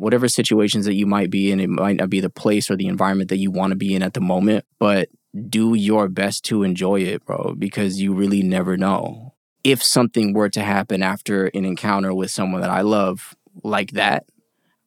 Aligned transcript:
whatever 0.00 0.28
situations 0.28 0.86
that 0.86 0.94
you 0.94 1.04
might 1.04 1.30
be 1.30 1.52
in, 1.52 1.60
it 1.60 1.68
might 1.68 1.96
not 1.96 2.08
be 2.08 2.20
the 2.20 2.30
place 2.30 2.70
or 2.70 2.76
the 2.76 2.86
environment 2.86 3.28
that 3.28 3.36
you 3.36 3.50
want 3.50 3.70
to 3.70 3.76
be 3.76 3.94
in 3.94 4.02
at 4.02 4.14
the 4.14 4.20
moment, 4.20 4.64
but 4.78 5.10
do 5.48 5.74
your 5.74 6.08
best 6.08 6.42
to 6.46 6.62
enjoy 6.62 7.00
it, 7.00 7.24
bro, 7.26 7.54
because 7.58 8.00
you 8.00 8.14
really 8.14 8.42
never 8.42 8.78
know. 8.78 9.34
If 9.62 9.82
something 9.82 10.32
were 10.32 10.48
to 10.48 10.62
happen 10.62 11.02
after 11.02 11.48
an 11.48 11.66
encounter 11.66 12.14
with 12.14 12.30
someone 12.30 12.62
that 12.62 12.70
I 12.70 12.80
love 12.80 13.36
like 13.62 13.90
that, 13.90 14.24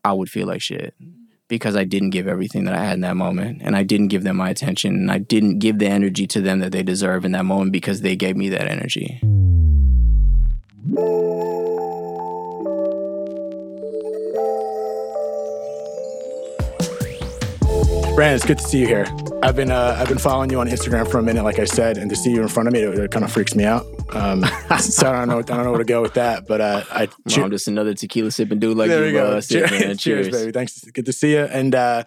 I 0.04 0.14
would 0.14 0.32
feel 0.32 0.48
like 0.48 0.62
shit 0.62 0.96
because 1.48 1.76
I 1.76 1.84
didn't 1.84 2.10
give 2.10 2.28
everything 2.28 2.64
that 2.66 2.74
I 2.74 2.84
had 2.84 2.96
in 2.96 3.02
that 3.02 3.16
moment 3.16 3.62
and 3.64 3.76
I 3.76 3.84
didn't 3.84 4.08
give 4.08 4.24
them 4.24 4.38
my 4.38 4.50
attention 4.50 4.96
and 4.96 5.12
I 5.12 5.20
didn't 5.20 5.60
give 5.60 5.78
the 5.78 5.88
energy 5.88 6.26
to 6.26 6.42
them 6.42 6.60
that 6.60 6.72
they 6.72 6.82
deserve 6.82 7.24
in 7.24 7.34
that 7.34 7.46
moment 7.46 7.72
because 7.72 8.02
they 8.02 8.16
gave 8.16 8.36
me 8.36 8.50
that 8.50 8.68
energy. 8.68 9.22
Brandon, 18.16 18.36
it's 18.36 18.46
good 18.46 18.60
to 18.60 18.64
see 18.64 18.80
you 18.80 18.86
here. 18.86 19.08
I've 19.42 19.56
been 19.56 19.72
uh, 19.72 19.98
I've 20.00 20.08
been 20.08 20.20
following 20.20 20.52
you 20.52 20.60
on 20.60 20.68
Instagram 20.68 21.10
for 21.10 21.18
a 21.18 21.24
minute, 21.24 21.44
like 21.44 21.58
I 21.58 21.66
said, 21.66 21.98
and 21.98 22.12
to 22.12 22.16
see 22.16 22.32
you 22.32 22.44
in 22.44 22.48
front 22.48 22.68
of 22.68 22.74
me, 22.74 22.82
it, 22.82 22.94
it 22.94 23.12
kind 23.12 23.26
of 23.26 23.32
freaks 23.32 23.56
me 23.56 23.64
out. 23.64 23.84
Um, 24.16 24.44
so 24.80 25.10
I 25.10 25.14
don't 25.14 25.30
know 25.30 25.40
I 25.40 25.42
don't 25.42 25.64
know 25.64 25.72
where 25.72 25.80
to 25.80 25.84
go 25.84 26.04
with 26.04 26.14
that, 26.14 26.48
but 26.48 26.62
uh, 26.62 26.84
I 26.92 27.10
I'm 27.36 27.50
just 27.50 27.68
another 27.68 27.96
tequila 27.96 28.30
sipping 28.30 28.60
dude 28.60 28.78
like 28.78 28.90
there 28.90 29.10
you. 29.10 29.18
Uh, 29.18 29.42
Cheers, 29.42 29.70
cheers, 29.72 30.00
cheers, 30.00 30.30
baby. 30.30 30.52
Thanks. 30.52 30.80
Good 30.84 31.08
to 31.08 31.14
see 31.14 31.32
you. 31.32 31.40
And 31.40 31.74
uh, 31.74 32.04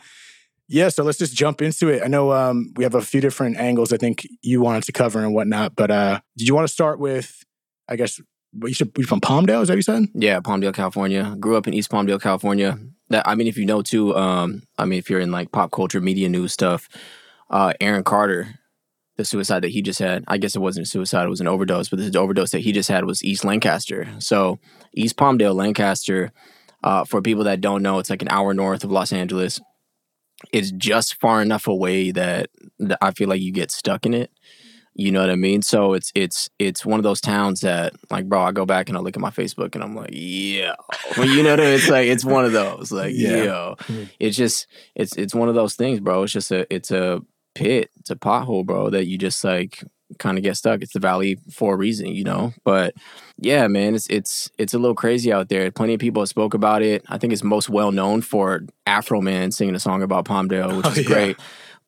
yeah, 0.69 0.91
so 0.91 1.03
let's 1.03 1.19
just 1.19 1.35
jump 1.35 1.61
into 1.61 1.89
it. 1.89 2.05
I 2.05 2.07
know 2.07 2.33
um, 2.33 2.73
we 2.77 2.85
have 2.85 2.95
a 2.95 3.03
few 3.03 3.21
different 3.21 3.57
angles 3.57 3.93
I 3.93 3.97
think 3.97 4.29
you 4.43 4.61
wanted 4.61 4.85
to 4.85 4.93
cover 4.93 5.25
and 5.25 5.35
whatnot, 5.35 5.75
but 5.75 5.91
uh, 5.91 6.21
did 6.37 6.47
you 6.47 6.55
want 6.55 6.69
to 6.69 6.73
start 6.73 7.01
with, 7.01 7.45
I 7.89 7.97
guess, 7.97 8.21
you 8.63 8.75
should 8.75 8.95
be 8.95 9.03
from 9.03 9.21
Palmdale? 9.21 9.63
Is 9.63 9.69
that 9.69 9.73
what 9.75 9.79
you 9.79 9.83
said? 9.83 10.05
Yeah, 10.15 10.39
Palmdale, 10.39 10.73
California. 10.73 11.35
Grew 11.41 11.57
up 11.57 11.67
in 11.67 11.75
East 11.75 11.91
Palmdale, 11.91 12.23
California. 12.23 12.79
That 13.09 13.27
I 13.27 13.35
mean, 13.35 13.47
if 13.47 13.57
you 13.57 13.67
know 13.67 13.83
too, 13.83 14.17
um, 14.17 14.63
I 14.79 14.85
mean, 14.85 14.99
if 14.99 15.09
you're 15.09 15.21
in 15.21 15.31
like 15.31 15.53
pop 15.53 15.71
culture, 15.71 16.01
media 16.01 16.29
news 16.29 16.53
stuff, 16.53 16.89
uh, 17.51 17.73
Aaron 17.81 18.05
Carter, 18.05 18.59
the 19.17 19.25
suicide 19.25 19.63
that 19.63 19.71
he 19.71 19.83
just 19.83 19.99
had. 19.99 20.25
I 20.27 20.39
guess 20.39 20.57
it 20.57 20.61
wasn't 20.61 20.87
a 20.87 20.91
suicide; 20.91 21.27
it 21.27 21.31
was 21.31 21.41
an 21.41 21.49
overdose. 21.49 21.89
But 21.89 21.99
the 21.99 22.19
overdose 22.19 22.51
that 22.51 22.61
he 22.61 22.73
just 22.73 22.89
had 22.89 23.05
was 23.05 23.25
East 23.25 23.45
Lancaster. 23.45 24.09
So 24.19 24.59
East 24.95 25.17
Palmdale, 25.17 25.55
Lancaster. 25.55 26.33
Uh, 26.85 27.05
for 27.05 27.21
people 27.21 27.45
that 27.45 27.61
don't 27.61 27.83
know, 27.83 27.99
it's 27.99 28.11
like 28.11 28.23
an 28.23 28.29
hour 28.29 28.55
north 28.55 28.85
of 28.85 28.93
Los 28.93 29.13
Angeles. 29.13 29.61
It's 30.53 30.71
just 30.71 31.19
far 31.21 31.43
enough 31.43 31.67
away 31.67 32.13
that, 32.13 32.51
that 32.79 32.99
I 33.01 33.11
feel 33.11 33.29
like 33.29 33.41
you 33.41 33.51
get 33.51 33.71
stuck 33.71 34.07
in 34.07 34.15
it. 34.15 34.31
You 34.99 35.13
know 35.13 35.21
what 35.21 35.29
I 35.29 35.37
mean? 35.37 35.61
So 35.61 35.93
it's 35.93 36.11
it's 36.15 36.49
it's 36.59 36.87
one 36.87 36.99
of 36.99 37.05
those 37.05 37.21
towns 37.21 37.61
that 37.61 37.93
like, 38.11 38.27
bro, 38.29 38.41
I 38.43 38.53
go 38.53 38.65
back 38.65 38.89
and 38.89 38.97
I 38.97 39.01
look 39.03 39.15
at 39.15 39.21
my 39.21 39.29
Facebook 39.31 39.75
and 39.75 39.85
I'm 39.85 39.95
like, 39.95 40.09
yeah, 40.13 40.75
well, 41.19 41.29
you 41.29 41.43
know 41.43 41.51
what 41.51 41.61
I 41.61 41.65
mean? 41.65 41.73
It's 41.75 41.89
like 41.91 42.09
it's 42.09 42.25
one 42.25 42.47
of 42.47 42.53
those 42.53 42.91
like, 42.93 43.13
Yeah. 43.15 43.43
yo, 43.45 43.75
mm-hmm. 43.81 44.05
it's 44.19 44.37
just 44.39 44.67
it's 44.95 45.15
it's 45.17 45.35
one 45.35 45.51
of 45.51 45.55
those 45.55 45.75
things, 45.75 46.01
bro. 46.01 46.23
It's 46.23 46.33
just 46.33 46.51
a 46.51 46.67
it's 46.75 46.91
a 46.91 47.21
pit, 47.55 47.91
it's 48.01 48.09
a 48.11 48.17
pothole, 48.17 48.65
bro, 48.65 48.89
that 48.89 49.07
you 49.07 49.19
just 49.19 49.45
like 49.45 49.85
kind 50.19 50.39
of 50.39 50.45
get 50.45 50.57
stuck. 50.57 50.81
It's 50.81 50.93
the 50.95 51.01
valley 51.01 51.37
for 51.53 51.75
a 51.75 51.77
reason, 51.77 52.07
you 52.07 52.25
know. 52.25 52.55
But 52.65 52.95
yeah, 53.39 53.67
man, 53.69 53.95
it's 53.95 54.07
it's 54.09 54.51
it's 54.57 54.73
a 54.73 54.79
little 54.79 54.95
crazy 54.95 55.31
out 55.31 55.51
there. 55.51 55.71
Plenty 55.71 55.93
of 55.93 56.01
people 56.01 56.23
have 56.23 56.29
spoke 56.31 56.55
about 56.55 56.81
it. 56.81 57.05
I 57.09 57.19
think 57.19 57.35
it's 57.35 57.45
most 57.45 57.69
well 57.69 57.93
known 57.93 58.23
for 58.23 58.63
Afroman 58.87 59.53
singing 59.53 59.75
a 59.75 59.81
song 59.81 60.03
about 60.03 60.25
Palmdale, 60.25 60.75
which 60.77 60.87
Oh, 60.87 60.91
is 60.93 60.99
yeah. 60.99 61.05
great. 61.05 61.37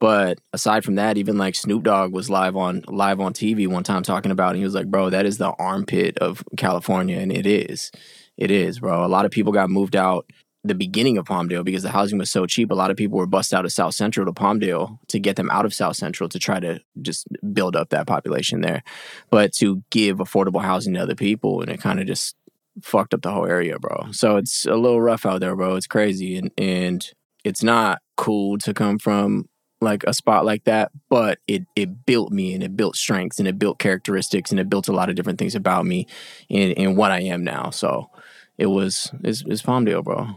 But 0.01 0.39
aside 0.53 0.85
from 0.85 0.95
that, 0.95 1.19
even 1.19 1.39
like 1.39 1.55
Snoop 1.55 1.83
Dogg 1.83 2.13
was 2.13 2.31
live 2.31 2.57
on 2.57 2.85
live 2.87 3.21
on 3.21 3.33
TV 3.33 3.67
one 3.67 3.83
time 3.83 4.03
talking 4.03 4.31
about 4.31 4.55
it. 4.55 4.59
He 4.59 4.65
was 4.65 4.75
like, 4.75 4.87
"Bro, 4.87 5.11
that 5.11 5.27
is 5.27 5.39
the 5.39 5.51
armpit 5.59 6.19
of 6.19 6.45
California," 6.57 7.19
and 7.19 7.33
it 7.33 7.47
is, 7.47 7.91
it 8.37 8.51
is, 8.51 8.79
bro. 8.79 9.05
A 9.05 9.09
lot 9.09 9.25
of 9.25 9.31
people 9.31 9.53
got 9.53 9.71
moved 9.71 9.97
out 9.97 10.27
the 10.65 10.75
beginning 10.75 11.19
of 11.19 11.27
Palmdale 11.27 11.65
because 11.65 11.83
the 11.83 11.91
housing 11.91 12.19
was 12.19 12.31
so 12.31 12.47
cheap. 12.47 12.71
A 12.71 12.75
lot 12.75 12.91
of 12.91 12.97
people 12.97 13.19
were 13.19 13.27
bussed 13.27 13.55
out 13.55 13.65
of 13.65 13.73
South 13.73 13.95
Central 13.95 14.27
to 14.27 14.33
Palmdale 14.33 14.99
to 15.09 15.19
get 15.19 15.37
them 15.37 15.51
out 15.51 15.65
of 15.65 15.75
South 15.75 15.97
Central 15.97 16.29
to 16.29 16.39
try 16.39 16.61
to 16.61 16.81
just 17.01 17.27
build 17.53 17.75
up 17.77 17.91
that 17.91 18.07
population 18.07 18.61
there, 18.61 18.83
but 19.31 19.53
to 19.55 19.83
give 19.91 20.19
affordable 20.19 20.63
housing 20.63 20.95
to 20.95 21.01
other 21.01 21.14
people, 21.14 21.61
and 21.61 21.70
it 21.70 21.81
kind 21.81 22.01
of 22.01 22.07
just 22.07 22.37
fucked 22.83 23.14
up 23.14 23.23
the 23.23 23.33
whole 23.33 23.47
area, 23.47 23.79
bro. 23.79 24.13
So 24.13 24.37
it's 24.37 24.64
a 24.67 24.75
little 24.75 25.01
rough 25.01 25.27
out 25.27 25.41
there, 25.41 25.57
bro. 25.57 25.77
It's 25.77 25.87
crazy, 25.87 26.37
and 26.37 26.51
and 26.57 27.05
it's 27.45 27.63
not 27.63 28.01
cool 28.17 28.58
to 28.58 28.75
come 28.75 28.98
from 28.98 29.48
like 29.80 30.05
a 30.05 30.12
spot 30.12 30.44
like 30.44 30.64
that, 30.64 30.90
but 31.08 31.39
it 31.46 31.64
it 31.77 32.06
built 32.06 32.33
me 32.33 32.55
and 32.55 32.62
it 32.62 32.77
built 32.77 32.96
strengths 32.96 33.39
and 33.39 33.46
it 33.46 33.58
built 33.58 33.78
characteristics 33.78 34.50
and 34.50 34.58
it 34.58 34.68
built 34.68 34.89
a 34.89 34.92
lot 34.92 35.08
of 35.08 35.14
different 35.14 35.39
things 35.39 35.55
about 35.55 35.86
me 35.86 36.06
and, 36.50 36.77
and 36.77 36.96
what 36.96 37.11
I 37.11 37.20
am 37.20 37.44
now. 37.44 37.70
So 37.70 38.11
it 38.56 38.66
was 38.66 39.11
it's, 39.22 39.42
it's 39.46 39.62
Palmdale, 39.62 40.02
bro. 40.02 40.28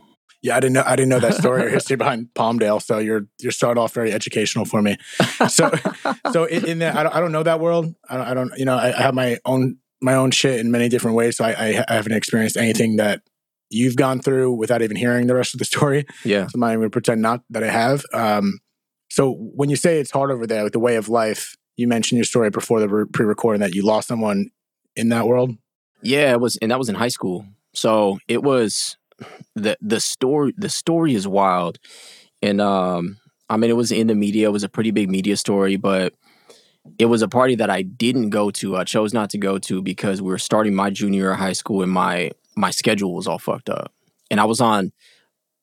Yeah, 0.44 0.58
I 0.58 0.60
didn't 0.60 0.74
know 0.74 0.84
I 0.86 0.96
didn't 0.96 1.10
know 1.10 1.20
that 1.20 1.36
story 1.36 1.64
or 1.64 1.70
history 1.78 1.98
behind 1.98 2.30
Palmdale. 2.36 2.82
So 2.82 3.00
you're 3.00 3.28
you're 3.40 3.52
started 3.52 3.80
off 3.80 3.94
very 3.94 4.12
educational 4.12 4.66
for 4.66 4.82
me. 4.82 4.98
So 5.50 5.72
so 6.32 6.46
in, 6.46 6.66
in 6.66 6.80
that 6.80 6.96
I 6.96 7.04
don't, 7.04 7.16
I 7.16 7.20
don't 7.20 7.32
know 7.32 7.44
that 7.44 7.60
world. 7.60 7.94
I 8.10 8.18
don't, 8.18 8.28
I 8.28 8.34
don't 8.34 8.58
you 8.58 8.66
know 8.66 8.76
I, 8.76 8.98
I 8.98 9.02
have 9.02 9.16
my 9.16 9.40
own 9.46 9.78
my 10.02 10.16
own 10.16 10.32
shit 10.32 10.60
in 10.60 10.72
many 10.72 10.90
different 10.90 11.16
ways. 11.16 11.38
So 11.38 11.46
I, 11.46 11.84
I, 11.88 11.94
haven't 11.94 12.14
experienced 12.14 12.58
anything 12.58 12.96
that 12.96 13.22
you've 13.70 13.96
gone 13.96 14.20
through 14.20 14.54
without 14.54 14.82
even 14.82 14.98
hearing 14.98 15.28
the 15.28 15.36
rest 15.36 15.54
of 15.54 15.60
the 15.60 15.66
story. 15.66 16.06
Yeah. 16.26 16.48
So 16.48 16.52
I'm 16.56 16.62
not 16.62 16.70
even 16.70 16.80
gonna 16.80 16.90
pretend 16.90 17.22
not 17.22 17.42
that 17.52 17.64
I 17.64 17.70
have. 17.70 18.04
Um, 18.14 18.60
so 19.12 19.34
when 19.34 19.70
you 19.70 19.76
say 19.76 20.00
it's 20.00 20.10
hard 20.10 20.32
over 20.32 20.48
there 20.48 20.64
with 20.64 20.72
the 20.72 20.80
way 20.80 20.96
of 20.96 21.10
life, 21.10 21.58
you 21.76 21.86
mentioned 21.86 22.16
your 22.16 22.24
story 22.24 22.50
before 22.50 22.80
the 22.80 23.06
pre-recording 23.12 23.60
that 23.60 23.76
you 23.76 23.84
lost 23.84 24.08
someone 24.08 24.52
in 24.96 25.10
that 25.10 25.28
world. 25.28 25.52
Yeah, 26.02 26.32
it 26.32 26.40
was, 26.40 26.56
and 26.62 26.72
that 26.72 26.80
was 26.80 26.88
in 26.88 26.96
high 26.96 27.10
school. 27.10 27.46
So 27.74 28.20
it 28.30 28.42
was 28.42 28.96
the 29.54 29.78
the 29.82 30.00
story. 30.00 30.54
The 30.56 30.70
story 30.70 31.14
is 31.14 31.28
wild, 31.28 31.78
and 32.42 32.62
um, 32.62 33.18
I 33.50 33.58
mean, 33.58 33.70
it 33.70 33.76
was 33.76 33.92
in 33.92 34.08
the 34.08 34.16
media. 34.16 34.48
It 34.48 34.54
was 34.54 34.64
a 34.64 34.70
pretty 34.70 34.92
big 34.92 35.10
media 35.10 35.36
story, 35.36 35.76
but 35.76 36.14
it 36.98 37.08
was 37.08 37.22
a 37.22 37.28
party 37.28 37.56
that 37.56 37.70
I 37.70 37.82
didn't 37.82 38.30
go 38.30 38.50
to. 38.52 38.78
I 38.78 38.86
chose 38.86 39.14
not 39.14 39.30
to 39.32 39.38
go 39.38 39.60
to 39.60 39.82
because 39.82 40.22
we 40.22 40.30
were 40.30 40.40
starting 40.40 40.74
my 40.74 40.90
junior 40.90 41.34
high 41.34 41.52
school, 41.52 41.84
and 41.84 41.92
my 41.92 42.32
my 42.56 42.72
schedule 42.72 43.14
was 43.14 43.28
all 43.28 43.40
fucked 43.40 43.70
up. 43.70 43.92
And 44.30 44.40
I 44.40 44.46
was 44.46 44.62
on 44.62 44.94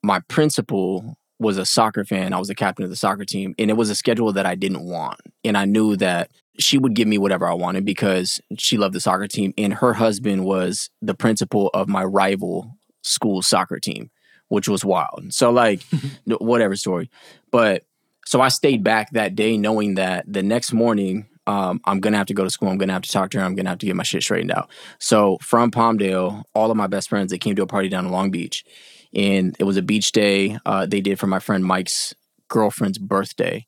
my 0.02 0.20
principal 0.28 1.16
was 1.38 1.56
a 1.56 1.66
soccer 1.66 2.04
fan. 2.04 2.32
I 2.32 2.38
was 2.38 2.48
the 2.48 2.54
captain 2.54 2.84
of 2.84 2.90
the 2.90 2.96
soccer 2.96 3.24
team, 3.24 3.54
and 3.58 3.70
it 3.70 3.74
was 3.74 3.90
a 3.90 3.94
schedule 3.94 4.32
that 4.32 4.46
I 4.46 4.54
didn't 4.54 4.84
want. 4.84 5.20
And 5.44 5.56
I 5.56 5.64
knew 5.64 5.96
that 5.96 6.30
she 6.58 6.78
would 6.78 6.94
give 6.94 7.06
me 7.06 7.18
whatever 7.18 7.46
I 7.46 7.54
wanted 7.54 7.84
because 7.84 8.40
she 8.58 8.76
loved 8.76 8.94
the 8.94 9.00
soccer 9.00 9.28
team, 9.28 9.54
and 9.56 9.74
her 9.74 9.94
husband 9.94 10.44
was 10.44 10.90
the 11.00 11.14
principal 11.14 11.70
of 11.74 11.88
my 11.88 12.04
rival 12.04 12.76
school 13.02 13.42
soccer 13.42 13.78
team, 13.78 14.10
which 14.48 14.68
was 14.68 14.84
wild. 14.84 15.26
So 15.30 15.50
like, 15.50 15.82
whatever 16.26 16.76
story, 16.76 17.10
but 17.50 17.84
so 18.26 18.42
I 18.42 18.48
stayed 18.48 18.84
back 18.84 19.12
that 19.12 19.34
day, 19.34 19.56
knowing 19.56 19.94
that 19.94 20.30
the 20.30 20.42
next 20.42 20.72
morning. 20.72 21.26
Um, 21.46 21.80
I'm 21.86 22.00
gonna 22.00 22.18
have 22.18 22.26
to 22.26 22.34
go 22.34 22.44
to 22.44 22.50
school. 22.50 22.68
I'm 22.68 22.76
gonna 22.76 22.92
have 22.92 23.00
to 23.00 23.10
talk 23.10 23.30
to 23.30 23.38
her. 23.38 23.44
I'm 23.46 23.54
gonna 23.54 23.70
have 23.70 23.78
to 23.78 23.86
get 23.86 23.96
my 23.96 24.02
shit 24.02 24.22
straightened 24.22 24.52
out. 24.52 24.68
So 24.98 25.38
from 25.40 25.70
Palmdale, 25.70 26.42
all 26.54 26.70
of 26.70 26.76
my 26.76 26.88
best 26.88 27.08
friends 27.08 27.30
they 27.30 27.38
came 27.38 27.56
to 27.56 27.62
a 27.62 27.66
party 27.66 27.88
down 27.88 28.04
in 28.04 28.12
Long 28.12 28.30
Beach, 28.30 28.66
and 29.14 29.56
it 29.58 29.64
was 29.64 29.76
a 29.76 29.82
beach 29.82 30.12
day. 30.12 30.58
Uh, 30.66 30.86
they 30.86 31.00
did 31.00 31.18
for 31.18 31.26
my 31.26 31.38
friend 31.38 31.64
Mike's 31.64 32.14
girlfriend's 32.48 32.98
birthday, 32.98 33.66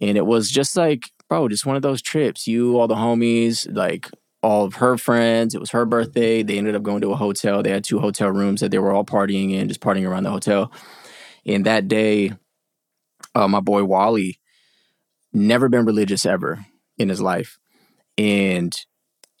and 0.00 0.16
it 0.16 0.26
was 0.26 0.50
just 0.50 0.76
like, 0.76 1.10
bro, 1.28 1.48
just 1.48 1.66
one 1.66 1.76
of 1.76 1.82
those 1.82 2.02
trips. 2.02 2.46
You, 2.46 2.78
all 2.78 2.88
the 2.88 2.94
homies, 2.94 3.66
like 3.74 4.08
all 4.42 4.64
of 4.64 4.74
her 4.74 4.98
friends. 4.98 5.54
It 5.54 5.60
was 5.60 5.70
her 5.70 5.86
birthday. 5.86 6.42
They 6.42 6.58
ended 6.58 6.74
up 6.74 6.82
going 6.82 7.00
to 7.02 7.12
a 7.12 7.16
hotel. 7.16 7.62
They 7.62 7.70
had 7.70 7.84
two 7.84 8.00
hotel 8.00 8.28
rooms 8.30 8.60
that 8.60 8.70
they 8.70 8.78
were 8.78 8.92
all 8.92 9.04
partying 9.04 9.52
in, 9.52 9.68
just 9.68 9.80
partying 9.80 10.08
around 10.08 10.24
the 10.24 10.30
hotel. 10.30 10.72
And 11.46 11.64
that 11.66 11.88
day, 11.88 12.32
uh, 13.34 13.48
my 13.48 13.60
boy 13.60 13.84
Wally, 13.84 14.40
never 15.32 15.68
been 15.68 15.86
religious 15.86 16.26
ever 16.26 16.66
in 16.98 17.08
his 17.08 17.20
life, 17.20 17.58
and 18.18 18.74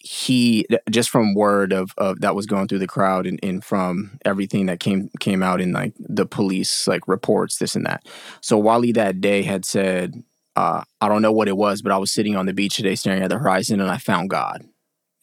he 0.04 0.66
just 0.90 1.10
from 1.10 1.32
word 1.32 1.72
of, 1.72 1.92
of 1.96 2.20
that 2.20 2.34
was 2.34 2.46
going 2.46 2.66
through 2.66 2.80
the 2.80 2.88
crowd 2.88 3.24
and, 3.24 3.38
and 3.40 3.64
from 3.64 4.18
everything 4.24 4.66
that 4.66 4.80
came 4.80 5.08
came 5.20 5.44
out 5.44 5.60
in 5.60 5.72
like 5.72 5.92
the 6.00 6.26
police 6.26 6.88
like 6.88 7.06
reports 7.06 7.58
this 7.58 7.76
and 7.76 7.86
that. 7.86 8.04
So 8.40 8.58
wally 8.58 8.90
that 8.92 9.20
day 9.20 9.42
had 9.42 9.64
said 9.64 10.24
uh, 10.56 10.82
i 11.00 11.08
don't 11.08 11.22
know 11.22 11.32
what 11.32 11.48
it 11.48 11.56
was 11.56 11.82
but 11.82 11.92
i 11.92 11.96
was 11.96 12.12
sitting 12.12 12.36
on 12.36 12.46
the 12.46 12.52
beach 12.52 12.76
today 12.76 12.94
staring 12.94 13.22
at 13.22 13.30
the 13.30 13.38
horizon 13.38 13.80
and 13.80 13.90
i 13.90 13.96
found 13.96 14.28
god. 14.28 14.64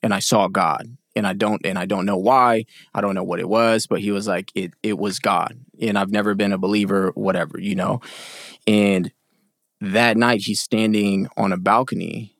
And 0.02 0.14
i 0.14 0.20
saw 0.20 0.48
god. 0.48 0.96
And 1.14 1.28
i 1.28 1.34
don't 1.34 1.66
and 1.66 1.78
i 1.78 1.86
don't 1.86 2.06
know 2.06 2.18
why. 2.18 2.66
I 2.94 3.02
don't 3.02 3.16
know 3.16 3.24
what 3.24 3.42
it 3.42 3.50
was 3.50 3.86
but 3.86 4.00
he 4.00 4.12
was 4.12 4.28
like 4.28 4.50
it 4.56 4.72
it 4.82 4.98
was 4.98 5.20
god. 5.20 5.60
And 5.82 6.00
i've 6.00 6.12
never 6.12 6.36
been 6.36 6.54
a 6.54 6.58
believer 6.58 7.12
whatever 7.16 7.60
you 7.60 7.76
know? 7.76 8.00
And 8.66 9.12
that 9.82 10.16
night 10.16 10.42
he's 10.42 10.62
standing 10.62 11.28
on 11.36 11.52
a 11.52 11.58
balcony 11.58 12.39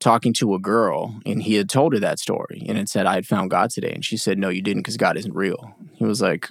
talking 0.00 0.32
to 0.32 0.54
a 0.54 0.58
girl 0.58 1.20
and 1.26 1.42
he 1.42 1.54
had 1.54 1.68
told 1.68 1.92
her 1.92 1.98
that 1.98 2.18
story 2.18 2.64
and 2.68 2.78
it 2.78 2.88
said 2.88 3.06
I 3.06 3.14
had 3.14 3.26
found 3.26 3.50
God 3.50 3.70
today 3.70 3.92
and 3.92 4.04
she 4.04 4.16
said 4.16 4.38
no 4.38 4.48
you 4.48 4.62
didn't 4.62 4.82
because 4.82 4.96
God 4.96 5.16
isn't 5.16 5.34
real. 5.34 5.74
He 5.94 6.04
was 6.04 6.20
like 6.20 6.50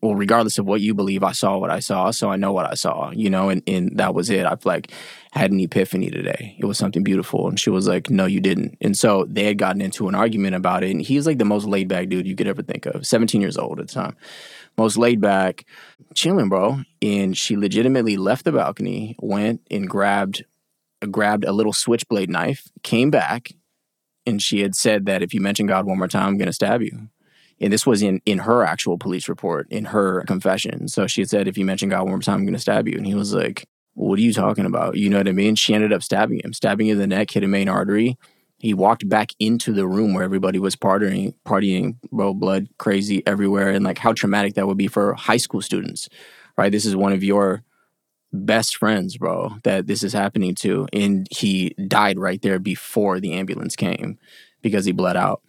well, 0.00 0.14
regardless 0.14 0.58
of 0.58 0.66
what 0.66 0.80
you 0.80 0.94
believe, 0.94 1.24
I 1.24 1.32
saw 1.32 1.58
what 1.58 1.70
I 1.70 1.80
saw, 1.80 2.12
so 2.12 2.30
I 2.30 2.36
know 2.36 2.52
what 2.52 2.70
I 2.70 2.74
saw, 2.74 3.10
you 3.10 3.28
know, 3.28 3.48
and, 3.48 3.62
and 3.66 3.98
that 3.98 4.14
was 4.14 4.30
it. 4.30 4.46
I've 4.46 4.64
like 4.64 4.92
had 5.32 5.50
an 5.50 5.58
epiphany 5.58 6.08
today. 6.08 6.56
It 6.58 6.66
was 6.66 6.78
something 6.78 7.02
beautiful. 7.02 7.48
And 7.48 7.58
she 7.58 7.70
was 7.70 7.88
like, 7.88 8.08
No, 8.08 8.24
you 8.24 8.40
didn't. 8.40 8.78
And 8.80 8.96
so 8.96 9.26
they 9.28 9.44
had 9.44 9.58
gotten 9.58 9.80
into 9.80 10.08
an 10.08 10.14
argument 10.14 10.54
about 10.54 10.84
it. 10.84 10.90
And 10.90 11.02
he's 11.02 11.26
like 11.26 11.38
the 11.38 11.44
most 11.44 11.66
laid 11.66 11.88
back 11.88 12.08
dude 12.08 12.28
you 12.28 12.36
could 12.36 12.46
ever 12.46 12.62
think 12.62 12.86
of, 12.86 13.06
17 13.06 13.40
years 13.40 13.58
old 13.58 13.80
at 13.80 13.88
the 13.88 13.94
time. 13.94 14.16
Most 14.76 14.96
laid 14.96 15.20
back, 15.20 15.64
chilling, 16.14 16.48
bro. 16.48 16.82
And 17.02 17.36
she 17.36 17.56
legitimately 17.56 18.16
left 18.16 18.44
the 18.44 18.52
balcony, 18.52 19.16
went 19.18 19.62
and 19.68 19.90
grabbed 19.90 20.44
grabbed 21.10 21.44
a 21.44 21.52
little 21.52 21.72
switchblade 21.72 22.30
knife, 22.30 22.68
came 22.82 23.10
back, 23.10 23.52
and 24.26 24.42
she 24.42 24.60
had 24.60 24.74
said 24.74 25.06
that 25.06 25.22
if 25.22 25.32
you 25.32 25.40
mention 25.40 25.66
God 25.66 25.86
one 25.86 25.98
more 25.98 26.08
time, 26.08 26.28
I'm 26.28 26.38
gonna 26.38 26.52
stab 26.52 26.82
you. 26.82 27.08
And 27.60 27.72
this 27.72 27.86
was 27.86 28.02
in 28.02 28.20
in 28.24 28.38
her 28.38 28.64
actual 28.64 28.98
police 28.98 29.28
report 29.28 29.66
in 29.70 29.86
her 29.86 30.22
confession. 30.24 30.88
So 30.88 31.06
she 31.06 31.22
had 31.22 31.30
said 31.30 31.48
if 31.48 31.58
you 31.58 31.64
mention 31.64 31.88
god 31.88 32.02
one 32.02 32.10
more 32.10 32.20
time 32.20 32.36
i'm 32.36 32.44
going 32.44 32.54
to 32.54 32.60
stab 32.60 32.86
you. 32.88 32.96
And 32.96 33.06
he 33.06 33.14
was 33.14 33.34
like 33.34 33.66
what 33.94 34.20
are 34.20 34.22
you 34.22 34.32
talking 34.32 34.64
about? 34.64 34.96
You 34.96 35.10
know 35.10 35.18
what 35.18 35.28
i 35.28 35.32
mean? 35.32 35.56
She 35.56 35.74
ended 35.74 35.92
up 35.92 36.02
stabbing 36.02 36.40
him 36.44 36.52
stabbing 36.52 36.86
him 36.86 36.92
in 36.92 36.98
the 36.98 37.06
neck 37.06 37.30
hit 37.30 37.44
a 37.44 37.48
main 37.48 37.68
artery. 37.68 38.16
He 38.58 38.74
walked 38.74 39.08
back 39.08 39.30
into 39.38 39.72
the 39.72 39.86
room 39.86 40.14
where 40.14 40.24
everybody 40.24 40.58
was 40.58 40.76
partying 40.76 41.34
partying 41.44 41.96
bro 42.12 42.34
blood 42.34 42.68
crazy 42.78 43.26
everywhere. 43.26 43.70
And 43.70 43.84
like 43.84 43.98
how 43.98 44.12
traumatic 44.12 44.54
that 44.54 44.66
would 44.66 44.78
be 44.78 44.88
for 44.88 45.14
high 45.14 45.36
school 45.36 45.62
students 45.62 46.08
right? 46.56 46.72
This 46.72 46.84
is 46.84 46.96
one 46.96 47.12
of 47.12 47.24
your 47.24 47.62
best 48.32 48.76
friends 48.76 49.16
bro 49.16 49.54
that 49.64 49.86
this 49.86 50.02
is 50.02 50.12
happening 50.12 50.54
to 50.54 50.86
and 50.92 51.26
he 51.30 51.74
died 51.86 52.18
right 52.18 52.42
there 52.42 52.58
before 52.58 53.20
the 53.20 53.32
ambulance 53.32 53.74
came 53.74 54.18
because 54.60 54.84
he 54.84 54.92
bled 54.92 55.16
out 55.16 55.42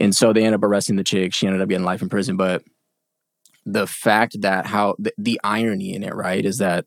and 0.00 0.16
so 0.16 0.32
they 0.32 0.44
ended 0.44 0.60
up 0.60 0.64
arresting 0.64 0.96
the 0.96 1.04
chick. 1.04 1.34
She 1.34 1.46
ended 1.46 1.60
up 1.60 1.68
getting 1.68 1.84
life 1.84 2.02
in 2.02 2.08
prison. 2.08 2.36
But 2.36 2.64
the 3.66 3.86
fact 3.86 4.40
that 4.40 4.66
how 4.66 4.96
the, 4.98 5.12
the 5.18 5.38
irony 5.44 5.94
in 5.94 6.02
it, 6.02 6.14
right, 6.14 6.44
is 6.44 6.58
that 6.58 6.86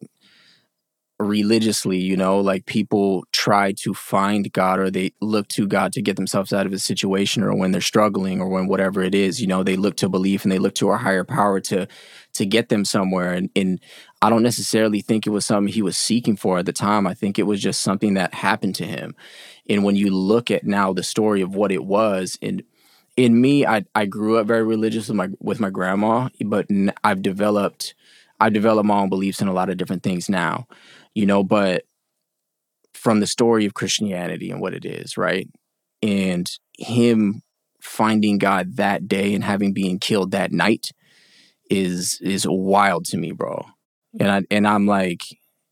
religiously, 1.19 1.99
you 1.99 2.17
know, 2.17 2.39
like 2.39 2.65
people 2.65 3.23
try 3.31 3.71
to 3.71 3.93
find 3.93 4.51
God 4.51 4.79
or 4.79 4.89
they 4.89 5.13
look 5.21 5.47
to 5.49 5.67
God 5.67 5.93
to 5.93 6.01
get 6.01 6.15
themselves 6.15 6.51
out 6.51 6.65
of 6.65 6.73
a 6.73 6.79
situation 6.79 7.43
or 7.43 7.55
when 7.55 7.71
they're 7.71 7.81
struggling 7.81 8.41
or 8.41 8.49
when 8.49 8.67
whatever 8.67 9.03
it 9.03 9.13
is, 9.13 9.39
you 9.39 9.47
know, 9.47 9.63
they 9.63 9.75
look 9.75 9.95
to 9.97 10.09
belief 10.09 10.43
and 10.43 10.51
they 10.51 10.59
look 10.59 10.73
to 10.75 10.89
a 10.89 10.97
higher 10.97 11.23
power 11.23 11.59
to 11.61 11.87
to 12.33 12.45
get 12.47 12.69
them 12.69 12.83
somewhere. 12.83 13.31
And, 13.31 13.51
and 13.55 13.79
I 14.23 14.29
don't 14.29 14.41
necessarily 14.41 15.01
think 15.01 15.27
it 15.27 15.31
was 15.31 15.45
something 15.45 15.73
he 15.73 15.81
was 15.81 15.97
seeking 15.97 16.37
for 16.37 16.57
at 16.57 16.65
the 16.65 16.71
time. 16.71 17.05
I 17.05 17.13
think 17.13 17.37
it 17.37 17.43
was 17.43 17.61
just 17.61 17.81
something 17.81 18.13
that 18.13 18.33
happened 18.33 18.73
to 18.75 18.85
him. 18.85 19.17
And 19.69 19.83
when 19.83 19.97
you 19.97 20.11
look 20.15 20.49
at 20.49 20.63
now 20.63 20.93
the 20.93 21.03
story 21.03 21.41
of 21.41 21.55
what 21.55 21.73
it 21.73 21.83
was 21.83 22.39
and 22.41 22.63
in 23.17 23.41
me, 23.41 23.65
I 23.65 23.85
I 23.93 24.05
grew 24.05 24.37
up 24.37 24.47
very 24.47 24.63
religious 24.63 25.09
with 25.09 25.17
my 25.17 25.27
with 25.39 25.59
my 25.59 25.69
grandma, 25.69 26.29
but 26.45 26.67
I've 27.03 27.21
developed 27.21 27.95
I've 28.39 28.53
developed 28.53 28.87
my 28.87 28.99
own 28.99 29.09
beliefs 29.09 29.41
in 29.41 29.49
a 29.49 29.53
lot 29.53 29.69
of 29.69 29.77
different 29.77 30.03
things 30.03 30.29
now, 30.29 30.67
you 31.13 31.25
know. 31.25 31.43
But 31.43 31.83
from 32.93 33.19
the 33.19 33.27
story 33.27 33.65
of 33.65 33.73
Christianity 33.73 34.51
and 34.51 34.61
what 34.61 34.73
it 34.73 34.85
is, 34.85 35.17
right, 35.17 35.49
and 36.01 36.49
him 36.77 37.41
finding 37.81 38.37
God 38.37 38.77
that 38.77 39.07
day 39.07 39.33
and 39.35 39.43
having 39.43 39.73
being 39.73 39.99
killed 39.99 40.31
that 40.31 40.51
night 40.51 40.91
is 41.69 42.19
is 42.21 42.47
wild 42.49 43.05
to 43.05 43.17
me, 43.17 43.31
bro. 43.31 43.65
And 44.19 44.29
I 44.29 44.43
and 44.51 44.67
I'm 44.67 44.85
like, 44.85 45.21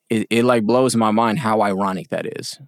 it, 0.09 0.27
it 0.29 0.43
like 0.43 0.63
blows 0.63 0.95
my 0.95 1.11
mind 1.11 1.39
how 1.39 1.61
ironic 1.61 2.09
that 2.09 2.25
is. 2.37 2.59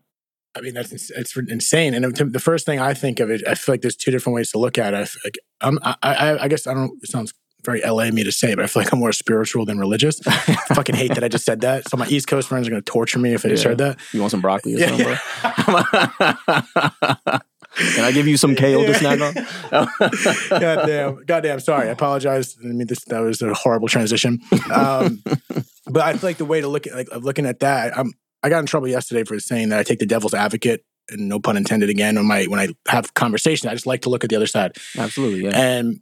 I 0.55 0.61
mean, 0.61 0.73
that's 0.73 1.09
it's 1.09 1.35
insane. 1.35 1.93
And 1.93 2.05
um, 2.05 2.31
the 2.31 2.39
first 2.39 2.65
thing 2.65 2.79
I 2.79 2.93
think 2.93 3.19
of 3.19 3.31
it, 3.31 3.41
I 3.47 3.55
feel 3.55 3.73
like 3.73 3.81
there's 3.81 3.95
two 3.95 4.11
different 4.11 4.35
ways 4.35 4.51
to 4.51 4.59
look 4.59 4.77
at 4.77 4.93
it. 4.93 4.97
I, 4.97 5.07
like, 5.23 5.39
um, 5.61 5.79
I'm, 5.81 5.95
I, 6.03 6.43
I 6.43 6.47
guess 6.47 6.67
I 6.67 6.73
don't. 6.73 6.91
It 7.01 7.09
sounds 7.09 7.33
very 7.63 7.81
LA 7.81 8.11
me 8.11 8.23
to 8.23 8.31
say, 8.31 8.55
but 8.55 8.63
I 8.63 8.67
feel 8.67 8.83
like 8.83 8.91
I'm 8.91 8.99
more 8.99 9.13
spiritual 9.13 9.65
than 9.65 9.79
religious. 9.79 10.19
I 10.27 10.55
fucking 10.75 10.95
hate 10.95 11.15
that 11.15 11.23
I 11.23 11.27
just 11.27 11.45
said 11.45 11.61
that. 11.61 11.89
So 11.89 11.97
my 11.97 12.07
East 12.07 12.27
Coast 12.27 12.49
friends 12.49 12.67
are 12.67 12.71
going 12.71 12.81
to 12.81 12.91
torture 12.91 13.19
me 13.19 13.33
if 13.33 13.45
I 13.45 13.49
just 13.49 13.63
heard 13.63 13.77
that. 13.79 13.99
You 14.11 14.19
want 14.19 14.31
some 14.31 14.41
broccoli 14.41 14.75
or 14.75 14.79
yeah, 14.79 14.87
something, 14.87 15.07
yeah. 17.27 17.39
Can 17.75 18.03
I 18.03 18.11
give 18.11 18.27
you 18.27 18.37
some 18.37 18.55
kale 18.55 18.85
to 18.85 18.93
snack 18.93 19.19
on? 19.19 19.33
God 20.59 20.85
damn. 20.85 21.23
God 21.25 21.41
damn. 21.41 21.59
Sorry. 21.59 21.87
I 21.87 21.91
apologize. 21.91 22.55
I 22.63 22.67
mean, 22.67 22.87
this, 22.87 23.03
that 23.05 23.19
was 23.19 23.41
a 23.41 23.53
horrible 23.53 23.87
transition. 23.87 24.39
Um, 24.71 25.23
but 25.87 26.01
I 26.01 26.13
feel 26.13 26.29
like 26.29 26.37
the 26.37 26.45
way 26.45 26.61
to 26.61 26.67
look 26.67 26.87
at, 26.87 26.93
like, 26.93 27.09
looking 27.15 27.45
at 27.45 27.59
that, 27.61 27.97
I'm, 27.97 28.13
I 28.43 28.49
got 28.49 28.59
in 28.59 28.65
trouble 28.65 28.87
yesterday 28.87 29.23
for 29.23 29.39
saying 29.39 29.69
that 29.69 29.79
I 29.79 29.83
take 29.83 29.99
the 29.99 30.05
devil's 30.05 30.33
advocate, 30.33 30.85
and 31.09 31.29
no 31.29 31.39
pun 31.39 31.57
intended 31.57 31.89
again, 31.89 32.15
when 32.15 32.27
my 32.27 32.45
when 32.45 32.59
I 32.59 32.69
have 32.89 33.13
conversations, 33.13 33.69
I 33.69 33.73
just 33.73 33.87
like 33.87 34.01
to 34.01 34.09
look 34.09 34.23
at 34.23 34.29
the 34.29 34.35
other 34.35 34.47
side. 34.47 34.77
Absolutely, 34.97 35.45
yeah. 35.45 35.57
And 35.57 35.99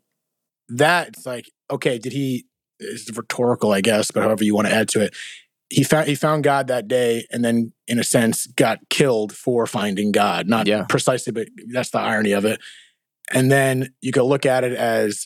that's 0.69 1.25
like, 1.25 1.49
okay, 1.69 1.97
did 1.97 2.13
he? 2.13 2.45
It's 2.79 3.15
rhetorical, 3.15 3.71
I 3.71 3.81
guess, 3.81 4.09
but 4.09 4.23
however 4.23 4.43
you 4.43 4.55
want 4.55 4.67
to 4.67 4.73
add 4.73 4.89
to 4.89 5.01
it, 5.01 5.15
he 5.71 5.83
found 5.83 6.07
he 6.07 6.15
found 6.15 6.43
God 6.43 6.67
that 6.67 6.87
day, 6.87 7.25
and 7.31 7.43
then 7.43 7.71
in 7.87 7.97
a 7.97 8.03
sense 8.03 8.45
got 8.45 8.79
killed 8.89 9.33
for 9.33 9.65
finding 9.65 10.11
God. 10.11 10.47
Not 10.47 10.67
yeah. 10.67 10.85
precisely, 10.87 11.31
but 11.31 11.47
that's 11.71 11.91
the 11.91 11.99
irony 11.99 12.33
of 12.33 12.45
it. 12.45 12.59
And 13.33 13.49
then 13.49 13.93
you 14.01 14.11
could 14.11 14.23
look 14.23 14.45
at 14.45 14.65
it 14.65 14.73
as 14.73 15.25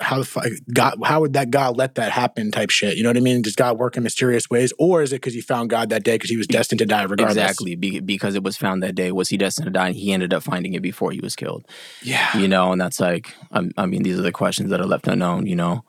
how 0.00 0.18
the 0.18 0.24
fuck 0.24 0.46
God, 0.72 0.98
how 1.04 1.20
would 1.20 1.34
that 1.34 1.50
God 1.50 1.76
let 1.76 1.96
that 1.96 2.12
happen 2.12 2.50
type 2.50 2.70
shit? 2.70 2.96
You 2.96 3.02
know 3.02 3.10
what 3.10 3.18
I 3.18 3.20
mean? 3.20 3.42
Does 3.42 3.54
God 3.54 3.78
work 3.78 3.96
in 3.96 4.02
mysterious 4.02 4.48
ways, 4.48 4.72
or 4.78 5.02
is 5.02 5.12
it 5.12 5.16
because 5.16 5.34
he 5.34 5.42
found 5.42 5.68
God 5.68 5.90
that 5.90 6.02
day 6.02 6.14
because 6.14 6.30
he 6.30 6.38
was 6.38 6.46
destined 6.46 6.78
to 6.78 6.86
die 6.86 7.02
regardless? 7.02 7.36
Exactly, 7.36 7.74
Be- 7.74 8.00
because 8.00 8.34
it 8.34 8.42
was 8.42 8.56
found 8.56 8.82
that 8.82 8.94
day. 8.94 9.12
Was 9.12 9.28
he 9.28 9.36
destined 9.36 9.66
to 9.66 9.70
die? 9.70 9.88
And 9.88 9.96
he 9.96 10.12
ended 10.12 10.32
up 10.32 10.42
finding 10.42 10.72
it 10.72 10.80
before 10.80 11.12
he 11.12 11.20
was 11.20 11.36
killed. 11.36 11.66
Yeah, 12.02 12.36
you 12.38 12.48
know, 12.48 12.72
and 12.72 12.80
that's 12.80 13.00
like, 13.00 13.34
I, 13.52 13.68
I 13.76 13.84
mean, 13.84 14.02
these 14.02 14.18
are 14.18 14.22
the 14.22 14.32
questions 14.32 14.70
that 14.70 14.80
are 14.80 14.86
left 14.86 15.06
unknown. 15.06 15.46
You 15.46 15.56
know. 15.56 15.84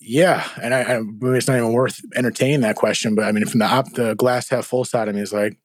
Yeah, 0.00 0.46
and 0.62 0.74
I, 0.74 0.82
I 0.82 1.00
it's 1.34 1.48
not 1.48 1.56
even 1.56 1.72
worth 1.72 2.00
entertaining 2.14 2.60
that 2.60 2.76
question. 2.76 3.14
But 3.14 3.24
I 3.24 3.32
mean, 3.32 3.46
from 3.46 3.60
the 3.60 3.66
op, 3.66 3.92
the 3.92 4.14
glass 4.14 4.48
half 4.48 4.66
full 4.66 4.84
side, 4.84 5.08
of 5.08 5.14
me 5.14 5.20
is 5.20 5.32
like, 5.32 5.58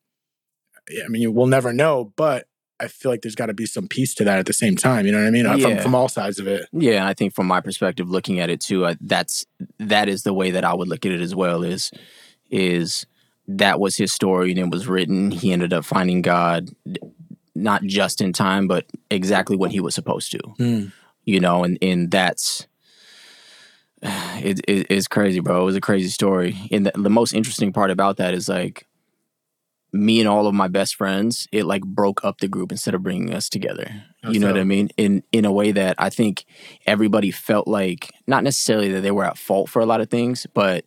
I 0.89 1.07
mean, 1.07 1.33
we'll 1.33 1.45
never 1.45 1.71
know, 1.71 2.13
but 2.15 2.47
I 2.79 2.87
feel 2.87 3.11
like 3.11 3.21
there's 3.21 3.35
got 3.35 3.45
to 3.45 3.53
be 3.53 3.65
some 3.65 3.87
piece 3.87 4.13
to 4.15 4.23
that 4.25 4.39
at 4.39 4.45
the 4.45 4.53
same 4.53 4.75
time. 4.75 5.05
You 5.05 5.11
know 5.11 5.19
what 5.19 5.27
I 5.27 5.31
mean? 5.31 5.45
Yeah. 5.45 5.57
From, 5.57 5.77
from 5.79 5.95
all 5.95 6.09
sides 6.09 6.39
of 6.39 6.47
it. 6.47 6.67
Yeah, 6.73 7.07
I 7.07 7.13
think 7.13 7.33
from 7.33 7.47
my 7.47 7.61
perspective, 7.61 8.09
looking 8.09 8.39
at 8.39 8.49
it 8.49 8.59
too, 8.59 8.85
uh, 8.85 8.95
that's 8.99 9.45
that 9.79 10.09
is 10.09 10.23
the 10.23 10.33
way 10.33 10.51
that 10.51 10.65
I 10.65 10.73
would 10.73 10.87
look 10.87 11.05
at 11.05 11.11
it 11.11 11.21
as 11.21 11.35
well. 11.35 11.63
Is 11.63 11.91
is 12.49 13.05
that 13.47 13.79
was 13.79 13.97
his 13.97 14.11
story 14.11 14.51
and 14.51 14.59
it 14.59 14.69
was 14.69 14.87
written. 14.87 15.31
He 15.31 15.53
ended 15.53 15.73
up 15.73 15.85
finding 15.85 16.21
God 16.21 16.71
not 17.55 17.83
just 17.83 18.19
in 18.19 18.33
time, 18.33 18.67
but 18.67 18.85
exactly 19.11 19.55
when 19.55 19.71
he 19.71 19.79
was 19.79 19.95
supposed 19.95 20.31
to. 20.31 20.39
Mm. 20.59 20.91
You 21.25 21.39
know, 21.39 21.63
and 21.63 21.77
and 21.81 22.11
that's 22.11 22.67
it, 24.03 24.59
it, 24.67 24.87
it's 24.89 25.07
crazy, 25.07 25.39
bro. 25.39 25.61
It 25.61 25.65
was 25.65 25.75
a 25.75 25.81
crazy 25.81 26.09
story. 26.09 26.57
And 26.71 26.85
the, 26.85 26.91
the 26.95 27.09
most 27.09 27.33
interesting 27.33 27.71
part 27.71 27.91
about 27.91 28.17
that 28.17 28.33
is 28.33 28.49
like 28.49 28.85
me 29.93 30.19
and 30.19 30.27
all 30.27 30.47
of 30.47 30.53
my 30.53 30.67
best 30.67 30.95
friends, 30.95 31.47
it 31.51 31.65
like 31.65 31.83
broke 31.83 32.25
up 32.25 32.39
the 32.39 32.47
group 32.47 32.71
instead 32.71 32.95
of 32.95 33.03
bringing 33.03 33.33
us 33.33 33.47
together. 33.47 34.03
That's 34.21 34.33
you 34.33 34.39
know 34.39 34.47
what 34.47 34.59
I 34.59 34.63
mean? 34.63 34.89
In 34.97 35.23
in 35.31 35.45
a 35.45 35.51
way 35.51 35.71
that 35.71 35.95
I 35.99 36.09
think 36.09 36.45
everybody 36.85 37.31
felt 37.31 37.67
like 37.67 38.11
not 38.27 38.43
necessarily 38.43 38.91
that 38.93 39.01
they 39.01 39.11
were 39.11 39.25
at 39.25 39.37
fault 39.37 39.69
for 39.69 39.81
a 39.81 39.85
lot 39.85 40.01
of 40.01 40.09
things, 40.09 40.47
but 40.53 40.83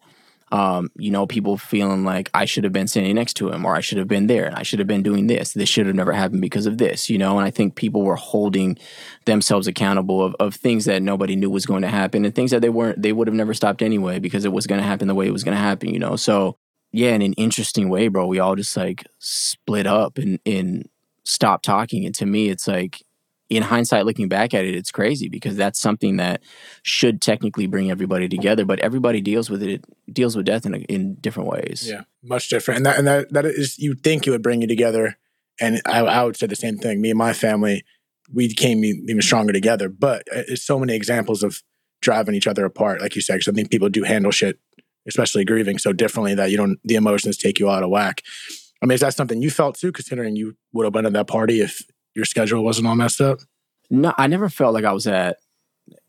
um, 0.52 0.90
you 0.96 1.10
know, 1.10 1.26
people 1.26 1.58
feeling 1.58 2.04
like 2.04 2.30
I 2.32 2.44
should 2.44 2.64
have 2.64 2.72
been 2.72 2.86
standing 2.86 3.14
next 3.16 3.34
to 3.34 3.50
him 3.50 3.64
or 3.64 3.74
I 3.74 3.80
should 3.80 3.98
have 3.98 4.06
been 4.06 4.28
there 4.28 4.46
and 4.46 4.54
I 4.54 4.62
should 4.62 4.78
have 4.78 4.86
been 4.86 5.02
doing 5.02 5.26
this. 5.26 5.52
This 5.52 5.68
should 5.68 5.86
have 5.86 5.96
never 5.96 6.12
happened 6.12 6.40
because 6.40 6.66
of 6.66 6.78
this, 6.78 7.10
you 7.10 7.18
know? 7.18 7.36
And 7.36 7.46
I 7.46 7.50
think 7.50 7.74
people 7.74 8.02
were 8.02 8.16
holding 8.16 8.78
themselves 9.24 9.66
accountable 9.66 10.22
of, 10.22 10.36
of 10.38 10.54
things 10.54 10.84
that 10.84 11.02
nobody 11.02 11.34
knew 11.34 11.50
was 11.50 11.66
going 11.66 11.82
to 11.82 11.88
happen 11.88 12.24
and 12.24 12.34
things 12.34 12.52
that 12.52 12.62
they 12.62 12.68
weren't, 12.68 13.02
they 13.02 13.12
would 13.12 13.26
have 13.26 13.34
never 13.34 13.54
stopped 13.54 13.82
anyway 13.82 14.20
because 14.20 14.44
it 14.44 14.52
was 14.52 14.66
going 14.66 14.80
to 14.80 14.86
happen 14.86 15.08
the 15.08 15.14
way 15.14 15.26
it 15.26 15.32
was 15.32 15.44
going 15.44 15.56
to 15.56 15.62
happen, 15.62 15.92
you 15.92 15.98
know? 15.98 16.14
So 16.14 16.56
yeah, 16.92 17.14
in 17.14 17.22
an 17.22 17.34
interesting 17.34 17.88
way, 17.88 18.08
bro. 18.08 18.26
We 18.26 18.38
all 18.38 18.56
just 18.56 18.76
like 18.76 19.04
split 19.18 19.86
up 19.86 20.18
and 20.18 20.38
and 20.46 20.88
stop 21.24 21.62
talking. 21.62 22.06
And 22.06 22.14
to 22.14 22.26
me, 22.26 22.48
it's 22.48 22.66
like 22.66 23.02
in 23.48 23.62
hindsight, 23.62 24.06
looking 24.06 24.28
back 24.28 24.54
at 24.54 24.64
it, 24.64 24.74
it's 24.74 24.90
crazy 24.90 25.28
because 25.28 25.56
that's 25.56 25.78
something 25.78 26.16
that 26.16 26.42
should 26.82 27.22
technically 27.22 27.66
bring 27.66 27.90
everybody 27.90 28.28
together, 28.28 28.64
but 28.64 28.80
everybody 28.80 29.20
deals 29.20 29.48
with 29.48 29.62
it, 29.62 29.84
deals 30.12 30.36
with 30.36 30.46
death 30.46 30.66
in 30.66 30.74
in 30.84 31.14
different 31.16 31.48
ways. 31.48 31.88
Yeah, 31.88 32.02
much 32.22 32.48
different. 32.48 32.78
And 32.78 32.86
that 32.86 32.98
and 32.98 33.06
that 33.06 33.32
that 33.32 33.44
is 33.44 33.78
you 33.78 33.94
think 33.94 34.26
it 34.26 34.30
would 34.30 34.42
bring 34.42 34.62
you 34.62 34.68
together, 34.68 35.16
and 35.60 35.80
I, 35.86 36.00
I 36.00 36.24
would 36.24 36.36
say 36.36 36.46
the 36.46 36.56
same 36.56 36.76
thing. 36.76 37.00
Me 37.00 37.10
and 37.10 37.18
my 37.18 37.32
family, 37.32 37.84
we 38.32 38.48
became 38.48 38.84
even 38.84 39.22
stronger 39.22 39.52
together. 39.52 39.88
But 39.88 40.22
uh, 40.34 40.42
it's 40.48 40.64
so 40.64 40.78
many 40.78 40.94
examples 40.94 41.42
of 41.42 41.62
driving 42.02 42.34
each 42.34 42.46
other 42.46 42.64
apart, 42.64 43.00
like 43.00 43.14
you 43.14 43.22
said. 43.22 43.34
Because 43.34 43.48
I 43.48 43.52
think 43.52 43.70
people 43.70 43.88
do 43.88 44.02
handle 44.02 44.32
shit 44.32 44.58
especially 45.06 45.44
grieving 45.44 45.78
so 45.78 45.92
differently 45.92 46.34
that 46.34 46.50
you 46.50 46.56
don't 46.56 46.78
the 46.84 46.96
emotions 46.96 47.36
take 47.36 47.58
you 47.58 47.70
out 47.70 47.82
of 47.82 47.90
whack. 47.90 48.22
I 48.82 48.86
mean, 48.86 48.94
is 48.94 49.00
that 49.00 49.14
something 49.14 49.40
you 49.40 49.50
felt 49.50 49.78
too, 49.78 49.92
considering 49.92 50.36
you 50.36 50.56
would 50.72 50.84
have 50.84 50.92
been 50.92 51.06
at 51.06 51.12
that 51.14 51.28
party 51.28 51.60
if 51.60 51.82
your 52.16 52.24
schedule 52.24 52.64
wasn't 52.64 52.88
all 52.88 52.96
messed 52.96 53.20
up? 53.20 53.38
No, 53.90 54.12
I 54.18 54.26
never 54.26 54.48
felt 54.48 54.74
like 54.74 54.84
I 54.84 54.92
was 54.92 55.06
at 55.06 55.36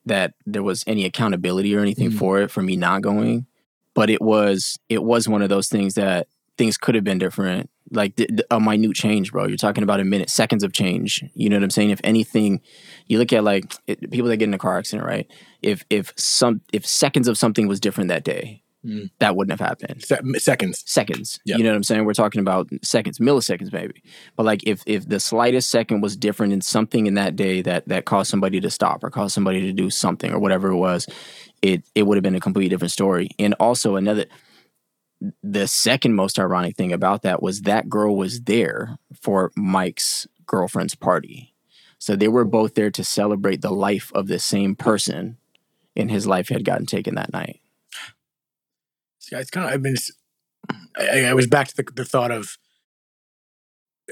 that 0.06 0.34
there 0.46 0.64
was 0.64 0.84
any 0.88 1.06
accountability 1.06 1.76
or 1.76 1.82
anything 1.82 2.10
mm-hmm. 2.10 2.18
for 2.18 2.40
it 2.40 2.50
for 2.50 2.64
me 2.64 2.76
not 2.76 3.02
going. 3.02 3.46
But 3.94 4.10
it 4.10 4.22
was 4.22 4.80
it 4.90 5.04
was 5.04 5.28
one 5.28 5.42
of 5.42 5.50
those 5.50 5.68
things 5.68 5.96
that 5.96 6.28
things 6.58 6.78
could 6.78 6.96
have 6.96 7.04
been 7.04 7.20
different. 7.20 7.70
like 7.92 8.16
th- 8.16 8.30
th- 8.30 8.42
a 8.50 8.60
minute 8.60 8.96
change, 8.96 9.32
bro. 9.32 9.48
You're 9.48 9.58
talking 9.58 9.84
about 9.84 10.00
a 10.00 10.04
minute, 10.04 10.30
seconds 10.30 10.64
of 10.64 10.74
change. 10.74 11.24
You 11.34 11.50
know 11.50 11.58
what 11.58 11.64
I'm 11.64 11.70
saying? 11.70 11.92
If 11.92 12.02
anything, 12.04 12.62
you 13.08 13.18
look 13.20 13.34
at 13.34 13.44
like 13.44 13.76
it, 13.88 14.10
people 14.12 14.30
that 14.30 14.38
get 14.38 14.48
in 14.48 14.54
a 14.54 14.58
car 14.58 14.78
accident, 14.78 15.08
right? 15.08 15.28
If 15.62 15.84
if 15.90 16.14
some 16.16 16.62
if 16.72 16.86
seconds 16.86 17.28
of 17.28 17.38
something 17.38 17.68
was 17.68 17.80
different 17.80 18.10
that 18.10 18.24
day, 18.24 18.64
Mm. 18.86 19.10
that 19.20 19.36
wouldn't 19.36 19.60
have 19.60 19.68
happened. 19.68 20.04
Se- 20.04 20.22
seconds. 20.38 20.84
Seconds. 20.86 21.40
Yeah. 21.46 21.58
You 21.58 21.64
know 21.64 21.72
what 21.72 21.78
I'm 21.78 21.84
saying? 21.84 22.06
We're 22.06 22.14
talking 22.14 22.42
about 22.42 22.70
seconds, 22.84 23.18
milliseconds, 23.18 23.74
maybe. 23.74 24.04
But 24.36 24.46
like 24.46 24.66
if 24.66 24.84
if 24.86 25.10
the 25.10 25.20
slightest 25.20 25.70
second 25.70 26.02
was 26.02 26.16
different 26.16 26.54
in 26.54 26.62
something 26.62 27.08
in 27.08 27.16
that 27.16 27.36
day 27.36 27.62
that 27.64 27.88
that 27.88 28.06
caused 28.06 28.30
somebody 28.30 28.62
to 28.62 28.70
stop 28.70 29.04
or 29.04 29.10
caused 29.10 29.34
somebody 29.34 29.62
to 29.62 29.74
do 29.74 29.90
something 29.90 30.32
or 30.32 30.40
whatever 30.40 30.70
it 30.70 30.78
was, 30.78 31.08
it 31.62 31.84
it 31.96 32.04
would 32.04 32.18
have 32.18 32.24
been 32.24 32.36
a 32.36 32.40
completely 32.40 32.70
different 32.70 32.92
story. 32.92 33.30
And 33.40 33.56
also 33.60 33.96
another 33.96 34.26
the 35.42 35.68
second 35.68 36.14
most 36.14 36.38
ironic 36.38 36.76
thing 36.76 36.94
about 36.94 37.24
that 37.24 37.42
was 37.42 37.62
that 37.62 37.90
girl 37.90 38.16
was 38.16 38.42
there 38.42 39.00
for 39.20 39.52
Mike's 39.56 40.28
girlfriend's 40.46 40.96
party. 40.96 41.56
So 42.00 42.16
they 42.16 42.28
were 42.28 42.46
both 42.46 42.76
there 42.76 42.92
to 42.92 43.04
celebrate 43.04 43.62
the 43.62 43.72
life 43.72 44.12
of 44.14 44.28
the 44.28 44.38
same 44.40 44.76
person, 44.76 45.38
and 45.96 46.12
his 46.12 46.28
life 46.28 46.50
had 46.50 46.64
gotten 46.64 46.86
taken 46.86 47.16
that 47.16 47.34
night. 47.34 47.60
Yeah, 49.32 49.40
it's 49.40 49.52
kind 49.52 49.68
of. 49.68 49.74
I 49.74 49.78
mean, 49.78 49.94
it's, 49.94 50.12
I, 50.98 51.26
I 51.26 51.34
was 51.34 51.48
back 51.48 51.68
to 51.70 51.76
the, 51.78 51.84
the 51.96 52.06
thought 52.06 52.32
of 52.32 52.58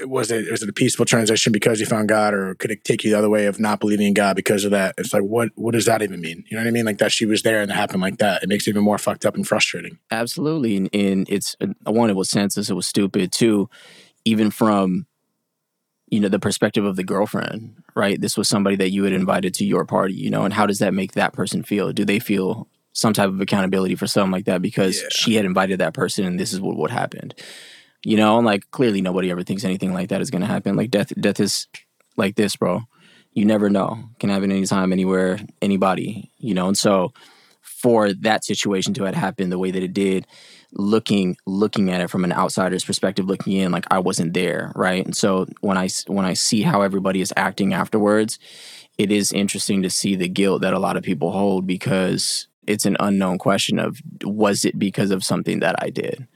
was 0.04 0.30
it 0.30 0.50
was 0.50 0.62
it 0.62 0.68
a 0.68 0.72
peaceful 0.72 1.06
transition 1.06 1.52
because 1.52 1.80
you 1.80 1.86
found 1.86 2.08
God, 2.08 2.34
or 2.34 2.54
could 2.56 2.70
it 2.70 2.84
take 2.84 3.02
you 3.02 3.10
the 3.10 3.18
other 3.18 3.30
way 3.30 3.46
of 3.46 3.58
not 3.58 3.80
believing 3.80 4.08
in 4.08 4.14
God 4.14 4.36
because 4.36 4.64
of 4.64 4.70
that? 4.72 4.94
It's 4.98 5.14
like 5.14 5.22
what 5.22 5.50
what 5.54 5.72
does 5.72 5.86
that 5.86 6.02
even 6.02 6.20
mean? 6.20 6.44
You 6.48 6.56
know 6.56 6.62
what 6.62 6.68
I 6.68 6.72
mean? 6.72 6.84
Like 6.84 6.98
that 6.98 7.12
she 7.12 7.24
was 7.24 7.42
there 7.42 7.62
and 7.62 7.70
it 7.70 7.74
happened 7.74 8.02
like 8.02 8.18
that. 8.18 8.42
It 8.42 8.48
makes 8.48 8.66
it 8.66 8.70
even 8.70 8.84
more 8.84 8.98
fucked 8.98 9.24
up 9.24 9.34
and 9.34 9.46
frustrating. 9.46 9.98
Absolutely, 10.10 10.76
and, 10.76 10.90
and 10.92 11.28
it's 11.30 11.56
one, 11.84 12.10
it 12.10 12.16
was 12.16 12.30
senseless, 12.30 12.68
it 12.68 12.74
was 12.74 12.86
stupid. 12.86 13.32
Two, 13.32 13.70
even 14.24 14.50
from 14.50 15.06
you 16.08 16.20
know 16.20 16.28
the 16.28 16.38
perspective 16.38 16.84
of 16.84 16.96
the 16.96 17.04
girlfriend, 17.04 17.82
right? 17.94 18.20
This 18.20 18.36
was 18.36 18.48
somebody 18.48 18.76
that 18.76 18.90
you 18.90 19.04
had 19.04 19.12
invited 19.12 19.54
to 19.54 19.64
your 19.64 19.86
party, 19.86 20.14
you 20.14 20.30
know, 20.30 20.44
and 20.44 20.52
how 20.52 20.66
does 20.66 20.78
that 20.80 20.94
make 20.94 21.12
that 21.12 21.32
person 21.32 21.62
feel? 21.62 21.92
Do 21.92 22.04
they 22.04 22.18
feel 22.18 22.68
some 22.96 23.12
type 23.12 23.28
of 23.28 23.38
accountability 23.42 23.94
for 23.94 24.06
something 24.06 24.32
like 24.32 24.46
that 24.46 24.62
because 24.62 25.02
Yeah. 25.02 25.08
she 25.10 25.34
had 25.34 25.44
invited 25.44 25.80
that 25.80 25.92
person 25.92 26.24
and 26.24 26.40
this 26.40 26.54
is 26.54 26.60
what 26.62 26.76
what 26.76 26.90
happened? 26.90 27.34
You 28.02 28.16
know, 28.16 28.38
and 28.38 28.46
like 28.46 28.70
clearly 28.70 29.02
nobody 29.02 29.30
ever 29.30 29.42
thinks 29.42 29.64
anything 29.64 29.92
like 29.92 30.08
that 30.08 30.22
is 30.22 30.30
going 30.30 30.40
to 30.40 30.46
happen. 30.46 30.76
Like 30.76 30.90
death, 30.90 31.12
death 31.20 31.38
is 31.38 31.66
like 32.16 32.36
this, 32.36 32.56
bro. 32.56 32.82
You 33.32 33.44
never 33.44 33.68
know. 33.68 33.98
Can 34.18 34.30
happen 34.30 34.50
anytime, 34.50 34.92
anywhere, 34.92 35.38
anybody. 35.60 36.30
You 36.38 36.54
know, 36.54 36.68
and 36.68 36.78
so 36.78 37.12
for 37.60 38.14
that 38.14 38.44
situation 38.44 38.94
to 38.94 39.04
have 39.04 39.14
happened 39.14 39.52
the 39.52 39.58
way 39.58 39.70
that 39.70 39.82
it 39.82 39.92
did, 39.92 40.26
looking 40.72 41.36
looking 41.46 41.90
at 41.90 42.00
it 42.00 42.08
from 42.08 42.24
an 42.24 42.32
outsider's 42.32 42.84
perspective, 42.84 43.26
looking 43.26 43.52
in, 43.52 43.72
like 43.72 43.86
I 43.90 43.98
wasn't 43.98 44.32
there, 44.32 44.72
right? 44.74 45.04
And 45.04 45.14
so 45.14 45.46
when 45.60 45.76
I 45.76 45.88
when 46.06 46.24
I 46.24 46.32
see 46.34 46.62
how 46.62 46.80
everybody 46.80 47.20
is 47.20 47.32
acting 47.36 47.74
afterwards, 47.74 48.38
it 48.96 49.12
is 49.12 49.32
interesting 49.32 49.82
to 49.82 49.90
see 49.90 50.16
the 50.16 50.28
guilt 50.28 50.62
that 50.62 50.72
a 50.72 50.78
lot 50.78 50.96
of 50.96 51.02
people 51.02 51.32
hold 51.32 51.66
because 51.66 52.48
it's 52.66 52.86
an 52.86 52.96
unknown 53.00 53.38
question 53.38 53.78
of 53.78 54.00
was 54.24 54.64
it 54.64 54.78
because 54.78 55.10
of 55.10 55.24
something 55.24 55.60
that 55.60 55.76
I 55.78 55.90
did? 55.90 56.26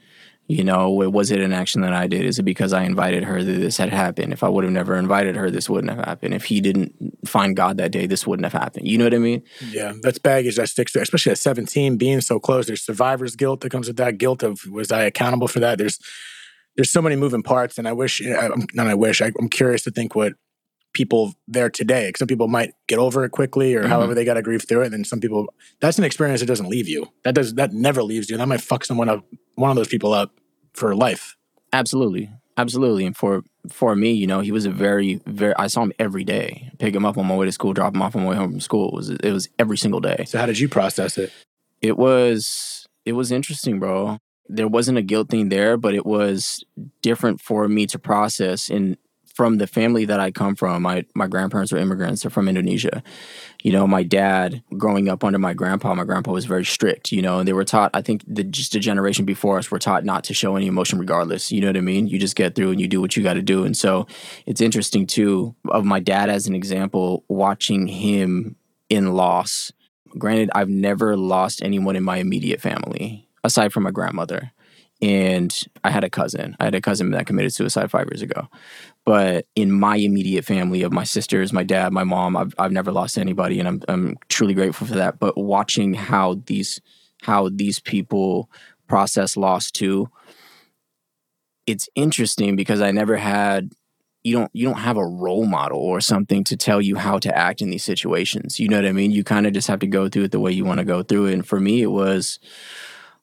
You 0.47 0.65
know, 0.65 0.89
was 0.89 1.31
it 1.31 1.39
an 1.39 1.53
action 1.53 1.81
that 1.81 1.93
I 1.93 2.07
did? 2.07 2.25
Is 2.25 2.37
it 2.37 2.43
because 2.43 2.73
I 2.73 2.83
invited 2.83 3.23
her 3.23 3.41
that 3.41 3.51
this 3.51 3.77
had 3.77 3.89
happened? 3.89 4.33
If 4.33 4.43
I 4.43 4.49
would 4.49 4.65
have 4.65 4.73
never 4.73 4.97
invited 4.97 5.37
her, 5.37 5.49
this 5.49 5.69
wouldn't 5.69 5.93
have 5.93 6.03
happened. 6.03 6.33
If 6.33 6.43
he 6.45 6.59
didn't 6.59 6.93
find 7.25 7.55
God 7.55 7.77
that 7.77 7.91
day, 7.91 8.05
this 8.05 8.27
wouldn't 8.27 8.43
have 8.43 8.61
happened. 8.61 8.85
You 8.85 8.97
know 8.97 9.05
what 9.05 9.13
I 9.13 9.19
mean? 9.19 9.43
Yeah, 9.69 9.93
that's 10.01 10.19
baggage 10.19 10.57
that 10.57 10.67
sticks 10.67 10.91
there, 10.91 11.03
especially 11.03 11.31
at 11.31 11.37
17, 11.37 11.95
being 11.95 12.19
so 12.19 12.37
close. 12.37 12.67
There's 12.67 12.81
survivor's 12.81 13.37
guilt 13.37 13.61
that 13.61 13.69
comes 13.69 13.87
with 13.87 13.95
that 13.97 14.17
guilt 14.17 14.43
of 14.43 14.65
was 14.65 14.91
I 14.91 15.03
accountable 15.03 15.47
for 15.47 15.61
that? 15.61 15.77
There's 15.77 15.99
there's 16.75 16.89
so 16.89 17.01
many 17.01 17.15
moving 17.15 17.43
parts, 17.43 17.77
and 17.77 17.87
I 17.87 17.93
wish, 17.93 18.21
I'm, 18.25 18.65
not 18.73 18.87
I 18.87 18.95
wish, 18.95 19.21
I, 19.21 19.31
I'm 19.39 19.49
curious 19.49 19.83
to 19.83 19.91
think 19.91 20.15
what 20.15 20.33
people 20.93 21.33
there 21.47 21.69
today. 21.69 22.11
some 22.17 22.27
people 22.27 22.47
might 22.47 22.73
get 22.87 22.99
over 22.99 23.23
it 23.23 23.29
quickly, 23.31 23.75
or 23.75 23.83
Mhm. 23.83 23.87
however 23.87 24.13
they 24.13 24.25
got 24.25 24.33
to 24.35 24.41
grieve 24.41 24.63
through 24.67 24.81
it. 24.81 24.85
And 24.85 24.93
then 24.93 25.03
some 25.05 25.19
people, 25.19 25.53
that's 25.79 25.97
an 25.97 26.03
experience 26.03 26.41
that 26.41 26.47
doesn't 26.47 26.67
leave 26.69 26.87
you. 26.89 27.07
That 27.23 27.35
does 27.35 27.53
that 27.55 27.73
never 27.73 28.03
leaves 28.03 28.29
you. 28.29 28.37
That 28.37 28.47
might 28.47 28.61
fuck 28.61 28.83
someone 28.85 29.09
up, 29.09 29.25
one 29.55 29.69
of 29.69 29.75
those 29.77 29.87
people 29.87 30.13
up 30.13 30.31
for 30.73 30.93
life. 30.95 31.35
Absolutely, 31.73 32.29
absolutely. 32.57 33.05
And 33.05 33.15
for 33.15 33.43
for 33.69 33.95
me, 33.95 34.11
you 34.11 34.25
know, 34.27 34.39
he 34.39 34.51
was 34.51 34.65
a 34.65 34.71
very, 34.71 35.21
very. 35.27 35.53
I 35.55 35.67
saw 35.67 35.83
him 35.83 35.93
every 35.99 36.23
day. 36.23 36.71
Pick 36.79 36.95
him 36.95 37.05
up 37.05 37.17
on 37.17 37.27
my 37.27 37.35
way 37.35 37.45
to 37.45 37.51
school, 37.51 37.73
drop 37.73 37.93
him 37.95 38.01
off 38.01 38.15
on 38.15 38.23
my 38.23 38.29
way 38.29 38.35
home 38.35 38.51
from 38.51 38.59
school. 38.59 38.89
It 38.89 38.95
was 38.95 39.09
it 39.11 39.31
was 39.31 39.49
every 39.59 39.77
single 39.77 39.99
day. 40.01 40.25
So 40.27 40.39
how 40.39 40.45
did 40.47 40.59
you 40.59 40.67
process 40.67 41.17
it? 41.17 41.31
It 41.81 41.97
was 41.97 42.85
it 43.05 43.13
was 43.13 43.31
interesting, 43.31 43.79
bro. 43.79 44.17
There 44.49 44.67
wasn't 44.67 44.97
a 44.97 45.01
guilt 45.01 45.29
thing 45.29 45.49
there, 45.49 45.77
but 45.77 45.93
it 45.95 46.05
was 46.05 46.63
different 47.01 47.39
for 47.39 47.67
me 47.69 47.85
to 47.87 47.97
process. 47.99 48.69
And 48.69 48.97
from 49.35 49.57
the 49.57 49.67
family 49.67 50.05
that 50.05 50.19
I 50.19 50.31
come 50.31 50.55
from, 50.55 50.83
my 50.83 51.05
my 51.15 51.27
grandparents 51.27 51.71
were 51.71 51.77
immigrants. 51.77 52.21
They're 52.21 52.31
from 52.31 52.47
Indonesia. 52.47 53.03
You 53.63 53.71
know, 53.71 53.87
my 53.87 54.03
dad 54.03 54.63
growing 54.77 55.09
up 55.09 55.23
under 55.23 55.39
my 55.39 55.53
grandpa, 55.53 55.93
my 55.93 56.03
grandpa 56.03 56.31
was 56.31 56.45
very 56.45 56.65
strict. 56.65 57.11
You 57.11 57.21
know, 57.21 57.39
and 57.39 57.47
they 57.47 57.53
were 57.53 57.65
taught. 57.65 57.91
I 57.93 58.01
think 58.01 58.23
the 58.27 58.43
just 58.43 58.75
a 58.75 58.79
generation 58.79 59.25
before 59.25 59.57
us 59.57 59.71
were 59.71 59.79
taught 59.79 60.05
not 60.05 60.23
to 60.25 60.33
show 60.33 60.55
any 60.55 60.67
emotion, 60.67 60.99
regardless. 60.99 61.51
You 61.51 61.61
know 61.61 61.67
what 61.67 61.77
I 61.77 61.81
mean? 61.81 62.07
You 62.07 62.19
just 62.19 62.35
get 62.35 62.55
through 62.55 62.71
and 62.71 62.81
you 62.81 62.87
do 62.87 63.01
what 63.01 63.15
you 63.15 63.23
got 63.23 63.33
to 63.33 63.41
do. 63.41 63.63
And 63.63 63.75
so 63.75 64.07
it's 64.45 64.61
interesting 64.61 65.07
too 65.07 65.55
of 65.69 65.85
my 65.85 65.99
dad 65.99 66.29
as 66.29 66.47
an 66.47 66.55
example, 66.55 67.23
watching 67.27 67.87
him 67.87 68.55
in 68.89 69.13
loss. 69.13 69.71
Granted, 70.17 70.49
I've 70.53 70.69
never 70.69 71.15
lost 71.15 71.61
anyone 71.63 71.95
in 71.95 72.03
my 72.03 72.17
immediate 72.17 72.59
family 72.59 73.29
aside 73.43 73.71
from 73.73 73.83
my 73.83 73.91
grandmother. 73.91 74.51
And 75.01 75.57
I 75.83 75.89
had 75.89 76.03
a 76.03 76.09
cousin. 76.09 76.55
I 76.59 76.65
had 76.65 76.75
a 76.75 76.81
cousin 76.81 77.09
that 77.11 77.25
committed 77.25 77.53
suicide 77.53 77.89
five 77.89 78.07
years 78.11 78.21
ago. 78.21 78.49
But 79.05 79.47
in 79.55 79.71
my 79.71 79.95
immediate 79.95 80.45
family 80.45 80.83
of 80.83 80.91
my 80.91 81.03
sisters, 81.03 81.51
my 81.51 81.63
dad, 81.63 81.91
my 81.91 82.03
mom, 82.03 82.37
I've, 82.37 82.53
I've 82.59 82.71
never 82.71 82.91
lost 82.91 83.17
anybody, 83.17 83.59
and 83.59 83.67
I'm 83.67 83.81
I'm 83.87 84.17
truly 84.29 84.53
grateful 84.53 84.87
for 84.87 84.95
that. 84.95 85.19
But 85.19 85.37
watching 85.37 85.93
how 85.95 86.41
these 86.45 86.79
how 87.23 87.49
these 87.49 87.79
people 87.79 88.49
process 88.87 89.35
loss 89.35 89.71
too, 89.71 90.09
it's 91.65 91.89
interesting 91.95 92.55
because 92.55 92.81
I 92.81 92.91
never 92.91 93.17
had 93.17 93.71
you 94.23 94.37
don't 94.37 94.51
you 94.53 94.67
don't 94.67 94.79
have 94.79 94.97
a 94.97 95.05
role 95.05 95.45
model 95.45 95.79
or 95.79 95.99
something 96.01 96.43
to 96.45 96.57
tell 96.57 96.81
you 96.81 96.95
how 96.95 97.17
to 97.19 97.35
act 97.35 97.61
in 97.61 97.69
these 97.69 97.83
situations. 97.83 98.59
You 98.59 98.67
know 98.69 98.77
what 98.77 98.85
I 98.85 98.91
mean? 98.91 99.11
You 99.11 99.23
kind 99.23 99.47
of 99.47 99.53
just 99.53 99.67
have 99.67 99.79
to 99.79 99.87
go 99.87 100.09
through 100.09 100.25
it 100.25 100.31
the 100.31 100.39
way 100.39 100.51
you 100.51 100.65
want 100.65 100.79
to 100.79 100.85
go 100.85 101.01
through 101.03 101.27
it. 101.27 101.33
And 101.33 101.47
for 101.47 101.59
me, 101.59 101.81
it 101.81 101.91
was 101.91 102.39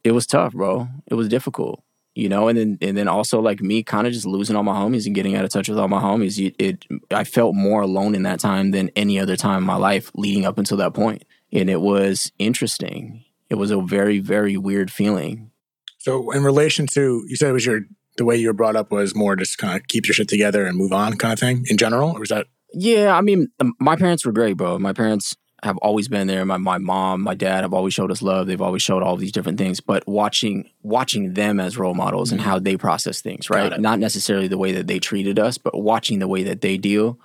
it 0.04 0.12
was 0.12 0.26
tough, 0.26 0.52
bro. 0.52 0.88
It 1.06 1.14
was 1.14 1.28
difficult, 1.28 1.82
you 2.18 2.28
know. 2.28 2.48
And 2.48 2.58
then 2.58 2.78
and 2.82 2.96
then 2.96 3.06
also 3.06 3.40
like 3.40 3.60
me, 3.60 3.82
kind 3.82 4.06
of 4.06 4.12
just 4.12 4.26
losing 4.26 4.56
all 4.56 4.64
my 4.64 4.75
homies 4.75 5.06
and 5.06 5.14
getting 5.14 5.37
out 5.37 5.44
of 5.44 5.50
touch 5.50 5.68
with 5.68 5.78
all 5.78 5.88
my 5.88 6.00
homies. 6.00 6.44
It, 6.44 6.56
it 6.58 6.84
I 7.12 7.22
felt 7.22 7.54
more 7.54 7.82
alone 7.82 8.14
in 8.16 8.25
that 8.25 8.40
time 8.40 8.72
than 8.72 8.90
any 8.96 9.20
other 9.20 9.37
time 9.37 9.58
in 9.58 9.64
my 9.64 9.76
life 9.76 10.10
leading 10.14 10.44
up 10.44 10.58
until 10.58 10.76
that 10.78 10.94
point, 10.94 11.25
and 11.52 11.70
it 11.70 11.80
was 11.80 12.32
interesting. 12.38 13.25
It 13.48 13.54
was 13.54 13.70
a 13.70 13.80
very 13.80 14.18
very 14.18 14.56
weird 14.56 14.90
feeling. 14.90 15.52
So 15.98 16.32
in 16.32 16.42
relation 16.42 16.87
to 16.94 17.25
you 17.28 17.37
said 17.37 17.50
it 17.50 17.52
was 17.52 17.66
your 17.66 17.82
the 18.16 18.25
way 18.25 18.37
you 18.37 18.48
were 18.48 18.52
brought 18.52 18.75
up 18.75 18.90
was 18.90 19.14
more 19.14 19.37
just 19.37 19.56
kind 19.58 19.76
of 19.76 19.87
keep 19.87 20.08
your 20.08 20.14
shit 20.14 20.28
together 20.28 20.66
and 20.66 20.76
move 20.76 20.92
on 20.92 21.16
kind 21.16 21.32
of 21.32 21.38
thing 21.38 21.64
in 21.70 21.76
general, 21.76 22.10
or 22.10 22.20
was 22.20 22.30
that 22.30 22.48
Yeah, 22.75 23.16
I 23.16 23.20
mean, 23.20 23.48
my 23.78 23.94
parents 23.94 24.26
were 24.26 24.32
great, 24.32 24.56
bro. 24.56 24.76
My 24.80 24.92
parents 24.92 25.37
have 25.62 25.76
always 25.78 26.08
been 26.08 26.26
there. 26.26 26.44
My 26.44 26.56
my 26.56 26.78
mom, 26.78 27.22
my 27.22 27.34
dad 27.34 27.62
have 27.62 27.74
always 27.74 27.94
showed 27.94 28.10
us 28.10 28.22
love. 28.22 28.46
They've 28.46 28.60
always 28.60 28.82
showed 28.82 29.02
all 29.02 29.16
these 29.16 29.32
different 29.32 29.58
things. 29.58 29.80
But 29.80 30.06
watching 30.06 30.70
watching 30.82 31.34
them 31.34 31.58
as 31.58 31.76
role 31.76 31.94
models 31.94 32.30
and 32.30 32.40
mm-hmm. 32.40 32.50
how 32.50 32.58
they 32.58 32.76
process 32.76 33.20
things, 33.20 33.50
right? 33.50 33.78
Not 33.80 33.98
necessarily 33.98 34.48
the 34.48 34.58
way 34.58 34.72
that 34.72 34.86
they 34.86 34.98
treated 34.98 35.38
us, 35.38 35.58
but 35.58 35.78
watching 35.80 36.20
the 36.20 36.28
way 36.28 36.44
that 36.44 36.60
they 36.60 36.76
deal. 36.76 37.18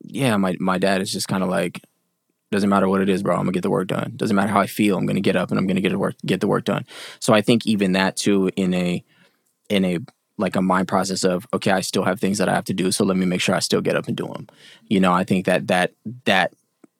Yeah, 0.00 0.36
my 0.36 0.56
my 0.60 0.78
dad 0.78 1.00
is 1.00 1.12
just 1.12 1.26
kind 1.26 1.42
of 1.42 1.48
like, 1.48 1.82
doesn't 2.52 2.70
matter 2.70 2.88
what 2.88 3.00
it 3.00 3.08
is, 3.08 3.22
bro. 3.22 3.34
I'm 3.34 3.42
gonna 3.42 3.52
get 3.52 3.62
the 3.62 3.70
work 3.70 3.88
done. 3.88 4.12
Doesn't 4.14 4.36
matter 4.36 4.52
how 4.52 4.60
I 4.60 4.66
feel. 4.66 4.96
I'm 4.96 5.06
gonna 5.06 5.20
get 5.20 5.36
up 5.36 5.50
and 5.50 5.58
I'm 5.58 5.66
gonna 5.66 5.80
get 5.80 5.98
work 5.98 6.14
get 6.24 6.40
the 6.40 6.48
work 6.48 6.64
done. 6.64 6.86
So 7.18 7.34
I 7.34 7.40
think 7.40 7.66
even 7.66 7.92
that 7.92 8.16
too, 8.16 8.50
in 8.54 8.74
a 8.74 9.04
in 9.68 9.84
a 9.84 9.98
like 10.38 10.54
a 10.54 10.62
mind 10.62 10.86
process 10.86 11.24
of 11.24 11.46
okay, 11.52 11.72
I 11.72 11.80
still 11.80 12.04
have 12.04 12.20
things 12.20 12.38
that 12.38 12.48
I 12.48 12.54
have 12.54 12.66
to 12.66 12.74
do, 12.74 12.92
so 12.92 13.04
let 13.04 13.16
me 13.16 13.26
make 13.26 13.40
sure 13.40 13.56
I 13.56 13.60
still 13.60 13.80
get 13.80 13.96
up 13.96 14.06
and 14.06 14.16
do 14.16 14.28
them. 14.28 14.46
You 14.86 15.00
know, 15.00 15.12
I 15.12 15.24
think 15.24 15.46
that 15.46 15.66
that 15.66 15.94
that 16.26 16.52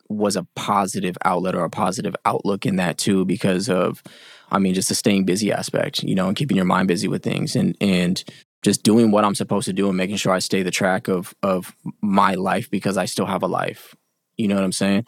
was 0.09 0.37
a 0.37 0.47
positive 0.55 1.17
outlet 1.25 1.55
or 1.55 1.65
a 1.65 1.71
positive 1.71 2.15
outlook 2.25 2.67
in 2.67 2.77
that 2.77 2.99
too, 2.99 3.25
because 3.25 3.69
of, 3.69 4.03
I 4.51 4.59
mean, 4.59 4.75
just 4.75 4.89
the 4.89 4.95
staying 4.95 5.25
busy 5.25 5.53
aspect, 5.53 6.03
you 6.03 6.15
know, 6.15 6.29
and 6.29 6.37
keeping 6.37 6.57
your 6.57 6.67
mind 6.67 6.89
busy 6.89 7.09
with 7.09 7.23
things 7.23 7.57
and 7.57 7.77
and 7.81 8.23
just 8.63 8.83
doing 8.83 9.11
what 9.11 9.25
I'm 9.25 9.35
supposed 9.35 9.67
to 9.67 9.73
do 9.73 9.89
and 9.89 9.97
making 9.97 10.17
sure 10.17 10.33
I 10.33 10.39
stay 10.41 10.63
the 10.63 10.71
track 10.71 11.09
of 11.09 11.35
of 11.43 11.75
my 12.01 12.35
life 12.35 12.71
because 12.71 12.97
I 12.97 13.05
still 13.07 13.27
have 13.27 13.43
a 13.43 13.49
life. 13.49 13.95
You 14.37 14.49
know 14.49 14.55
what 14.55 14.65
I'm 14.65 14.73
saying? 14.73 15.07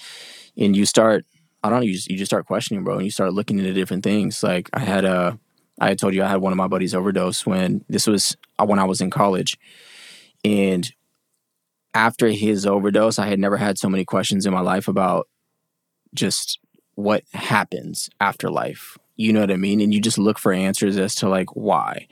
And 0.57 0.77
you 0.77 0.87
start, 0.87 1.25
I 1.63 1.69
don't 1.69 1.81
know, 1.81 1.85
you 1.85 1.95
just, 1.95 2.11
you 2.11 2.17
just 2.17 2.31
start 2.31 2.47
questioning, 2.47 2.83
bro, 2.83 2.97
and 2.97 3.05
you 3.05 3.11
start 3.11 3.33
looking 3.33 3.59
into 3.59 3.73
different 3.73 4.03
things. 4.03 4.43
Like 4.43 4.71
I 4.73 4.81
had 4.81 5.05
a, 5.05 5.39
I 5.81 5.95
told 5.95 6.15
you 6.15 6.23
I 6.23 6.29
had 6.29 6.41
one 6.41 6.53
of 6.53 6.57
my 6.57 6.67
buddies 6.67 6.95
overdose 6.95 7.47
when 7.47 7.85
this 7.89 8.07
was 8.07 8.37
uh, 8.59 8.67
when 8.67 8.79
I 8.79 8.85
was 8.85 9.01
in 9.01 9.11
college, 9.11 9.57
and 10.45 10.91
after 11.95 12.29
his 12.29 12.67
overdose, 12.67 13.19
I 13.19 13.27
had 13.27 13.39
never 13.39 13.57
had 13.57 13.79
so 13.79 13.89
many 13.89 14.05
questions 14.05 14.47
in 14.47 14.53
my 14.53 14.61
life 14.61 14.89
about 14.89 15.29
just 16.15 16.59
what 16.95 17.25
happens 17.33 18.09
after 18.21 18.51
life. 18.51 18.97
You 19.17 19.33
know 19.33 19.41
what 19.41 19.51
I 19.51 19.57
mean? 19.57 19.81
And 19.81 19.93
you 19.93 20.01
just 20.01 20.19
look 20.19 20.39
for 20.39 20.53
answers 20.53 20.97
as 20.97 21.15
to 21.17 21.29
like 21.29 21.55
why. 21.55 22.09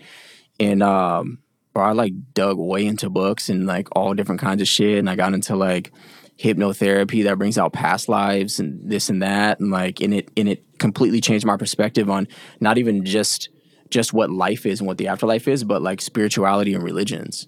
And 0.58 0.82
um 0.82 1.38
or 1.76 1.82
I 1.82 1.92
like 1.92 2.14
dug 2.32 2.56
way 2.58 2.86
into 2.86 3.10
books 3.10 3.50
and 3.50 3.66
like 3.66 3.88
all 3.92 4.14
different 4.14 4.40
kinds 4.40 4.62
of 4.62 4.68
shit. 4.68 4.98
And 4.98 5.10
I 5.10 5.14
got 5.14 5.34
into 5.34 5.54
like 5.54 5.92
hypnotherapy 6.38 7.24
that 7.24 7.36
brings 7.36 7.58
out 7.58 7.74
past 7.74 8.08
lives 8.08 8.58
and 8.58 8.90
this 8.90 9.10
and 9.10 9.22
that. 9.22 9.60
And 9.60 9.70
like, 9.70 10.00
and 10.00 10.14
it, 10.14 10.30
and 10.38 10.48
it 10.48 10.78
completely 10.78 11.20
changed 11.20 11.44
my 11.44 11.58
perspective 11.58 12.08
on 12.08 12.28
not 12.60 12.78
even 12.78 13.04
just, 13.04 13.50
just 13.90 14.14
what 14.14 14.30
life 14.30 14.64
is 14.64 14.80
and 14.80 14.86
what 14.86 14.96
the 14.96 15.08
afterlife 15.08 15.46
is, 15.46 15.64
but 15.64 15.82
like 15.82 16.00
spirituality 16.00 16.72
and 16.72 16.82
religions, 16.82 17.46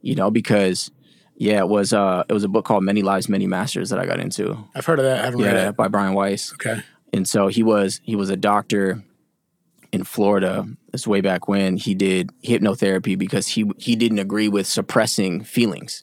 you 0.00 0.14
know, 0.14 0.30
because 0.30 0.90
yeah, 1.38 1.58
it 1.60 1.68
was, 1.68 1.92
uh, 1.92 2.24
it 2.28 2.32
was 2.32 2.44
a 2.44 2.48
book 2.48 2.64
called 2.64 2.82
Many 2.82 3.02
Lives, 3.02 3.28
Many 3.28 3.46
Masters 3.46 3.90
that 3.90 3.98
I 3.98 4.06
got 4.06 4.18
into. 4.20 4.56
I've 4.74 4.84
heard 4.84 4.98
of 4.98 5.04
that. 5.04 5.20
I 5.20 5.24
haven't 5.24 5.40
Yeah, 5.40 5.52
read 5.52 5.68
it. 5.68 5.76
by 5.76 5.88
Brian 5.88 6.12
Weiss 6.14 6.52
Okay. 6.54 6.82
and 7.12 7.28
so 7.28 7.46
he 7.48 7.62
was 7.62 8.00
he 8.02 8.16
was 8.16 8.28
a 8.30 8.36
doctor 8.36 9.02
in 9.92 10.04
Florida. 10.04 10.66
This 10.92 11.06
way 11.06 11.20
back 11.20 11.48
when 11.48 11.76
he 11.76 11.94
did 11.94 12.30
hypnotherapy 12.44 13.16
because 13.16 13.46
he 13.48 13.70
he 13.78 13.94
didn't 13.96 14.18
agree 14.18 14.48
with 14.48 14.66
suppressing 14.66 15.44
feelings 15.44 16.02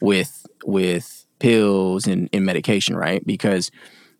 with 0.00 0.46
with 0.64 1.26
pills 1.38 2.06
and, 2.06 2.28
and 2.32 2.44
medication, 2.44 2.96
right? 2.96 3.24
Because 3.26 3.70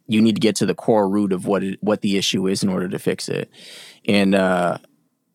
you 0.09 0.23
need 0.23 0.37
to 0.37 0.41
get 0.41 0.55
to 0.57 0.67
the 0.67 0.75
core 0.75 1.09
root 1.09 1.33
of 1.33 1.47
what 1.47 1.65
it, 1.65 1.79
what 1.83 2.01
the 2.01 2.17
issue 2.17 2.47
is 2.47 2.63
in 2.63 2.69
order 2.69 2.89
to 2.89 2.99
fix 2.99 3.29
it. 3.29 3.51
And 4.07 4.35
uh, 4.35 4.79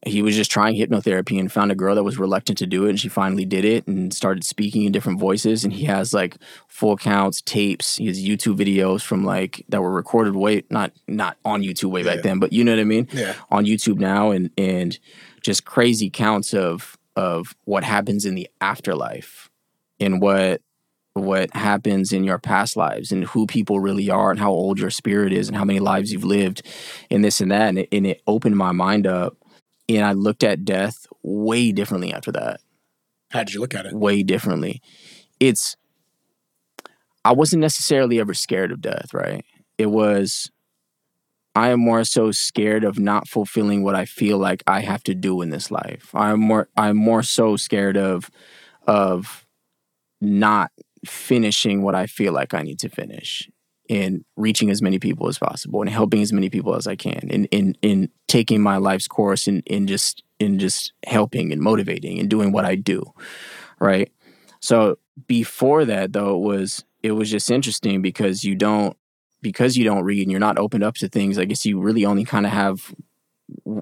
he 0.06 0.22
was 0.22 0.36
just 0.36 0.50
trying 0.50 0.76
hypnotherapy 0.76 1.40
and 1.40 1.52
found 1.52 1.72
a 1.72 1.76
girl 1.76 1.94
that 1.96 2.04
was 2.04 2.18
reluctant 2.18 2.58
to 2.58 2.66
do 2.66 2.86
it, 2.86 2.90
and 2.90 3.00
she 3.00 3.08
finally 3.08 3.46
did 3.46 3.64
it 3.66 3.86
and 3.88 4.14
started 4.14 4.44
speaking 4.44 4.84
in 4.84 4.92
different 4.92 5.20
voices. 5.20 5.64
And 5.64 5.72
he 5.74 5.86
has 5.86 6.14
like 6.14 6.38
full 6.68 6.98
counts, 6.98 7.42
tapes, 7.42 7.98
he 7.98 8.08
has 8.08 8.24
YouTube 8.24 8.58
videos 8.58 9.02
from 9.04 9.24
like 9.24 9.64
that 9.70 9.82
were 9.82 9.92
recorded 9.92 10.36
way 10.36 10.64
not 10.70 10.92
not 11.08 11.38
on 11.46 11.62
YouTube 11.62 11.92
way 11.92 12.02
Yeah. 12.04 12.16
back 12.16 12.24
then, 12.24 12.40
but 12.40 12.52
you 12.52 12.64
know 12.64 12.72
what 12.72 12.80
I 12.82 12.86
mean 12.86 13.08
Yeah. 13.14 13.36
on 13.52 13.66
YouTube 13.66 14.00
now, 14.00 14.32
and 14.32 14.50
and 14.58 14.98
just 15.44 15.66
crazy 15.66 16.10
counts 16.10 16.54
of 16.54 16.98
of 17.16 17.56
what 17.66 17.84
happens 17.84 18.26
in 18.26 18.36
the 18.36 18.48
afterlife 18.60 19.50
and 20.00 20.22
what 20.22 20.62
what 21.14 21.54
happens 21.54 22.14
in 22.14 22.24
your 22.24 22.40
past 22.40 22.78
lives 22.78 23.12
and 23.12 23.26
who 23.26 23.46
people 23.46 23.82
really 23.82 24.10
are 24.10 24.32
and 24.32 24.40
how 24.40 24.50
old 24.50 24.80
your 24.80 24.90
spirit 24.90 25.34
is 25.34 25.50
and 25.50 25.58
how 25.58 25.66
many 25.66 25.80
lives 25.80 26.12
you've 26.14 26.24
lived 26.24 26.62
and 27.12 27.22
this 27.24 27.42
and 27.42 27.52
that 27.52 27.68
and 27.68 27.80
it, 27.80 27.90
and 27.92 28.08
it 28.08 28.22
opened 28.28 28.56
my 28.56 28.72
mind 28.72 29.06
up 29.06 29.36
and 29.98 30.06
I 30.06 30.14
looked 30.14 30.44
at 30.44 30.66
death 30.66 31.06
way 31.24 31.72
differently 31.72 32.14
after 32.14 32.32
that 32.34 32.62
How 33.32 33.44
did 33.44 33.54
you 33.54 33.60
look 33.62 33.74
at 33.76 33.86
it? 33.86 33.94
way 33.94 34.24
differently. 34.24 34.82
It's 35.40 35.76
I 37.24 37.34
wasn't 37.34 37.62
necessarily 37.62 38.20
ever 38.20 38.34
scared 38.34 38.72
of 38.72 38.82
death, 38.82 39.14
right? 39.14 39.46
It 39.78 39.88
was 39.88 40.50
I 41.54 41.70
am 41.70 41.82
more 41.82 42.04
so 42.06 42.32
scared 42.32 42.84
of 42.84 42.98
not 42.98 43.28
fulfilling 43.28 43.84
what 43.84 43.96
I 43.96 44.06
feel 44.06 44.38
like 44.38 44.64
I 44.68 44.80
have 44.82 45.04
to 45.04 45.14
do 45.14 45.42
in 45.42 45.50
this 45.50 45.70
life. 45.70 46.10
I'm 46.14 46.40
more 46.40 46.70
I'm 46.78 46.98
more 46.98 47.24
so 47.24 47.56
scared 47.58 47.98
of 47.98 48.30
of 48.88 49.46
not 50.22 50.72
finishing 51.06 51.82
what 51.82 51.96
I 51.96 52.06
feel 52.08 52.34
like 52.34 52.54
I 52.54 52.62
need 52.62 52.80
to 52.80 52.90
finish 52.90 53.50
and 53.92 54.24
reaching 54.38 54.72
as 54.72 54.82
many 54.82 54.98
people 54.98 55.28
as 55.28 55.38
possible 55.38 55.82
and 55.82 55.90
helping 55.90 56.22
as 56.22 56.32
many 56.32 56.50
people 56.50 56.76
as 56.76 56.88
I 56.88 56.96
can 56.96 57.28
and 57.30 57.46
in 57.52 57.76
in 57.82 58.10
taking 58.28 58.62
my 58.62 58.78
life's 58.78 59.08
course 59.08 59.48
and 59.48 59.62
in 59.68 59.86
just 59.86 60.24
in 60.40 60.60
just 60.60 60.94
helping 61.06 61.52
and 61.52 61.62
motivating 61.62 62.18
and 62.18 62.30
doing 62.30 62.54
what 62.54 62.64
I 62.64 62.76
do. 62.76 63.04
Right. 63.80 64.10
So 64.62 64.98
before 65.28 65.84
that 65.86 66.14
though 66.14 66.36
it 66.36 66.40
was 66.40 66.86
it 67.04 67.12
was 67.12 67.30
just 67.30 67.52
interesting 67.52 68.02
because 68.02 68.46
you 68.46 68.56
don't 68.56 68.96
because 69.42 69.76
you 69.76 69.84
don't 69.84 70.06
read 70.06 70.22
and 70.22 70.32
you're 70.32 70.40
not 70.40 70.58
opened 70.58 70.84
up 70.84 70.96
to 70.96 71.10
things, 71.10 71.38
I 71.38 71.46
guess 71.46 71.66
you 71.66 71.82
really 71.82 72.06
only 72.06 72.24
kind 72.24 72.46
of 72.46 72.54
have 72.54 72.96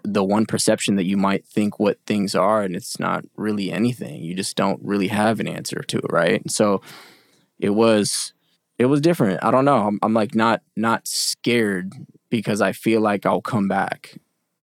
the 0.03 0.23
one 0.23 0.47
perception 0.47 0.95
that 0.95 1.05
you 1.05 1.17
might 1.17 1.45
think 1.45 1.77
what 1.77 1.99
things 2.07 2.33
are 2.33 2.63
and 2.63 2.75
it's 2.75 2.99
not 2.99 3.25
really 3.35 3.71
anything. 3.71 4.23
You 4.23 4.33
just 4.33 4.55
don't 4.55 4.79
really 4.83 5.09
have 5.09 5.39
an 5.39 5.47
answer 5.47 5.83
to 5.83 5.97
it, 5.99 6.11
right? 6.11 6.49
So 6.49 6.81
it 7.59 7.71
was 7.71 8.33
it 8.79 8.85
was 8.85 9.01
different. 9.01 9.43
I 9.43 9.51
don't 9.51 9.65
know. 9.65 9.85
I'm, 9.87 9.99
I'm 10.01 10.13
like 10.13 10.33
not 10.33 10.61
not 10.75 11.07
scared 11.07 11.93
because 12.31 12.61
I 12.61 12.71
feel 12.71 13.01
like 13.01 13.25
I'll 13.25 13.41
come 13.41 13.67
back. 13.67 14.17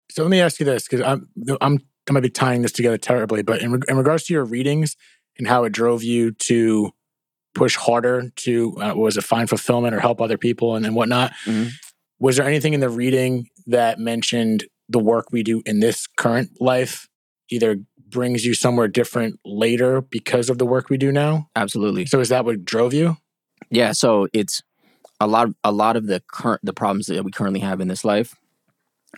So 0.09 0.23
let 0.23 0.31
me 0.31 0.41
ask 0.41 0.59
you 0.59 0.65
this, 0.65 0.87
because 0.87 1.01
I'm 1.01 1.29
I'm 1.61 1.79
I 2.09 2.13
might 2.13 2.21
be 2.23 2.29
tying 2.29 2.61
this 2.63 2.71
together 2.71 2.97
terribly, 2.97 3.43
but 3.43 3.61
in, 3.61 3.79
in 3.87 3.97
regards 3.97 4.23
to 4.25 4.33
your 4.33 4.45
readings 4.45 4.95
and 5.37 5.47
how 5.47 5.65
it 5.65 5.71
drove 5.73 6.01
you 6.03 6.31
to 6.31 6.91
push 7.53 7.75
harder 7.75 8.31
to 8.37 8.75
uh, 8.81 8.93
was 8.95 9.17
it 9.17 9.23
find 9.23 9.49
fulfillment 9.49 9.93
or 9.93 9.99
help 9.99 10.21
other 10.21 10.37
people 10.37 10.75
and, 10.75 10.85
and 10.85 10.95
whatnot, 10.95 11.33
Mhm. 11.45 11.71
was 12.19 12.37
there 12.37 12.47
anything 12.47 12.73
in 12.73 12.79
the 12.79 12.89
reading 12.89 13.49
that 13.65 13.99
mentioned 13.99 14.65
the 14.87 14.99
work 14.99 15.31
we 15.31 15.43
do 15.43 15.61
in 15.65 15.79
this 15.81 16.07
current 16.07 16.51
life 16.61 17.09
either 17.49 17.77
brings 18.09 18.45
you 18.45 18.53
somewhere 18.53 18.87
different 18.87 19.39
later 19.43 20.01
because 20.01 20.49
of 20.49 20.59
the 20.59 20.65
work 20.65 20.89
we 20.89 20.97
do 20.97 21.11
now? 21.11 21.49
Absolutely. 21.55 22.05
So 22.05 22.19
is 22.21 22.29
that 22.29 22.45
what 22.45 22.63
drove 22.63 22.93
you? 22.93 23.17
Yeah, 23.69 23.91
so 23.91 24.27
it's 24.33 24.61
a 25.19 25.27
lot 25.27 25.49
a 25.63 25.71
lot 25.71 25.95
of 25.95 26.07
the 26.07 26.21
current 26.31 26.61
the 26.63 26.73
problems 26.73 27.07
that 27.07 27.23
we 27.23 27.31
currently 27.31 27.59
have 27.59 27.81
in 27.81 27.87
this 27.87 28.05
life 28.05 28.35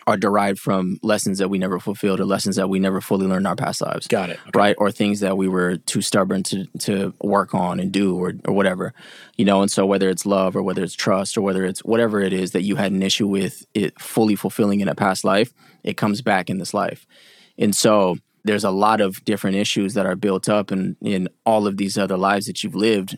are 0.07 0.17
derived 0.17 0.59
from 0.59 0.97
lessons 1.01 1.39
that 1.39 1.49
we 1.49 1.57
never 1.57 1.79
fulfilled 1.79 2.19
or 2.19 2.25
lessons 2.25 2.55
that 2.55 2.69
we 2.69 2.79
never 2.79 3.01
fully 3.01 3.25
learned 3.27 3.41
in 3.41 3.47
our 3.47 3.55
past 3.55 3.81
lives. 3.81 4.07
Got 4.07 4.29
it. 4.29 4.39
right? 4.55 4.75
Or 4.77 4.91
things 4.91 5.19
that 5.19 5.35
we 5.37 5.47
were 5.47 5.77
too 5.77 6.01
stubborn 6.01 6.43
to 6.43 6.65
to 6.79 7.13
work 7.21 7.53
on 7.53 7.79
and 7.79 7.91
do, 7.91 8.15
or 8.17 8.33
or 8.45 8.53
whatever, 8.53 8.93
you 9.37 9.45
know. 9.45 9.61
And 9.61 9.71
so 9.71 9.85
whether 9.85 10.09
it's 10.09 10.25
love 10.25 10.55
or 10.55 10.63
whether 10.63 10.83
it's 10.83 10.93
trust 10.93 11.37
or 11.37 11.41
whether 11.41 11.65
it's 11.65 11.83
whatever 11.83 12.21
it 12.21 12.33
is 12.33 12.51
that 12.51 12.63
you 12.63 12.75
had 12.75 12.91
an 12.91 13.03
issue 13.03 13.27
with 13.27 13.65
it 13.73 13.99
fully 13.99 14.35
fulfilling 14.35 14.79
in 14.79 14.87
a 14.87 14.95
past 14.95 15.23
life, 15.23 15.53
it 15.83 15.97
comes 15.97 16.21
back 16.21 16.49
in 16.49 16.59
this 16.59 16.73
life. 16.73 17.05
And 17.57 17.75
so 17.75 18.17
there's 18.45 18.63
a 18.63 18.71
lot 18.71 19.01
of 19.01 19.23
different 19.25 19.57
issues 19.57 19.93
that 19.95 20.05
are 20.05 20.15
built 20.15 20.47
up 20.47 20.71
in 20.71 20.95
in 21.01 21.29
all 21.45 21.67
of 21.67 21.77
these 21.77 21.97
other 21.97 22.17
lives 22.17 22.45
that 22.45 22.63
you've 22.63 22.75
lived. 22.75 23.17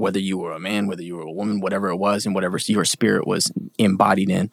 Whether 0.00 0.18
you 0.18 0.38
were 0.38 0.52
a 0.52 0.58
man, 0.58 0.86
whether 0.86 1.02
you 1.02 1.16
were 1.16 1.22
a 1.22 1.32
woman, 1.32 1.60
whatever 1.60 1.88
it 1.88 1.96
was, 1.96 2.24
and 2.24 2.34
whatever 2.34 2.58
your 2.66 2.86
spirit 2.86 3.26
was 3.26 3.52
embodied 3.78 4.30
in, 4.30 4.50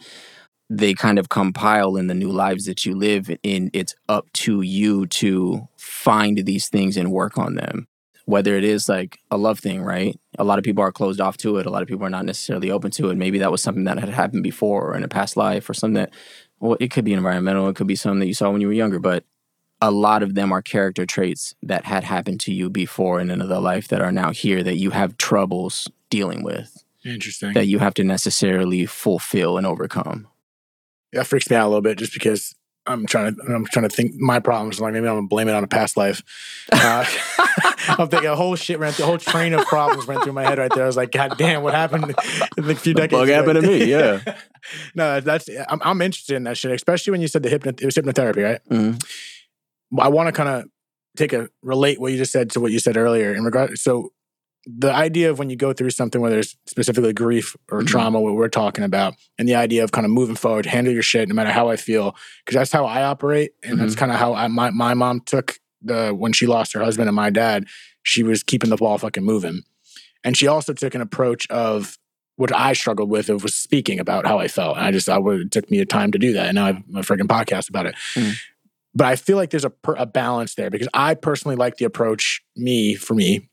they 0.70 0.94
kind 0.94 1.18
of 1.18 1.30
compile 1.30 1.96
in 1.96 2.08
the 2.08 2.14
new 2.14 2.30
lives 2.30 2.66
that 2.66 2.86
you 2.86 2.94
live 2.96 3.30
in 3.44 3.70
it's 3.72 3.96
up 4.10 4.32
to 4.34 4.62
you 4.62 5.06
to 5.08 5.68
find 5.78 6.40
these 6.40 6.68
things 6.68 6.98
and 6.98 7.12
work 7.12 7.38
on 7.38 7.56
them. 7.56 7.88
Whether 8.26 8.58
it 8.58 8.66
is 8.66 8.90
like 8.90 9.20
a 9.32 9.38
love 9.38 9.60
thing 9.60 9.82
right? 9.82 10.20
A 10.38 10.44
lot 10.44 10.60
of 10.60 10.66
people 10.66 10.84
are 10.84 10.92
closed 10.92 11.22
off 11.22 11.38
to 11.38 11.58
it. 11.58 11.66
A 11.66 11.70
lot 11.70 11.82
of 11.82 11.88
people 11.88 12.06
are 12.06 12.10
not 12.10 12.26
necessarily 12.26 12.70
open 12.70 12.92
to 12.92 13.10
it. 13.10 13.16
Maybe 13.16 13.40
that 13.40 13.52
was 13.52 13.64
something 13.64 13.86
that 13.86 14.00
had 14.00 14.10
happened 14.10 14.44
before 14.44 14.92
or 14.92 14.98
in 14.98 15.04
a 15.04 15.08
past 15.08 15.38
life 15.38 15.70
or 15.70 15.74
something 15.74 15.94
that 15.94 16.12
well 16.60 16.76
it 16.82 16.92
could 16.92 17.06
be 17.06 17.14
environmental. 17.14 17.70
It 17.70 17.78
could 17.78 17.88
be 17.88 17.96
something 17.96 18.20
that 18.20 18.28
you 18.28 18.34
saw 18.34 18.52
when 18.52 18.60
you 18.60 18.68
were 18.68 18.74
younger 18.74 19.00
but 19.00 19.24
a 19.82 19.92
lot 19.92 20.24
of 20.24 20.34
them 20.36 20.52
are 20.52 20.62
character 20.62 21.06
traits 21.06 21.54
that 21.62 21.86
had 21.86 22.04
happened 22.04 22.40
to 22.42 22.54
you 22.54 22.70
before 22.70 23.20
in 23.20 23.30
another 23.30 23.60
life 23.60 23.88
that 23.90 24.02
are 24.02 24.12
now 24.12 24.32
here 24.32 24.64
that 24.64 24.78
you 24.78 24.90
have 24.92 25.18
troubles 25.18 25.88
dealing 26.10 26.44
with 26.44 26.84
Interesting. 27.06 27.54
that 27.54 27.68
you 27.68 27.80
have 27.80 27.94
to 27.96 28.04
necessarily 28.04 28.86
fulfill 28.86 29.58
and 29.58 29.68
overcome 29.68 30.28
that 31.14 31.26
freaks 31.28 31.50
me 31.50 31.56
out 31.56 31.66
a 31.66 31.70
little 31.70 31.82
bit 31.82 31.98
just 31.98 32.14
because 32.14 32.54
I'm 32.86 33.06
trying 33.06 33.36
to 33.36 33.42
I'm 33.54 33.66
trying 33.66 33.88
to 33.90 33.94
think 33.94 34.16
my 34.16 34.40
problems. 34.40 34.80
Like 34.80 34.94
maybe 34.94 35.08
I'm 35.08 35.16
gonna 35.16 35.28
blame 35.28 35.48
it 35.50 35.54
on 35.56 35.64
a 35.64 35.68
past 35.68 35.98
life. 35.98 36.22
Uh, 36.72 37.06
I'm 37.90 38.08
thinking 38.08 38.30
a 38.30 38.36
whole 38.36 38.56
shit 38.56 38.80
ran 38.80 38.94
through 38.94 39.06
a 39.06 39.08
whole 39.08 39.18
train 39.18 39.54
of 39.54 39.66
problems 39.66 40.08
ran 40.08 40.22
through 40.22 40.34
my 40.34 40.44
head 40.44 40.58
right 40.58 40.72
there. 40.74 40.84
I 40.84 40.88
was 40.88 40.96
like, 40.98 41.12
God 41.12 41.38
damn, 41.38 41.64
what 41.64 41.74
happened 41.74 42.06
in 42.58 42.66
the 42.68 42.76
few 42.76 42.94
decades? 42.94 43.12
bug 43.12 43.24
ago? 43.30 43.34
happened 43.36 43.62
to 43.62 43.68
me, 43.68 43.86
yeah. 43.92 44.20
no, 44.96 45.20
that's 45.20 45.50
I'm, 45.70 45.82
I'm 45.84 46.02
interested 46.02 46.36
in 46.36 46.44
that 46.46 46.58
shit, 46.58 46.72
especially 46.72 47.12
when 47.12 47.22
you 47.22 47.28
said 47.28 47.44
the 47.44 47.50
hypno 47.50 47.72
it 47.78 47.84
was 47.86 47.96
hypnotherapy, 47.96 48.44
right? 48.44 48.62
Mhm. 48.70 49.02
I 50.00 50.08
want 50.10 50.28
to 50.28 50.32
kind 50.32 50.50
of 50.50 50.66
take 51.16 51.34
a 51.34 51.50
relate 51.62 52.00
what 52.00 52.12
you 52.12 52.18
just 52.18 52.32
said 52.32 52.50
to 52.52 52.60
what 52.60 52.72
you 52.72 52.80
said 52.80 52.98
earlier 52.98 53.34
in 53.34 53.44
regard. 53.44 53.78
So 53.80 54.12
the 54.66 54.92
idea 54.92 55.30
of 55.32 55.40
when 55.40 55.50
you 55.50 55.56
go 55.56 55.72
through 55.72 55.92
something, 55.92 56.20
whether 56.22 56.40
it's 56.40 56.56
specifically 56.68 57.14
grief 57.14 57.56
or 57.72 57.82
Mhm. 57.82 57.88
trauma, 57.88 58.20
what 58.20 58.36
we're 58.36 58.50
talking 58.50 58.84
about, 58.84 59.16
and 59.40 59.48
the 59.48 59.56
idea 59.56 59.84
of 59.84 59.92
kind 59.94 60.04
of 60.06 60.12
moving 60.12 60.36
forward, 60.36 60.66
handle 60.66 60.92
your 60.94 61.02
shit 61.02 61.30
no 61.30 61.34
matter 61.36 61.52
how 61.52 61.70
I 61.70 61.78
feel, 61.78 62.16
because 62.46 62.56
that's 62.60 62.72
how 62.74 62.86
I 62.86 63.04
operate, 63.04 63.52
and 63.64 63.80
that's 63.80 63.96
kind 63.96 64.12
of 64.12 64.18
how 64.20 64.34
I, 64.34 64.48
my 64.48 64.70
my 64.72 64.94
mom 64.94 65.22
took 65.22 65.60
the 65.82 66.10
when 66.14 66.34
she 66.34 66.48
lost 66.48 66.74
her 66.74 66.82
husband 66.84 67.08
and 67.08 67.16
my 67.16 67.30
dad, 67.30 67.66
she 68.04 68.24
was 68.24 68.44
keeping 68.44 68.70
the 68.70 68.76
ball 68.78 68.98
fucking 68.98 69.24
moving, 69.24 69.62
and 70.24 70.36
she 70.36 70.48
also 70.48 70.74
took 70.74 70.94
an 70.96 71.02
approach 71.02 71.48
of 71.50 71.98
what 72.36 72.54
I 72.54 72.74
struggled 72.74 73.10
with 73.10 73.30
of 73.30 73.42
was 73.44 73.56
speaking 73.56 74.00
about 74.00 74.28
how 74.28 74.38
I 74.38 74.48
felt. 74.48 74.76
And 74.78 74.86
I 74.86 74.92
just 74.92 75.08
I 75.08 75.18
would 75.18 75.42
it 75.42 75.52
took 75.52 75.72
me 75.72 75.80
a 75.80 75.86
time 75.86 76.12
to 76.12 76.20
do 76.20 76.34
that, 76.34 76.48
and 76.48 76.56
now 76.56 76.66
I 76.66 76.68
have 76.74 76.84
a 76.94 77.00
freaking 77.02 77.28
podcast 77.28 77.70
about 77.70 77.86
it. 77.86 77.96
Mm. 78.16 78.36
But 78.98 79.06
I 79.06 79.16
feel 79.16 79.38
like 79.38 79.52
there's 79.52 79.64
a 79.64 79.70
per, 79.70 79.94
a 79.94 80.08
balance 80.08 80.56
there 80.56 80.72
because 80.72 80.88
I 80.92 81.14
personally 81.14 81.56
like 81.56 81.78
the 81.78 81.86
approach 81.86 82.42
me 82.56 82.96
for 82.96 83.14
me 83.14 83.48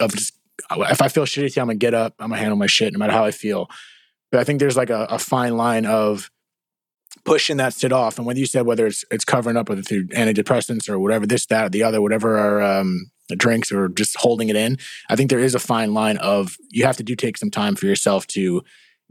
of 0.00 0.14
just 0.14 0.32
if 0.70 1.02
I 1.02 1.08
feel 1.08 1.24
shitty, 1.24 1.60
I'm 1.60 1.66
gonna 1.66 1.76
get 1.76 1.92
up, 1.92 2.14
I'm 2.18 2.30
gonna 2.30 2.40
handle 2.40 2.56
my 2.56 2.66
shit 2.66 2.94
no 2.94 2.98
matter 2.98 3.12
how 3.12 3.26
I 3.26 3.30
feel. 3.30 3.68
But 4.32 4.40
I 4.40 4.44
think 4.44 4.60
there's 4.60 4.78
like 4.78 4.88
a, 4.88 5.06
a 5.10 5.18
fine 5.18 5.58
line 5.58 5.84
of 5.84 6.30
pushing 7.26 7.58
that 7.58 7.74
shit 7.74 7.92
off. 7.92 8.16
And 8.16 8.26
whether 8.26 8.40
you 8.40 8.46
said 8.46 8.64
whether 8.64 8.86
it's 8.86 9.04
it's 9.10 9.26
covering 9.26 9.58
up 9.58 9.68
with 9.68 9.86
through 9.86 10.06
antidepressants 10.08 10.88
or 10.88 10.98
whatever, 10.98 11.26
this, 11.26 11.44
that, 11.46 11.66
or 11.66 11.68
the 11.68 11.82
other, 11.82 12.00
whatever 12.00 12.38
are 12.38 12.62
um, 12.62 13.10
drinks 13.36 13.70
or 13.70 13.90
just 13.90 14.16
holding 14.16 14.48
it 14.48 14.56
in, 14.56 14.78
I 15.10 15.16
think 15.16 15.28
there 15.28 15.38
is 15.38 15.54
a 15.54 15.58
fine 15.58 15.92
line 15.92 16.16
of 16.16 16.56
you 16.70 16.86
have 16.86 16.96
to 16.96 17.02
do 17.02 17.14
take 17.14 17.36
some 17.36 17.50
time 17.50 17.76
for 17.76 17.84
yourself 17.84 18.26
to 18.28 18.62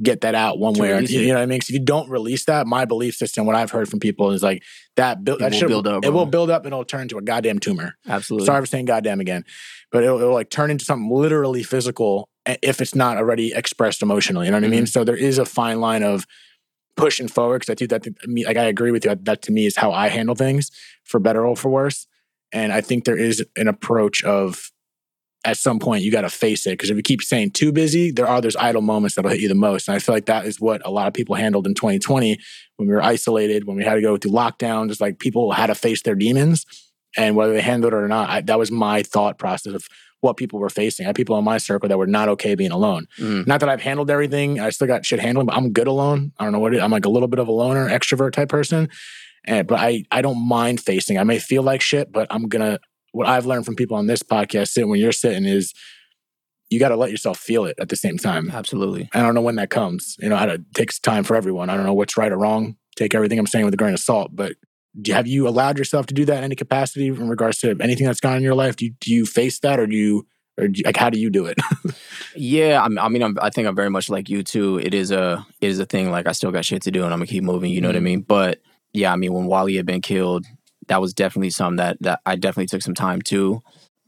get 0.02 0.22
that 0.22 0.36
out 0.36 0.60
one 0.60 0.76
To 0.76 0.82
way 0.82 0.92
or 0.92 1.00
you 1.00 1.28
know 1.30 1.36
what 1.36 1.42
I 1.42 1.46
mean. 1.48 1.60
'Cause 1.60 1.70
if 1.70 1.74
you 1.74 1.80
don't 1.80 2.10
release 2.10 2.46
that, 2.46 2.68
my 2.68 2.86
belief 2.86 3.16
system, 3.16 3.46
what 3.46 3.56
I've 3.56 3.72
heard 3.72 3.90
from 3.90 4.00
people 4.00 4.32
is 4.32 4.44
like 4.44 4.62
that. 4.96 5.24
Build, 5.24 5.42
It 5.42 5.52
that 5.52 5.62
will 5.62 5.68
build 5.68 5.88
up, 5.88 6.06
It 6.06 6.14
will 6.14 6.26
build 6.26 6.50
up 6.50 6.66
and 6.66 6.74
it'll 6.74 6.86
turn 6.86 7.02
into 7.04 7.18
a 7.18 7.22
goddamn 7.22 7.60
tumor. 7.60 7.96
Absolutely. 8.08 8.46
Sorry 8.46 8.62
for 8.62 8.68
saying 8.68 8.86
goddamn 8.86 9.20
again, 9.20 9.44
but 9.92 10.04
it'll, 10.04 10.20
it'll 10.20 10.34
like 10.34 10.50
turn 10.50 10.70
into 10.70 10.86
something 10.86 11.10
literally 11.10 11.64
physical 11.64 12.30
if 12.46 12.80
it's 12.80 12.96
not 12.96 13.18
already 13.18 13.54
expressed 13.54 14.02
emotionally. 14.02 14.46
You 14.46 14.52
know 14.52 14.58
what 14.58 14.66
I 14.66 14.70
mean? 14.70 14.82
Mm-hmm. 14.84 14.86
So 14.88 15.04
there 15.04 15.16
is 15.16 15.38
a 15.38 15.46
fine 15.46 15.82
line 15.82 16.04
of 16.04 16.26
pushing 16.96 17.28
forward 17.28 17.60
because 17.60 17.72
I 17.72 17.76
think 17.76 17.90
that 17.92 18.04
to 18.04 18.14
me, 18.28 18.46
like 18.46 18.58
I 18.58 18.66
agree 18.66 18.92
with 18.92 19.06
you. 19.06 19.16
That 19.24 19.42
to 19.44 19.52
me 19.52 19.66
is 19.66 19.78
how 19.78 19.92
I 19.92 20.10
handle 20.10 20.36
things 20.36 20.72
for 21.04 21.20
better 21.20 21.46
or 21.46 21.56
for 21.56 21.70
worse. 21.70 22.08
And 22.52 22.72
I 22.72 22.82
think 22.82 23.06
there 23.06 23.18
is 23.18 23.44
an 23.56 23.68
approach 23.68 24.24
of 24.24 24.72
at 25.48 25.58
some 25.58 25.80
point 25.80 26.04
you 26.04 26.12
got 26.12 26.22
to 26.22 26.30
face 26.30 26.68
it 26.68 26.72
because 26.72 26.90
if 26.90 26.98
you 26.98 27.02
keep 27.02 27.24
saying 27.24 27.52
too 27.52 27.72
busy, 27.72 28.12
there 28.12 28.28
are 28.28 28.42
those 28.42 28.58
idle 28.58 28.82
moments 28.82 29.16
that'll 29.16 29.32
hit 29.32 29.40
you 29.40 29.48
the 29.48 29.56
most. 29.56 29.88
And 29.88 29.96
I 29.96 30.00
feel 30.00 30.14
like 30.14 30.26
that 30.26 30.46
is 30.46 30.60
what 30.60 30.86
a 30.86 30.92
lot 30.92 31.08
of 31.08 31.14
people 31.14 31.36
handled 31.36 31.66
in 31.66 31.74
2020 31.74 32.38
when 32.76 32.88
we 32.90 32.94
were 32.94 33.02
isolated, 33.02 33.66
when 33.66 33.78
we 33.78 33.84
had 33.86 33.96
to 33.96 34.02
go 34.02 34.18
through 34.18 34.32
lockdown. 34.32 34.90
Just 34.90 35.00
like 35.00 35.20
people 35.20 35.54
had 35.54 35.68
to 35.68 35.76
face 35.76 36.02
their 36.02 36.16
demons, 36.16 36.66
and 37.16 37.38
whether 37.38 37.54
they 37.54 37.62
handled 37.62 37.94
it 37.94 37.96
or 37.96 38.10
not, 38.10 38.30
I, 38.30 38.42
that 38.42 38.60
was 38.60 38.72
my 38.72 39.04
thought 39.04 39.40
process 39.40 39.74
of 39.74 39.88
what 40.20 40.36
people 40.36 40.60
were 40.60 40.70
facing. 40.70 41.06
I 41.06 41.08
had 41.10 41.16
people 41.16 41.38
in 41.38 41.46
my 41.46 41.60
circle 41.60 41.88
that 41.88 41.98
were 41.98 42.08
not 42.08 42.28
okay 42.28 42.56
being 42.56 42.72
alone. 42.72 43.08
Mm. 43.18 43.48
Not 43.48 43.62
that 43.62 43.70
I've 43.70 43.82
handled 43.82 44.12
everything. 44.12 44.60
I 44.60 44.72
still 44.72 44.88
got 44.88 45.06
shit 45.06 45.22
handling, 45.22 45.46
but 45.48 45.56
I'm 45.56 45.72
good 45.72 45.88
alone. 45.88 46.34
I 46.38 46.44
don't 46.44 46.52
know 46.52 46.60
what 46.60 46.74
it, 46.74 46.82
I'm 46.82 46.92
like 46.92 47.06
a 47.06 47.10
little 47.10 47.30
bit 47.30 47.40
of 47.40 47.48
a 47.48 47.54
loner, 47.54 47.88
extrovert 47.88 48.34
type 48.34 48.50
person. 48.50 48.90
And 49.46 49.66
but 49.66 49.80
I 49.80 50.04
I 50.12 50.22
don't 50.22 50.46
mind 50.46 50.82
facing. 50.82 51.18
I 51.18 51.24
may 51.24 51.40
feel 51.40 51.64
like 51.64 51.80
shit, 51.80 52.12
but 52.12 52.28
I'm 52.30 52.50
gonna 52.50 52.80
what 53.18 53.28
I've 53.28 53.46
learned 53.46 53.66
from 53.66 53.76
people 53.76 53.98
on 53.98 54.08
this 54.08 54.24
podcast, 54.24 54.70
sitting 54.70 54.90
when 54.90 55.00
you're 55.00 55.12
sitting, 55.12 55.46
is 55.46 55.74
you 56.70 56.80
got 56.80 56.90
to 56.90 56.96
let 56.96 57.12
yourself 57.12 57.38
feel 57.40 57.66
it 57.66 57.76
at 57.80 57.90
the 57.90 57.96
same 57.96 58.18
time. 58.18 58.52
Absolutely. 58.52 59.10
I 59.14 59.22
don't 59.22 59.34
know 59.34 59.42
when 59.42 59.56
that 59.56 59.70
comes. 59.70 60.16
You 60.20 60.30
know, 60.30 60.38
it 60.38 60.62
takes 60.74 61.00
time 61.00 61.24
for 61.24 61.36
everyone. 61.36 61.70
I 61.70 61.76
don't 61.78 61.86
know 61.86 61.94
what's 61.94 62.18
right 62.18 62.32
or 62.32 62.38
wrong. 62.38 62.76
Take 62.96 63.16
everything 63.16 63.40
I'm 63.40 63.48
saying 63.48 63.66
with 63.66 63.74
a 63.74 63.78
grain 63.78 63.94
of 63.94 64.00
salt. 64.00 64.32
But 64.36 64.54
do, 65.02 65.14
have 65.14 65.28
you 65.28 65.48
allowed 65.48 65.78
yourself 65.78 66.06
to 66.08 66.14
do 66.14 66.26
that 66.26 66.40
in 66.40 66.44
any 66.44 66.56
capacity 66.56 67.08
in 67.08 67.30
regards 67.30 67.60
to 67.60 67.76
anything 67.80 68.06
that's 68.06 68.20
gone 68.20 68.38
in 68.38 68.44
your 68.44 68.56
life? 68.56 68.76
Do 68.76 68.86
you, 68.86 68.94
do 69.00 69.14
you 69.14 69.26
face 69.26 69.60
that, 69.60 69.80
or 69.80 69.88
do 69.88 69.96
you, 69.96 70.28
or 70.58 70.68
do 70.68 70.80
you, 70.80 70.84
like 70.86 70.98
how 70.98 71.10
do 71.10 71.20
you 71.20 71.30
do 71.30 71.46
it? 71.46 71.58
Yeah, 72.36 72.84
I'm, 72.84 73.00
I 73.00 73.08
mean, 73.10 73.24
I'm, 73.24 73.36
I 73.42 73.50
think 73.50 73.68
I'm 73.68 73.76
very 73.76 73.90
much 73.90 74.10
like 74.12 74.30
you 74.30 74.44
too. 74.44 74.78
It 74.78 74.94
is 74.94 75.10
a 75.10 75.44
it 75.60 75.70
is 75.70 75.80
a 75.80 75.86
thing. 75.86 76.12
Like 76.12 76.28
I 76.28 76.34
still 76.34 76.52
got 76.52 76.66
shit 76.66 76.84
to 76.84 76.92
do, 76.92 77.04
and 77.04 77.12
I'm 77.12 77.18
gonna 77.20 77.26
keep 77.28 77.44
moving. 77.44 77.72
You 77.72 77.82
know 77.82 77.88
what 77.90 77.96
I 77.96 78.00
Mhm. 78.00 78.04
mean? 78.04 78.22
But 78.22 78.62
yeah, 78.94 79.12
I 79.12 79.16
mean, 79.16 79.34
when 79.34 79.46
Wally 79.48 79.76
had 79.76 79.88
been 79.88 80.02
killed, 80.02 80.46
that 80.88 81.02
was 81.02 81.13
definitely 81.13 81.50
some 81.52 81.76
that 81.78 81.97
that 82.02 82.21
I 82.26 82.36
definitely 82.36 82.67
took 82.67 82.82
some 82.82 82.95
time 82.95 83.21
to. 83.23 83.62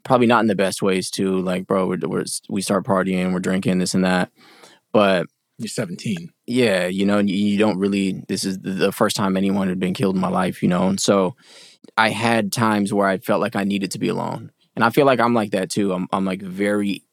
Probably 0.03 0.27
not 0.27 0.41
in 0.41 0.47
the 0.47 0.55
best 0.55 0.81
ways 0.81 1.09
too. 1.09 1.41
Like, 1.41 1.67
bro, 1.67 1.87
we're, 1.87 1.99
we're 2.03 2.25
we 2.49 2.61
start 2.61 2.85
partying, 2.85 3.33
we're 3.33 3.39
drinking 3.39 3.79
this 3.79 3.93
and 3.93 4.05
that. 4.05 4.31
But 4.93 5.27
You're 5.57 5.67
17. 5.67 6.29
yeah, 6.47 6.87
you 6.87 7.05
know, 7.05 7.19
you, 7.19 7.35
you 7.35 7.57
don't 7.57 7.77
really. 7.77 8.23
This 8.27 8.43
is 8.45 8.59
the 8.59 8.91
first 8.91 9.15
time 9.15 9.35
anyone 9.37 9.67
had 9.67 9.79
been 9.79 9.93
killed 9.93 10.15
in 10.15 10.21
my 10.21 10.29
life, 10.29 10.63
you 10.63 10.69
know, 10.69 10.87
and 10.87 10.99
so 10.99 11.35
I 11.97 12.09
had 12.09 12.51
times 12.51 12.93
where 12.93 13.07
I 13.07 13.17
felt 13.17 13.41
like 13.41 13.55
I 13.55 13.65
needed 13.65 13.91
to 13.91 13.99
be 13.99 14.07
alone, 14.07 14.51
and 14.75 14.85
I 14.85 14.89
feel 14.89 15.05
like 15.05 15.19
I'm 15.19 15.33
like 15.33 15.51
that 15.51 15.69
too. 15.69 15.91
I'm 15.93 16.07
I'm 16.13 16.25
like 16.25 16.41
very 16.41 17.03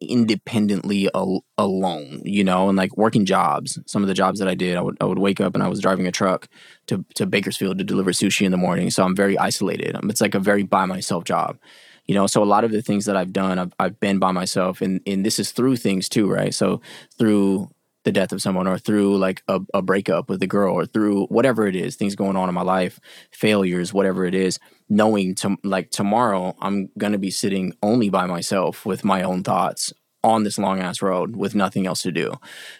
independently 0.00 1.08
al- 1.14 1.44
alone, 1.58 2.22
you 2.24 2.42
know, 2.42 2.68
and 2.68 2.76
like 2.78 2.96
working 2.96 3.24
jobs. 3.26 3.78
Some 3.86 4.02
of 4.02 4.08
the 4.08 4.14
jobs 4.14 4.38
that 4.40 4.48
I 4.48 4.54
did, 4.54 4.76
I 4.76 4.80
would 4.80 4.96
I 5.00 5.04
would 5.04 5.18
wake 5.18 5.40
up 5.40 5.54
and 5.54 5.62
I 5.62 5.68
was 5.68 5.80
driving 5.80 6.06
a 6.06 6.12
truck 6.12 6.48
to 6.86 7.04
to 7.14 7.26
Bakersfield 7.26 7.78
to 7.78 7.84
deliver 7.84 8.12
sushi 8.12 8.44
in 8.46 8.52
the 8.52 8.56
morning. 8.58 8.90
So 8.90 9.04
I'm 9.04 9.16
very 9.16 9.38
isolated. 9.38 9.94
Um, 9.96 10.10
It's 10.10 10.20
like 10.20 10.34
a 10.34 10.40
very 10.40 10.62
by 10.62 10.86
myself 10.86 11.24
job. 11.24 11.58
You 12.06 12.14
know, 12.14 12.26
so 12.26 12.42
a 12.42 12.44
lot 12.44 12.64
of 12.64 12.72
the 12.72 12.82
things 12.82 13.04
that 13.04 13.16
I've 13.16 13.32
done, 13.32 13.58
I've, 13.58 13.72
I've 13.78 14.00
been 14.00 14.18
by 14.18 14.32
myself, 14.32 14.80
and 14.80 15.00
and 15.06 15.24
this 15.24 15.38
is 15.38 15.52
through 15.52 15.76
things 15.76 16.08
too, 16.08 16.28
right? 16.30 16.54
So 16.54 16.80
through 17.18 17.70
the 18.04 18.12
death 18.12 18.32
of 18.32 18.42
someone, 18.42 18.66
or 18.66 18.78
through 18.78 19.16
like 19.18 19.42
a, 19.48 19.60
a 19.74 19.82
breakup 19.82 20.28
with 20.28 20.42
a 20.42 20.46
girl, 20.46 20.74
or 20.74 20.86
through 20.86 21.26
whatever 21.26 21.66
it 21.66 21.76
is, 21.76 21.96
things 21.96 22.14
going 22.16 22.36
on 22.36 22.48
in 22.48 22.54
my 22.54 22.62
life, 22.62 23.00
failures, 23.30 23.92
whatever 23.92 24.24
it 24.24 24.34
is, 24.34 24.58
knowing 24.88 25.34
to 25.36 25.56
like 25.64 25.90
tomorrow 25.90 26.54
I'm 26.60 26.90
gonna 26.98 27.18
be 27.18 27.30
sitting 27.30 27.74
only 27.82 28.08
by 28.08 28.26
myself 28.26 28.86
with 28.86 29.04
my 29.04 29.22
own 29.22 29.42
thoughts 29.42 29.92
on 30.22 30.44
this 30.44 30.58
long 30.58 30.80
ass 30.80 31.00
road 31.02 31.36
with 31.36 31.54
nothing 31.54 31.86
else 31.86 32.02
to 32.02 32.12
do, 32.12 32.34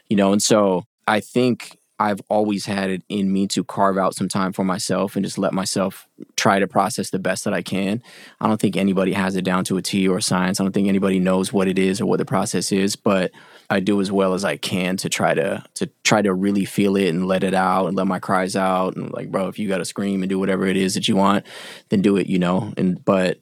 you 0.09 0.17
know, 0.17 0.33
and 0.33 0.43
so 0.43 0.85
I 1.07 1.21
think 1.21 1.77
I've 2.01 2.23
always 2.31 2.65
had 2.65 2.89
it 2.89 3.03
in 3.11 3.31
me 3.31 3.47
to 3.49 3.63
carve 3.63 3.99
out 3.99 4.15
some 4.15 4.27
time 4.27 4.55
for 4.55 4.65
myself 4.65 5.17
and 5.17 5.25
just 5.25 5.37
let 5.37 5.53
myself 5.53 6.09
try 6.35 6.59
to 6.59 6.67
process 6.67 7.11
the 7.11 7.19
best 7.19 7.45
that 7.45 7.53
I 7.53 7.61
can. 7.61 8.03
I 8.41 8.49
don't 8.49 8.59
think 8.59 8.75
anybody 8.75 9.13
has 9.13 9.37
it 9.37 9.45
down 9.45 9.65
to 9.65 9.77
a 9.77 9.83
T 9.83 10.09
or 10.09 10.17
a 10.17 10.23
science. 10.23 10.59
I 10.59 10.65
don't 10.65 10.73
think 10.73 10.89
anybody 10.89 11.19
knows 11.19 11.53
what 11.53 11.69
it 11.69 11.79
is 11.79 12.01
or 12.01 12.07
what 12.07 12.17
the 12.17 12.25
process 12.25 12.73
is, 12.73 12.97
but 12.97 13.33
I 13.69 13.81
do 13.81 14.01
as 14.01 14.11
well 14.11 14.33
as 14.33 14.47
I 14.47 14.57
can 14.57 14.97
to 14.97 15.11
try 15.11 15.35
to 15.35 15.63
to 15.75 15.91
try 16.03 16.23
to 16.23 16.33
really 16.33 16.65
feel 16.65 16.97
it 16.97 17.09
and 17.09 17.29
let 17.29 17.45
it 17.45 17.53
out 17.53 17.89
and 17.89 17.97
let 17.97 18.07
my 18.07 18.19
cries 18.19 18.57
out 18.57 18.97
and 18.97 19.13
like, 19.13 19.31
bro, 19.31 19.49
if 19.49 19.59
you 19.59 19.69
got 19.69 19.79
to 19.79 19.85
scream 19.85 20.23
and 20.23 20.31
do 20.31 20.39
whatever 20.39 20.67
it 20.67 20.79
is 20.79 20.95
that 20.95 21.07
you 21.07 21.17
want, 21.17 21.45
then 21.91 22.01
do 22.01 22.17
it, 22.17 22.29
you 22.29 22.39
know. 22.39 22.73
And 22.79 23.05
but 23.05 23.41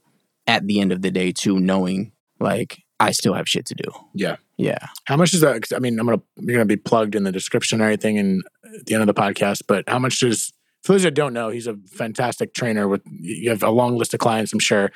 at 0.49 0.67
the 0.67 0.81
end 0.81 0.91
of 0.91 1.01
the 1.03 1.13
day, 1.13 1.31
too, 1.31 1.61
knowing 1.61 2.11
like 2.41 2.83
I 2.99 3.13
still 3.13 3.35
have 3.35 3.49
shit 3.49 3.67
to 3.67 3.77
do. 3.77 3.89
Yeah. 4.15 4.37
Yeah. 4.59 4.89
How 5.05 5.17
much 5.17 5.33
is 5.33 5.41
that? 5.41 5.65
I 5.75 5.79
mean, 5.79 5.99
I'm 5.99 6.07
gonna 6.07 6.21
you're 6.37 6.57
gonna 6.57 6.67
be 6.67 6.77
plugged 6.77 7.15
in 7.15 7.23
the 7.23 7.33
description 7.33 7.81
and 7.81 7.85
everything, 7.85 8.19
and 8.19 8.43
at 8.77 8.87
the 8.87 8.95
end 8.95 9.03
of 9.03 9.07
the 9.07 9.15
podcast. 9.15 9.63
But 9.67 9.89
how 9.89 10.01
much 10.01 10.21
does 10.21 10.53
for 10.83 10.93
those 10.93 11.05
that 11.05 11.15
don't 11.15 11.33
know, 11.33 11.49
he's 11.49 11.67
a 11.67 11.77
fantastic 11.93 12.55
trainer 12.55 12.89
with 12.89 13.03
you 13.07 13.51
have 13.51 13.63
a 13.63 13.71
long 13.71 13.97
list 13.97 14.15
of 14.15 14.21
clients, 14.21 14.53
I'm 14.53 14.59
sure. 14.59 14.91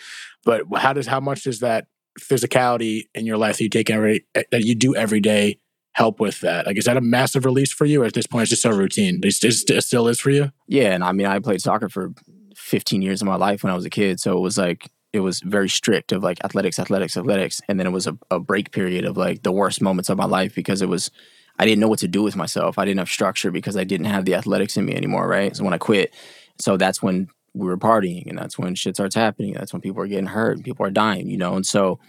But 0.44 0.62
how 0.77 0.92
does 0.92 1.07
how 1.07 1.20
much 1.20 1.44
does 1.44 1.61
that 1.61 1.87
physicality 2.20 3.05
in 3.14 3.25
your 3.25 3.37
life 3.37 3.59
that 3.59 3.64
you 3.64 3.70
take 3.70 3.88
every 3.88 4.27
eh, 4.35 4.42
that 4.51 4.64
you 4.64 4.75
do 4.75 4.94
every 4.94 5.20
day 5.20 5.59
help 5.92 6.18
with 6.18 6.40
that? 6.40 6.66
Like, 6.66 6.77
is 6.77 6.85
that 6.87 6.96
a 6.96 7.01
massive 7.01 7.44
release 7.44 7.72
for 7.72 7.85
you, 7.85 8.03
or 8.03 8.07
at 8.07 8.14
this 8.14 8.27
point 8.27 8.42
it's 8.42 8.51
just 8.51 8.62
so 8.62 8.70
routine? 8.70 9.20
It's, 9.22 9.44
it 9.44 9.83
still 9.83 10.09
is 10.09 10.20
for 10.20 10.31
you. 10.31 10.51
Yeah, 10.66 10.92
and 10.92 11.05
I 11.05 11.12
mean, 11.12 11.27
I 11.27 11.38
played 11.38 11.61
soccer 11.61 11.88
for 11.88 12.12
15 12.57 13.03
years 13.03 13.22
of 13.22 13.29
my 13.29 13.37
life 13.37 13.62
when 13.62 13.72
I 13.72 13.77
was 13.77 13.85
a 13.85 13.90
kid, 13.90 14.18
so 14.18 14.37
it 14.37 14.40
was 14.40 14.59
like 14.59 14.90
it 15.12 15.20
was 15.20 15.40
very 15.40 15.68
strict 15.68 16.12
of 16.12 16.22
like 16.22 16.42
athletics, 16.44 16.79
athletics, 16.79 17.16
athletics, 17.16 17.61
and 17.68 17.79
then 17.79 17.87
it 17.87 17.90
was 17.90 18.07
a, 18.07 18.16
a 18.31 18.38
break 18.38 18.72
period 18.72 19.05
of 19.05 19.16
like 19.16 19.42
the 19.42 19.53
worst 19.53 19.83
moments 19.83 20.09
of 20.09 20.16
my 20.18 20.25
life 20.25 20.55
because 20.55 20.83
it 20.83 20.88
was 20.88 21.11
I 21.59 21.66
didn't 21.66 21.81
know 21.81 21.88
what 21.88 21.98
to 21.98 22.09
do 22.09 22.22
with 22.22 22.35
myself. 22.35 22.79
I 22.79 22.85
didn't 22.85 22.98
have 22.98 23.11
structure 23.11 23.51
because 23.51 23.77
I 23.77 23.85
didn't 23.85 24.07
have 24.07 24.25
the 24.25 24.35
athletics 24.35 24.77
in 24.77 24.87
me 24.87 24.94
anymore, 24.94 25.29
right? 25.29 25.55
So 25.55 25.64
when 25.64 25.75
I 25.75 25.79
quit, 25.79 26.14
so 26.59 26.77
that's 26.77 27.03
when 27.03 27.29
we 27.55 27.66
were 27.66 27.77
partying, 27.77 28.27
and 28.27 28.38
that's 28.38 28.59
when 28.59 28.75
shit 28.75 28.96
starts 28.96 29.14
happening. 29.14 29.53
That's 29.53 29.72
when 29.72 29.83
people 29.83 30.03
are 30.03 30.07
getting 30.07 30.27
hurt, 30.27 30.57
and 30.57 30.64
people 30.64 30.87
are 30.87 30.90
dying, 30.90 31.29
you 31.29 31.37
know. 31.37 31.55
And 31.55 31.66
so 31.66 32.01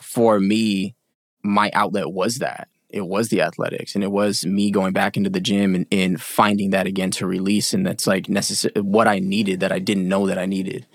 for 0.00 0.40
me, 0.40 0.94
my 1.42 1.70
outlet 1.74 2.10
was 2.10 2.38
that 2.38 2.68
it 2.88 3.06
was 3.06 3.28
the 3.28 3.40
athletics 3.40 3.94
and 3.94 4.02
it 4.02 4.10
was 4.10 4.44
me 4.44 4.70
going 4.70 4.92
back 4.92 5.16
into 5.16 5.30
the 5.30 5.40
gym 5.40 5.74
and, 5.74 5.86
and 5.92 6.20
finding 6.20 6.70
that 6.70 6.86
again 6.86 7.10
to 7.10 7.26
release 7.26 7.72
and 7.72 7.86
that's 7.86 8.06
like 8.06 8.28
necessary 8.28 8.72
what 8.80 9.06
i 9.06 9.18
needed 9.18 9.60
that 9.60 9.72
i 9.72 9.78
didn't 9.78 10.08
know 10.08 10.26
that 10.26 10.38
i 10.38 10.44
needed 10.44 10.86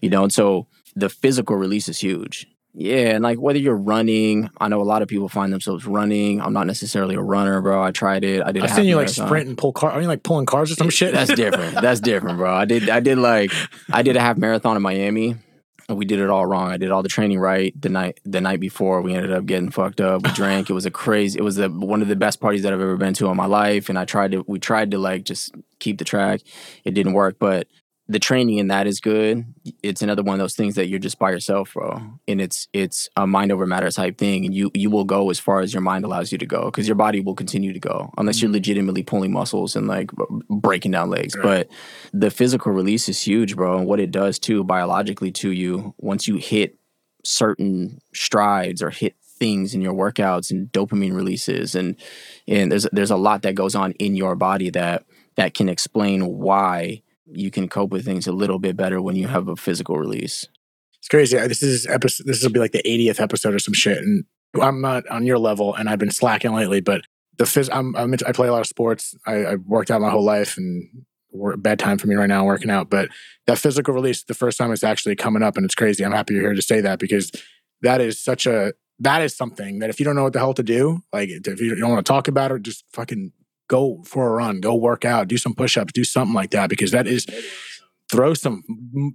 you 0.00 0.10
know 0.10 0.24
and 0.24 0.32
so 0.32 0.66
the 0.96 1.08
physical 1.08 1.56
release 1.56 1.88
is 1.88 1.98
huge 2.00 2.46
yeah 2.74 3.10
and 3.14 3.22
like 3.22 3.38
whether 3.38 3.58
you're 3.58 3.76
running 3.76 4.50
i 4.58 4.68
know 4.68 4.82
a 4.82 4.84
lot 4.84 5.00
of 5.00 5.08
people 5.08 5.28
find 5.28 5.52
themselves 5.52 5.86
running 5.86 6.40
i'm 6.42 6.52
not 6.52 6.66
necessarily 6.66 7.14
a 7.14 7.20
runner 7.22 7.62
bro 7.62 7.82
i 7.82 7.90
tried 7.90 8.22
it 8.24 8.42
i 8.42 8.52
did 8.52 8.62
I've 8.62 8.70
half 8.70 8.78
seen 8.78 8.86
you 8.86 8.96
like 8.96 9.06
marathon. 9.06 9.26
sprint 9.26 9.48
and 9.48 9.56
pull 9.56 9.72
car. 9.72 9.92
Are 9.92 10.00
you 10.02 10.08
like 10.08 10.22
pulling 10.22 10.46
cars 10.46 10.70
or 10.70 10.74
some 10.74 10.90
shit? 10.90 11.14
That's 11.14 11.34
different. 11.42 11.80
That's 11.80 12.00
different, 12.00 12.36
bro. 12.38 12.52
I 12.54 12.64
did 12.66 12.90
I 12.90 13.00
did 13.00 13.18
like 13.18 13.50
I 13.90 14.02
did 14.02 14.16
a 14.16 14.20
half 14.20 14.36
marathon 14.36 14.76
in 14.76 14.82
Miami. 14.82 15.36
And 15.88 15.96
we 15.96 16.04
did 16.04 16.18
it 16.18 16.28
all 16.30 16.44
wrong. 16.44 16.72
I 16.72 16.78
did 16.78 16.90
all 16.90 17.04
the 17.04 17.08
training 17.08 17.38
right 17.38 17.72
the 17.80 17.88
night 17.88 18.18
the 18.24 18.40
night 18.40 18.58
before. 18.58 19.02
We 19.02 19.14
ended 19.14 19.32
up 19.32 19.46
getting 19.46 19.70
fucked 19.70 20.00
up. 20.00 20.24
We 20.24 20.32
drank. 20.32 20.68
It 20.68 20.72
was 20.72 20.84
a 20.84 20.90
crazy. 20.90 21.38
It 21.38 21.42
was 21.42 21.54
the 21.56 21.68
one 21.70 22.02
of 22.02 22.08
the 22.08 22.16
best 22.16 22.40
parties 22.40 22.64
that 22.64 22.72
I've 22.72 22.80
ever 22.80 22.96
been 22.96 23.14
to 23.14 23.28
in 23.28 23.36
my 23.36 23.46
life. 23.46 23.88
And 23.88 23.96
I 23.96 24.04
tried 24.04 24.32
to. 24.32 24.44
We 24.48 24.58
tried 24.58 24.90
to 24.90 24.98
like 24.98 25.22
just 25.22 25.54
keep 25.78 25.98
the 25.98 26.04
track. 26.04 26.40
It 26.84 26.94
didn't 26.94 27.12
work, 27.12 27.36
but 27.38 27.68
the 28.08 28.18
training 28.20 28.58
in 28.58 28.68
that 28.68 28.86
is 28.86 29.00
good. 29.00 29.44
It's 29.82 30.00
another 30.00 30.22
one 30.22 30.34
of 30.34 30.38
those 30.38 30.54
things 30.54 30.76
that 30.76 30.88
you're 30.88 31.00
just 31.00 31.18
by 31.18 31.30
yourself, 31.30 31.74
bro. 31.74 32.00
And 32.28 32.40
it's 32.40 32.68
it's 32.72 33.08
a 33.16 33.26
mind 33.26 33.50
over 33.50 33.66
matter 33.66 33.90
type 33.90 34.16
thing, 34.16 34.44
and 34.44 34.54
you 34.54 34.70
you 34.74 34.90
will 34.90 35.04
go 35.04 35.28
as 35.30 35.40
far 35.40 35.60
as 35.60 35.74
your 35.74 35.80
mind 35.80 36.04
allows 36.04 36.30
you 36.30 36.38
to 36.38 36.46
go 36.46 36.66
because 36.66 36.86
your 36.86 36.94
body 36.94 37.20
will 37.20 37.34
continue 37.34 37.72
to 37.72 37.80
go 37.80 38.12
unless 38.16 38.40
you're 38.40 38.48
mm-hmm. 38.48 38.54
legitimately 38.54 39.02
pulling 39.02 39.32
muscles 39.32 39.74
and 39.74 39.88
like 39.88 40.10
breaking 40.48 40.92
down 40.92 41.10
legs. 41.10 41.34
Right. 41.36 41.42
But 41.42 41.68
the 42.12 42.30
physical 42.30 42.72
release 42.72 43.08
is 43.08 43.20
huge, 43.20 43.56
bro. 43.56 43.78
And 43.78 43.86
what 43.86 43.98
it 43.98 44.12
does 44.12 44.38
too 44.38 44.62
biologically 44.62 45.32
to 45.32 45.50
you 45.50 45.94
once 45.98 46.28
you 46.28 46.36
hit 46.36 46.78
certain 47.24 48.00
strides 48.14 48.82
or 48.82 48.90
hit 48.90 49.16
things 49.38 49.74
in 49.74 49.82
your 49.82 49.92
workouts 49.92 50.50
and 50.50 50.68
dopamine 50.72 51.14
releases 51.14 51.74
and 51.74 51.96
and 52.48 52.72
there's 52.72 52.86
there's 52.92 53.10
a 53.10 53.16
lot 53.16 53.42
that 53.42 53.54
goes 53.54 53.74
on 53.74 53.92
in 53.92 54.14
your 54.14 54.34
body 54.34 54.70
that 54.70 55.04
that 55.34 55.52
can 55.52 55.68
explain 55.68 56.26
why 56.38 57.02
you 57.26 57.50
can 57.50 57.68
cope 57.68 57.90
with 57.90 58.04
things 58.04 58.26
a 58.26 58.32
little 58.32 58.58
bit 58.58 58.76
better 58.76 59.00
when 59.00 59.16
you 59.16 59.28
have 59.28 59.48
a 59.48 59.56
physical 59.56 59.98
release. 59.98 60.46
It's 60.98 61.08
crazy. 61.08 61.38
Uh, 61.38 61.48
this 61.48 61.62
is 61.62 61.86
episode. 61.86 62.26
This 62.26 62.42
will 62.42 62.50
be 62.50 62.60
like 62.60 62.72
the 62.72 62.82
80th 62.82 63.20
episode 63.20 63.54
or 63.54 63.58
some 63.58 63.74
shit. 63.74 63.98
And 63.98 64.24
I'm 64.60 64.80
not 64.80 65.06
on 65.08 65.26
your 65.26 65.38
level, 65.38 65.74
and 65.74 65.88
I've 65.88 65.98
been 65.98 66.10
slacking 66.10 66.54
lately. 66.54 66.80
But 66.80 67.02
the 67.36 67.44
phys- 67.44 67.68
I'm, 67.72 67.94
I'm 67.96 68.14
I 68.26 68.32
play 68.32 68.48
a 68.48 68.52
lot 68.52 68.60
of 68.60 68.66
sports. 68.66 69.14
I, 69.26 69.44
I 69.44 69.54
worked 69.56 69.90
out 69.90 70.00
my 70.00 70.10
whole 70.10 70.24
life, 70.24 70.56
and 70.56 70.88
bad 71.58 71.78
time 71.78 71.98
for 71.98 72.06
me 72.06 72.14
right 72.14 72.28
now 72.28 72.44
working 72.44 72.70
out. 72.70 72.90
But 72.90 73.10
that 73.46 73.58
physical 73.58 73.94
release, 73.94 74.24
the 74.24 74.34
first 74.34 74.58
time 74.58 74.72
it's 74.72 74.84
actually 74.84 75.16
coming 75.16 75.42
up, 75.42 75.56
and 75.56 75.64
it's 75.64 75.74
crazy. 75.74 76.04
I'm 76.04 76.12
happy 76.12 76.34
you're 76.34 76.44
here 76.44 76.54
to 76.54 76.62
say 76.62 76.80
that 76.80 76.98
because 76.98 77.30
that 77.82 78.00
is 78.00 78.20
such 78.20 78.46
a 78.46 78.72
that 79.00 79.22
is 79.22 79.36
something 79.36 79.80
that 79.80 79.90
if 79.90 80.00
you 80.00 80.04
don't 80.04 80.16
know 80.16 80.22
what 80.22 80.32
the 80.32 80.38
hell 80.38 80.54
to 80.54 80.62
do, 80.62 81.02
like 81.12 81.28
if 81.28 81.60
you 81.60 81.74
don't 81.74 81.90
want 81.90 82.04
to 82.04 82.10
talk 82.10 82.28
about 82.28 82.50
it, 82.50 82.62
just 82.62 82.84
fucking 82.92 83.32
go 83.68 84.02
for 84.04 84.28
a 84.28 84.30
run, 84.30 84.60
go 84.60 84.74
work 84.74 85.04
out, 85.04 85.28
do 85.28 85.38
some 85.38 85.54
push-ups, 85.54 85.92
do 85.92 86.04
something 86.04 86.34
like 86.34 86.50
that 86.50 86.70
because 86.70 86.90
that 86.92 87.06
is 87.06 87.26
throw 88.10 88.34
some 88.34 88.62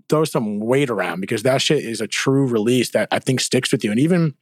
throw 0.09 0.25
some 0.25 0.59
weight 0.59 0.89
around 0.89 1.21
because 1.21 1.43
that 1.43 1.61
shit 1.61 1.83
is 1.83 2.01
a 2.01 2.07
true 2.07 2.47
release 2.47 2.91
that 2.91 3.07
I 3.11 3.19
think 3.19 3.39
sticks 3.39 3.71
with 3.71 3.83
you. 3.83 3.91
And 3.91 3.99
even 3.99 4.35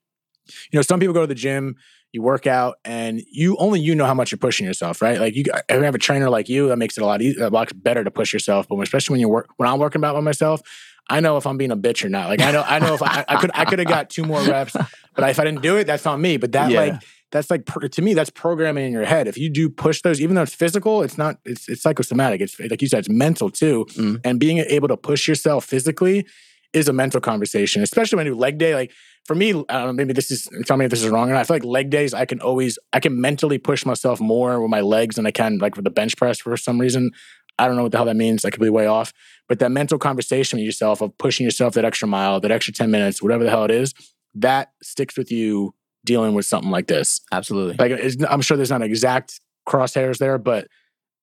you 0.72 0.78
know, 0.78 0.82
some 0.82 1.00
people 1.00 1.14
go 1.14 1.22
to 1.22 1.28
the 1.28 1.36
gym, 1.36 1.76
you 2.12 2.22
work 2.22 2.48
out, 2.48 2.78
and 2.84 3.22
you 3.32 3.56
only 3.58 3.80
you 3.80 3.94
know 3.94 4.06
how 4.06 4.16
much 4.16 4.32
you're 4.32 4.40
pushing 4.40 4.66
yourself, 4.66 5.02
right? 5.02 5.20
Like 5.20 5.36
you, 5.36 5.46
have 5.70 5.96
a 5.96 6.00
trainer 6.00 6.30
like 6.30 6.50
you, 6.50 6.70
that 6.70 6.78
makes 6.78 6.98
it 6.98 7.02
a 7.02 7.06
lot 7.06 7.22
easier, 7.22 7.46
a 7.46 7.50
lot 7.50 7.72
better 7.84 8.04
to 8.04 8.12
push 8.12 8.34
yourself. 8.34 8.68
But 8.68 8.80
especially 8.80 9.14
when 9.14 9.20
you 9.20 9.30
work, 9.30 9.50
when 9.58 9.70
I'm 9.70 9.80
working 9.80 10.04
out 10.04 10.16
by 10.16 10.22
myself, 10.22 10.62
I 11.08 11.20
know 11.20 11.38
if 11.38 11.46
I'm 11.46 11.58
being 11.58 11.72
a 11.72 11.78
bitch 11.78 12.04
or 12.04 12.10
not. 12.10 12.30
Like 12.30 12.42
I 12.42 12.52
know, 12.52 12.64
I 12.66 12.80
know 12.80 12.96
if 12.96 13.04
I, 13.04 13.26
I 13.28 13.36
could, 13.40 13.52
I 13.54 13.66
could 13.66 13.80
have 13.80 13.88
got 13.88 14.10
two 14.10 14.24
more 14.24 14.42
reps, 14.42 14.74
but 15.16 15.30
if 15.30 15.40
I 15.40 15.44
didn't 15.44 15.62
do 15.62 15.78
it, 15.78 15.86
that's 15.86 16.06
on 16.06 16.22
me. 16.22 16.38
But 16.38 16.52
that 16.54 16.72
yeah. 16.72 16.80
like 16.80 17.04
that's 17.32 17.50
like 17.50 17.66
to 17.66 18.02
me 18.02 18.14
that's 18.14 18.30
programming 18.30 18.86
in 18.86 18.92
your 18.92 19.06
head. 19.06 19.28
If 19.28 19.38
you 19.38 19.50
do 19.50 19.70
push 19.70 20.02
those 20.02 20.22
even 20.22 20.36
though 20.36 20.44
it's 20.44 20.56
physical 20.56 21.02
it's 21.02 21.18
not 21.18 21.38
it's, 21.46 21.70
it's 21.70 21.82
psychosomatic. 21.82 22.42
It's 22.42 22.60
like 22.60 22.82
you 22.82 22.88
said 22.88 23.00
it's 23.00 23.10
mental 23.10 23.50
too. 23.50 23.86
Mm. 23.92 24.22
and 24.24 24.40
being 24.40 24.60
able 24.60 24.88
to 24.88 24.98
push 24.98 25.28
yourself 25.28 25.66
physically 25.66 26.26
is 26.74 26.88
a 26.88 26.94
mental 26.94 27.20
conversation 27.20 27.82
especially 27.82 28.18
when 28.18 28.26
you 28.26 28.34
do 28.34 28.40
leg 28.40 28.58
day 28.58 28.76
like 28.76 28.92
for 29.26 29.36
me 29.36 29.50
I 29.50 29.54
don't 29.54 29.68
know, 29.70 29.94
maybe 29.94 30.14
this 30.14 30.32
is 30.32 30.48
tell 30.66 30.78
me 30.78 30.86
if 30.86 30.92
this 30.92 31.04
is 31.04 31.10
wrong 31.10 31.30
or 31.30 31.34
not. 31.34 31.42
I 31.42 31.44
feel 31.44 31.56
like 31.56 31.66
leg 31.66 31.90
days 31.90 32.14
i 32.14 32.26
can 32.26 32.40
always 32.42 32.80
i 32.94 33.00
can 33.00 33.20
mentally 33.20 33.58
push 33.58 33.86
myself 33.86 34.20
more 34.20 34.62
with 34.62 34.70
my 34.70 34.82
legs 34.82 35.16
than 35.16 35.26
i 35.26 35.32
can 35.32 35.58
like 35.60 35.76
with 35.76 35.86
the 35.86 35.92
bench 35.92 36.18
press 36.18 36.40
for 36.40 36.56
some 36.58 36.80
reason. 36.80 37.12
I 37.58 37.68
don't 37.68 37.76
know 37.76 37.84
what 37.84 37.92
the 37.92 37.98
hell 37.98 38.06
that 38.06 38.16
means. 38.16 38.46
I 38.46 38.52
could 38.52 38.62
be 38.62 38.70
way 38.70 38.86
off. 38.86 39.12
But 39.50 39.60
that 39.60 39.70
mental 39.70 40.00
conversation 40.00 40.60
with 40.60 40.66
yourself 40.66 41.02
of 41.02 41.18
pushing 41.18 41.44
yourself 41.44 41.74
that 41.74 41.84
extra 41.84 42.08
mile 42.08 42.40
that 42.40 42.52
extra 42.52 42.74
10 42.74 42.90
minutes 42.90 43.22
whatever 43.22 43.44
the 43.44 43.50
hell 43.50 43.66
it 43.66 43.72
is 43.72 43.94
that 44.36 44.72
sticks 44.82 45.18
with 45.18 45.32
you 45.32 45.74
dealing 46.06 46.34
with 46.34 46.46
something 46.46 46.72
like 46.72 46.88
this. 46.88 47.22
Absolutely. 47.32 47.76
Like 47.78 48.16
I'm 48.30 48.42
sure 48.42 48.58
there's 48.58 48.72
not 48.72 48.82
exact 48.82 49.40
crosshairs 49.68 50.18
there, 50.18 50.38
but 50.38 50.68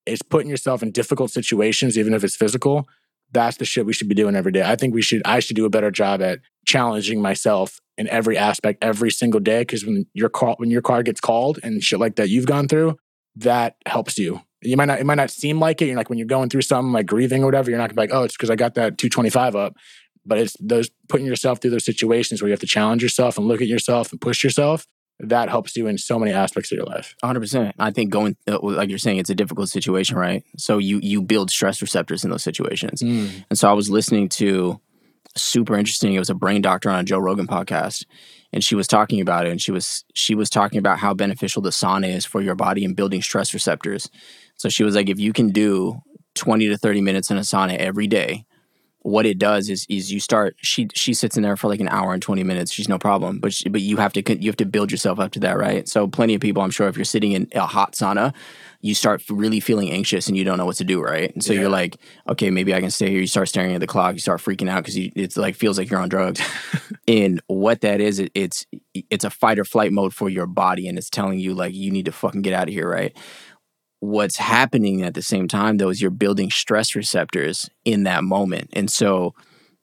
it's 0.06 0.22
putting 0.22 0.48
yourself 0.48 0.82
in 0.82 0.92
difficult 0.92 1.30
situations, 1.30 1.98
even 1.98 2.14
if 2.14 2.22
it's 2.24 2.36
physical. 2.36 2.88
That's 3.32 3.56
the 3.56 3.64
shit 3.64 3.86
we 3.86 3.92
should 3.92 4.08
be 4.08 4.14
doing 4.14 4.36
every 4.36 4.52
day. 4.52 4.62
I 4.62 4.76
think 4.76 4.94
we 4.94 5.02
should. 5.02 5.22
I 5.24 5.40
should 5.40 5.56
do 5.56 5.64
a 5.64 5.70
better 5.70 5.90
job 5.90 6.22
at 6.22 6.38
challenging 6.64 7.20
myself 7.20 7.80
in 7.98 8.08
every 8.08 8.38
aspect 8.38 8.82
every 8.82 9.10
single 9.10 9.40
day. 9.40 9.62
Because 9.62 9.84
when 9.84 10.06
your 10.14 10.28
call, 10.28 10.54
when 10.58 10.70
your 10.70 10.82
car 10.82 11.02
gets 11.02 11.20
called 11.20 11.58
and 11.62 11.82
shit 11.82 11.98
like 11.98 12.16
that 12.16 12.28
you've 12.28 12.46
gone 12.46 12.68
through, 12.68 12.96
that 13.34 13.76
helps 13.84 14.16
you. 14.16 14.40
You 14.62 14.76
might 14.76 14.84
not. 14.84 15.00
It 15.00 15.06
might 15.06 15.16
not 15.16 15.30
seem 15.30 15.58
like 15.58 15.82
it. 15.82 15.86
You're 15.86 15.96
like 15.96 16.08
when 16.08 16.18
you're 16.18 16.26
going 16.26 16.50
through 16.50 16.62
something 16.62 16.92
like 16.92 17.06
grieving 17.06 17.42
or 17.42 17.46
whatever. 17.46 17.68
You're 17.68 17.78
not 17.78 17.88
gonna 17.88 17.94
be 17.94 18.02
like, 18.02 18.10
oh, 18.12 18.22
it's 18.22 18.36
because 18.36 18.50
I 18.50 18.56
got 18.56 18.74
that 18.74 18.96
225 18.98 19.56
up 19.56 19.74
but 20.26 20.38
it's 20.38 20.56
those 20.60 20.90
putting 21.08 21.26
yourself 21.26 21.60
through 21.60 21.70
those 21.70 21.84
situations 21.84 22.42
where 22.42 22.48
you 22.48 22.52
have 22.52 22.60
to 22.60 22.66
challenge 22.66 23.02
yourself 23.02 23.38
and 23.38 23.46
look 23.46 23.60
at 23.60 23.68
yourself 23.68 24.10
and 24.12 24.20
push 24.20 24.42
yourself 24.42 24.86
that 25.18 25.48
helps 25.48 25.74
you 25.76 25.86
in 25.86 25.96
so 25.96 26.18
many 26.18 26.30
aspects 26.30 26.70
of 26.70 26.76
your 26.76 26.84
life. 26.84 27.14
100% 27.24 27.72
i 27.78 27.90
think 27.90 28.10
going 28.10 28.36
uh, 28.48 28.58
like 28.60 28.90
you're 28.90 28.98
saying 28.98 29.18
it's 29.18 29.30
a 29.30 29.34
difficult 29.34 29.68
situation 29.68 30.16
right? 30.16 30.44
So 30.58 30.78
you 30.78 31.00
you 31.02 31.22
build 31.22 31.50
stress 31.50 31.80
receptors 31.80 32.24
in 32.24 32.30
those 32.30 32.42
situations. 32.42 33.02
Mm. 33.02 33.44
and 33.50 33.58
so 33.58 33.70
i 33.70 33.72
was 33.72 33.88
listening 33.90 34.28
to 34.40 34.80
super 35.36 35.76
interesting 35.76 36.14
it 36.14 36.18
was 36.18 36.30
a 36.30 36.34
brain 36.34 36.62
doctor 36.62 36.88
on 36.88 37.00
a 37.00 37.04
joe 37.04 37.18
rogan 37.18 37.46
podcast 37.46 38.06
and 38.52 38.64
she 38.64 38.74
was 38.74 38.86
talking 38.86 39.20
about 39.20 39.46
it 39.46 39.50
and 39.50 39.60
she 39.60 39.70
was 39.70 40.04
she 40.14 40.34
was 40.34 40.48
talking 40.48 40.78
about 40.78 40.98
how 40.98 41.12
beneficial 41.12 41.60
the 41.60 41.70
sauna 41.70 42.08
is 42.08 42.24
for 42.24 42.40
your 42.40 42.54
body 42.54 42.84
and 42.84 42.96
building 42.96 43.20
stress 43.20 43.52
receptors. 43.52 44.08
So 44.56 44.70
she 44.70 44.82
was 44.82 44.94
like 44.94 45.10
if 45.10 45.18
you 45.18 45.34
can 45.34 45.50
do 45.50 46.00
20 46.36 46.68
to 46.68 46.78
30 46.78 47.02
minutes 47.02 47.30
in 47.30 47.36
a 47.36 47.42
sauna 47.42 47.76
every 47.76 48.06
day 48.06 48.46
what 49.06 49.24
it 49.24 49.38
does 49.38 49.70
is 49.70 49.86
is 49.88 50.12
you 50.12 50.18
start 50.18 50.56
she 50.62 50.88
she 50.92 51.14
sits 51.14 51.36
in 51.36 51.44
there 51.44 51.56
for 51.56 51.68
like 51.68 51.78
an 51.78 51.88
hour 51.88 52.12
and 52.12 52.20
20 52.20 52.42
minutes 52.42 52.72
she's 52.72 52.88
no 52.88 52.98
problem 52.98 53.38
but 53.38 53.52
she, 53.52 53.68
but 53.68 53.80
you 53.80 53.96
have 53.98 54.12
to 54.12 54.20
you 54.42 54.50
have 54.50 54.56
to 54.56 54.66
build 54.66 54.90
yourself 54.90 55.20
up 55.20 55.30
to 55.30 55.38
that 55.38 55.56
right? 55.56 55.88
So 55.88 56.08
plenty 56.08 56.34
of 56.34 56.40
people 56.40 56.60
i'm 56.60 56.72
sure 56.72 56.88
if 56.88 56.96
you're 56.96 57.04
sitting 57.04 57.30
in 57.30 57.48
a 57.54 57.66
hot 57.66 57.92
sauna 57.92 58.34
you 58.80 58.96
start 58.96 59.22
really 59.30 59.60
feeling 59.60 59.92
anxious 59.92 60.26
and 60.26 60.36
you 60.36 60.42
don't 60.42 60.58
know 60.58 60.66
what 60.66 60.74
to 60.76 60.84
do 60.84 61.00
right? 61.00 61.32
And 61.32 61.42
so 61.42 61.52
yeah. 61.52 61.60
you're 61.60 61.68
like 61.68 61.98
okay 62.28 62.50
maybe 62.50 62.74
i 62.74 62.80
can 62.80 62.90
stay 62.90 63.08
here. 63.10 63.20
You 63.20 63.28
start 63.28 63.48
staring 63.48 63.76
at 63.76 63.80
the 63.80 63.86
clock 63.86 64.14
you 64.14 64.18
start 64.18 64.40
freaking 64.40 64.68
out 64.68 64.82
because 64.82 64.96
it's 64.96 65.36
like 65.36 65.54
feels 65.54 65.78
like 65.78 65.88
you're 65.88 66.00
on 66.00 66.08
drugs. 66.08 66.40
And 67.08 67.40
what 67.46 67.82
that 67.82 68.00
is 68.00 68.18
it, 68.18 68.32
it's 68.34 68.66
it's 68.92 69.24
a 69.24 69.30
fight 69.30 69.60
or 69.60 69.64
flight 69.64 69.92
mode 69.92 70.12
for 70.12 70.28
your 70.28 70.46
body 70.46 70.88
and 70.88 70.98
it's 70.98 71.08
telling 71.08 71.38
you 71.38 71.54
like 71.54 71.72
you 71.72 71.92
need 71.92 72.06
to 72.06 72.12
fucking 72.12 72.42
get 72.42 72.52
out 72.52 72.66
of 72.66 72.74
here 72.74 72.90
right 72.90 73.16
what's 74.00 74.36
happening 74.36 75.02
at 75.02 75.14
the 75.14 75.22
same 75.22 75.48
time 75.48 75.78
though 75.78 75.88
is 75.88 76.00
you're 76.00 76.10
building 76.10 76.50
stress 76.50 76.94
receptors 76.94 77.68
in 77.84 78.04
that 78.04 78.24
moment. 78.24 78.70
And 78.72 78.90
so 78.90 79.34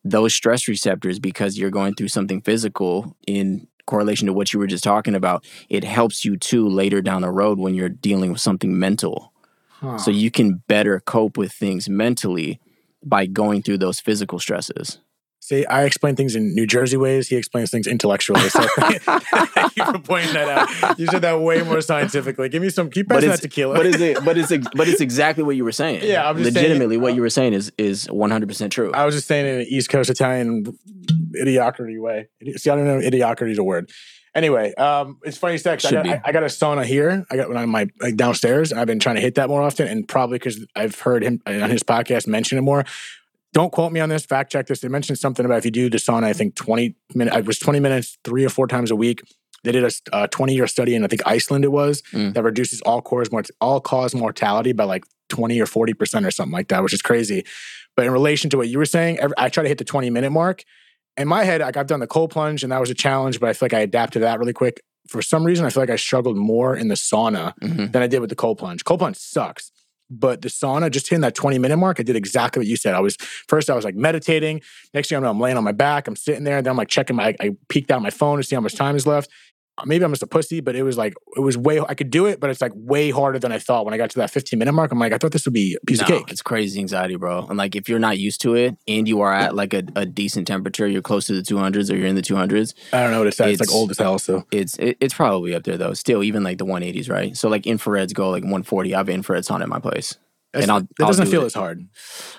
those 0.04 0.34
stress 0.34 0.67
receptors 0.67 1.19
because 1.19 1.58
you're 1.58 1.69
going 1.69 1.95
through 1.95 2.10
something 2.10 2.41
physical 2.41 3.15
in 3.26 3.67
correlation 3.86 4.28
to 4.28 4.34
what 4.34 4.54
you 4.54 4.60
were 4.60 4.67
just 4.67 4.84
talking 4.84 5.15
about 5.15 5.45
it 5.69 5.84
helps 5.84 6.23
you 6.23 6.38
too 6.38 6.67
later 6.67 7.02
down 7.02 7.21
the 7.21 7.30
road 7.30 7.60
when 7.60 7.76
you're 7.76 7.89
dealing 7.89 8.32
with 8.32 8.41
something 8.41 8.78
mental. 8.80 9.32
Huh. 9.69 9.97
so 9.97 10.12
you 10.12 10.32
can 10.32 10.63
better 10.69 11.02
cope 11.02 11.38
with 11.38 11.52
things 11.52 11.89
mentally 11.89 12.62
by 13.04 13.26
going 13.26 13.62
through 13.62 13.80
those 13.80 13.99
physical 13.99 14.39
stresses 14.39 14.99
See, 15.43 15.65
I 15.65 15.84
explain 15.84 16.15
things 16.15 16.38
in 16.38 16.56
New 16.56 16.65
Jersey 16.65 16.95
ways. 16.95 17.27
He 17.27 17.36
explains 17.36 17.69
things 17.69 17.86
intellectually. 17.86 18.47
So 18.47 18.65
thank 18.79 19.75
you 19.75 19.84
for 19.84 19.99
pointing 19.99 20.34
that 20.36 20.47
out. 20.47 20.97
You 20.97 21.06
said 21.08 21.21
that 21.23 21.41
way 21.41 21.62
more 21.63 21.82
scientifically. 21.82 22.47
Give 22.47 22.62
me 22.62 22.69
some. 22.69 22.89
Keep 22.89 23.10
passing 23.10 23.27
that 23.27 23.41
tequila. 23.41 23.75
but 23.75 23.86
is 23.86 23.99
it? 23.99 24.23
But 24.23 24.38
it's 24.38 24.53
but 24.75 24.88
it's 24.88 25.01
exactly 25.01 25.43
what 25.43 25.58
you 25.58 25.65
were 25.65 25.73
saying. 25.73 25.99
Yeah, 26.06 26.29
I'm 26.29 26.38
just 26.38 26.56
legitimately 26.56 26.95
saying, 26.95 27.01
what 27.01 27.15
you 27.15 27.21
were 27.21 27.29
saying 27.29 27.51
is 27.51 27.73
is 27.77 28.06
100 28.10 28.47
percent 28.47 28.71
true. 28.71 28.93
I 28.93 29.03
was 29.03 29.15
just 29.15 29.27
saying 29.27 29.45
in 29.45 29.60
an 29.60 29.67
East 29.67 29.89
Coast 29.89 30.10
Italian 30.10 30.63
idiocracy 31.36 31.99
way. 31.99 32.29
See, 32.56 32.69
I 32.69 32.75
don't 32.77 32.86
know. 32.86 32.99
If 32.99 33.12
idiocracy 33.12 33.51
is 33.51 33.58
a 33.58 33.65
word. 33.65 33.91
Anyway, 34.34 34.73
um, 34.75 35.19
it's 35.23 35.38
funny 35.38 35.58
sex. 35.58 35.84
I 35.84 35.91
got, 35.91 36.08
I, 36.08 36.21
I 36.23 36.32
got, 36.32 36.41
a 36.43 36.47
sauna 36.47 36.86
here. 36.86 37.23
I 37.29 37.36
got 37.36 37.49
one 37.49 37.58
on 37.58 37.69
my 37.69 37.88
like 37.99 38.15
downstairs. 38.15 38.71
I've 38.71 38.88
been 38.88 38.97
trying 38.97 39.15
to 39.15 39.21
hit 39.21 39.36
that 39.36 39.49
more 39.49 39.62
often, 39.62 39.89
and 39.89 40.08
probably 40.08 40.39
because 40.39 40.65
I've 40.73 40.97
heard 41.01 41.21
him 41.21 41.41
on 41.45 41.69
his 41.69 41.84
podcast 41.84 42.27
mention 42.27 42.58
it 42.58 42.62
more 42.62 42.86
don't 43.53 43.71
quote 43.71 43.91
me 43.91 43.99
on 43.99 44.09
this. 44.09 44.25
Fact 44.25 44.51
check 44.51 44.67
this. 44.67 44.81
They 44.81 44.87
mentioned 44.87 45.19
something 45.19 45.45
about 45.45 45.59
if 45.59 45.65
you 45.65 45.71
do 45.71 45.89
the 45.89 45.97
sauna, 45.97 46.25
I 46.25 46.33
think 46.33 46.55
20 46.55 46.95
minutes, 47.15 47.37
it 47.37 47.45
was 47.45 47.59
20 47.59 47.79
minutes 47.79 48.17
three 48.23 48.43
or 48.43 48.49
four 48.49 48.67
times 48.67 48.91
a 48.91 48.95
week. 48.95 49.23
They 49.63 49.71
did 49.71 49.89
a 50.11 50.27
20 50.27 50.53
year 50.53 50.67
study 50.67 50.95
in, 50.95 51.05
I 51.05 51.07
think, 51.07 51.21
Iceland 51.25 51.63
it 51.63 51.69
was, 51.69 52.01
mm. 52.11 52.33
that 52.33 52.43
reduces 52.43 52.81
all 52.81 53.01
cause, 53.01 53.29
all 53.61 53.79
cause 53.79 54.13
mortality 54.13 54.73
by 54.73 54.83
like 54.83 55.05
20 55.29 55.59
or 55.61 55.65
40% 55.65 56.27
or 56.27 56.31
something 56.31 56.51
like 56.51 56.67
that, 56.67 56.83
which 56.83 56.93
is 56.93 57.01
crazy. 57.01 57.45
But 57.95 58.05
in 58.05 58.11
relation 58.11 58.49
to 58.49 58.57
what 58.57 58.67
you 58.67 58.77
were 58.77 58.85
saying, 58.85 59.19
I 59.37 59.49
try 59.49 59.63
to 59.63 59.69
hit 59.69 59.77
the 59.77 59.85
20 59.85 60.09
minute 60.09 60.31
mark. 60.31 60.63
In 61.15 61.27
my 61.27 61.43
head, 61.43 61.61
like 61.61 61.77
I've 61.77 61.87
done 61.87 61.99
the 61.99 62.07
cold 62.07 62.31
plunge 62.31 62.63
and 62.63 62.71
that 62.71 62.81
was 62.81 62.89
a 62.89 62.95
challenge, 62.95 63.39
but 63.39 63.49
I 63.49 63.53
feel 63.53 63.67
like 63.67 63.73
I 63.73 63.81
adapted 63.81 64.13
to 64.13 64.25
that 64.25 64.39
really 64.39 64.53
quick. 64.53 64.81
For 65.07 65.21
some 65.21 65.43
reason, 65.43 65.65
I 65.65 65.69
feel 65.69 65.83
like 65.83 65.89
I 65.91 65.95
struggled 65.95 66.37
more 66.37 66.75
in 66.75 66.87
the 66.87 66.95
sauna 66.95 67.53
mm-hmm. 67.59 67.91
than 67.91 68.01
I 68.01 68.07
did 68.07 68.19
with 68.19 68.29
the 68.29 68.35
cold 68.35 68.57
plunge. 68.57 68.83
Cold 68.83 68.99
plunge 68.99 69.17
sucks. 69.17 69.71
But 70.09 70.41
the 70.41 70.49
sauna, 70.49 70.91
just 70.91 71.09
hitting 71.09 71.21
that 71.21 71.35
20 71.35 71.57
minute 71.59 71.77
mark, 71.77 71.99
I 71.99 72.03
did 72.03 72.15
exactly 72.15 72.59
what 72.59 72.67
you 72.67 72.75
said. 72.75 72.93
I 72.93 72.99
was 72.99 73.15
first, 73.47 73.69
I 73.69 73.75
was 73.75 73.85
like 73.85 73.95
meditating. 73.95 74.61
Next 74.93 75.09
thing 75.09 75.17
I 75.17 75.21
know, 75.21 75.29
I'm 75.29 75.39
laying 75.39 75.57
on 75.57 75.63
my 75.63 75.71
back, 75.71 76.07
I'm 76.07 76.15
sitting 76.15 76.43
there. 76.43 76.57
And 76.57 76.65
then 76.65 76.71
I'm 76.71 76.77
like 76.77 76.89
checking 76.89 77.15
my, 77.15 77.35
I 77.39 77.51
peeked 77.69 77.89
out 77.91 78.01
my 78.01 78.09
phone 78.09 78.37
to 78.37 78.43
see 78.43 78.55
how 78.55 78.61
much 78.61 78.75
time 78.75 78.95
is 78.95 79.07
left 79.07 79.29
maybe 79.86 80.05
I'm 80.05 80.12
just 80.12 80.23
a 80.23 80.27
pussy, 80.27 80.59
but 80.62 80.75
it 80.75 80.83
was 80.83 80.97
like 80.97 81.15
it 81.36 81.39
was 81.39 81.57
way 81.57 81.79
I 81.79 81.95
could 81.95 82.09
do 82.09 82.25
it, 82.25 82.39
but 82.39 82.49
it's 82.49 82.62
like 82.62 82.71
way 82.75 83.09
harder 83.09 83.39
than 83.39 83.51
I 83.51 83.59
thought. 83.59 83.86
When 83.86 83.93
I 83.93 83.97
got 83.97 84.12
to 84.12 84.19
that 84.19 84.29
15 84.29 84.59
minute 84.59 84.71
mark, 84.71 84.91
I'm 84.91 84.99
like, 84.99 85.13
I 85.13 85.17
thought 85.17 85.31
this 85.31 85.45
would 85.45 85.53
be 85.53 85.77
a 85.81 85.86
piece 85.86 85.99
no, 85.99 86.03
of 86.03 86.07
cake. 86.09 86.31
It's 86.31 86.41
crazy 86.41 86.79
anxiety, 86.79 87.15
bro. 87.15 87.47
And 87.47 87.57
like 87.57 87.75
if 87.75 87.89
you're 87.89 87.99
not 87.99 88.19
used 88.19 88.41
to 88.41 88.55
it 88.55 88.77
and 88.88 89.07
you 89.07 89.21
are 89.21 89.33
at 89.33 89.55
like 89.55 89.73
a, 89.73 89.83
a 89.95 90.05
decent 90.05 90.47
temperature, 90.47 90.88
you're 90.88 91.01
close 91.01 91.25
to 91.27 91.33
the 91.33 91.41
200s 91.41 91.91
or 91.91 91.95
you're 91.95 92.07
in 92.07 92.15
the 92.15 92.21
200s. 92.21 92.73
I 92.93 93.01
don't 93.01 93.12
know 93.12 93.19
what 93.19 93.27
it's 93.27 93.39
at. 93.39 93.49
It's, 93.49 93.62
it's 93.62 93.69
like 93.69 93.75
old 93.75 93.91
as 93.91 93.97
hell. 93.97 94.19
So 94.19 94.45
it's 94.51 94.77
it, 94.77 94.97
it's 94.99 95.13
probably 95.13 95.55
up 95.55 95.63
there 95.63 95.77
though. 95.77 95.93
Still, 95.93 96.23
even 96.23 96.43
like 96.43 96.59
the 96.59 96.65
180s, 96.65 97.09
right? 97.09 97.36
So 97.36 97.49
like 97.49 97.63
infrareds 97.63 98.13
go 98.13 98.29
like 98.29 98.43
140. 98.43 98.93
I 98.93 98.97
have 98.97 99.07
infrareds 99.07 99.49
on 99.49 99.62
at 99.62 99.69
my 99.69 99.79
place. 99.79 100.17
and 100.53 100.69
I'll, 100.69 100.79
it 100.79 100.88
doesn't 100.97 101.25
I'll 101.25 101.31
feel 101.31 101.43
it. 101.43 101.47
as 101.47 101.53
hard. 101.55 101.88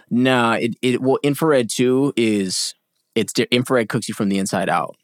Nah, 0.08 0.52
it 0.54 0.76
it 0.82 1.02
well 1.02 1.18
infrared 1.24 1.68
too 1.68 2.12
is 2.16 2.74
it's 3.16 3.32
infrared 3.50 3.88
cooks 3.88 4.08
you 4.08 4.14
from 4.14 4.28
the 4.28 4.38
inside 4.38 4.68
out, 4.68 4.96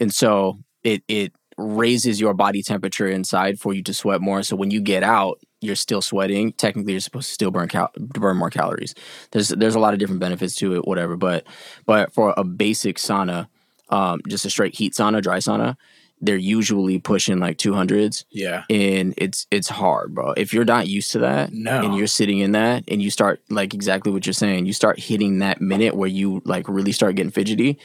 and 0.00 0.14
so 0.14 0.58
it 0.82 1.02
it 1.08 1.32
raises 1.58 2.20
your 2.20 2.32
body 2.32 2.62
temperature 2.62 3.08
inside 3.08 3.60
for 3.60 3.74
you 3.74 3.82
to 3.82 3.92
sweat 3.92 4.20
more. 4.20 4.42
So 4.42 4.56
when 4.56 4.70
you 4.70 4.80
get 4.80 5.02
out, 5.02 5.40
you're 5.60 5.74
still 5.74 6.00
sweating. 6.00 6.52
Technically, 6.52 6.92
you're 6.92 7.00
supposed 7.00 7.28
to 7.28 7.34
still 7.34 7.50
burn 7.50 7.68
cal- 7.68 7.90
burn 7.98 8.36
more 8.36 8.50
calories. 8.50 8.94
There's 9.32 9.48
there's 9.48 9.74
a 9.74 9.80
lot 9.80 9.92
of 9.92 9.98
different 9.98 10.20
benefits 10.20 10.54
to 10.56 10.76
it, 10.76 10.86
whatever. 10.86 11.16
But 11.16 11.46
but 11.84 12.12
for 12.14 12.32
a 12.36 12.44
basic 12.44 12.96
sauna, 12.96 13.48
um, 13.88 14.20
just 14.28 14.44
a 14.44 14.50
straight 14.50 14.76
heat 14.76 14.92
sauna, 14.92 15.20
dry 15.20 15.38
sauna, 15.38 15.76
they're 16.20 16.36
usually 16.36 16.98
pushing 16.98 17.38
like 17.38 17.58
200s. 17.58 18.24
Yeah. 18.30 18.64
And 18.70 19.14
it's 19.16 19.46
it's 19.50 19.68
hard, 19.68 20.14
bro. 20.14 20.32
If 20.36 20.52
you're 20.52 20.64
not 20.64 20.88
used 20.88 21.12
to 21.12 21.20
that 21.20 21.52
no. 21.52 21.82
and 21.82 21.96
you're 21.96 22.06
sitting 22.06 22.38
in 22.38 22.52
that 22.52 22.84
and 22.88 23.02
you 23.02 23.10
start 23.10 23.42
like 23.50 23.74
exactly 23.74 24.12
what 24.12 24.26
you're 24.26 24.32
saying, 24.32 24.66
you 24.66 24.72
start 24.72 24.98
hitting 24.98 25.38
that 25.38 25.60
minute 25.60 25.94
where 25.94 26.08
you 26.08 26.42
like 26.44 26.68
really 26.68 26.92
start 26.92 27.16
getting 27.16 27.32
fidgety, 27.32 27.78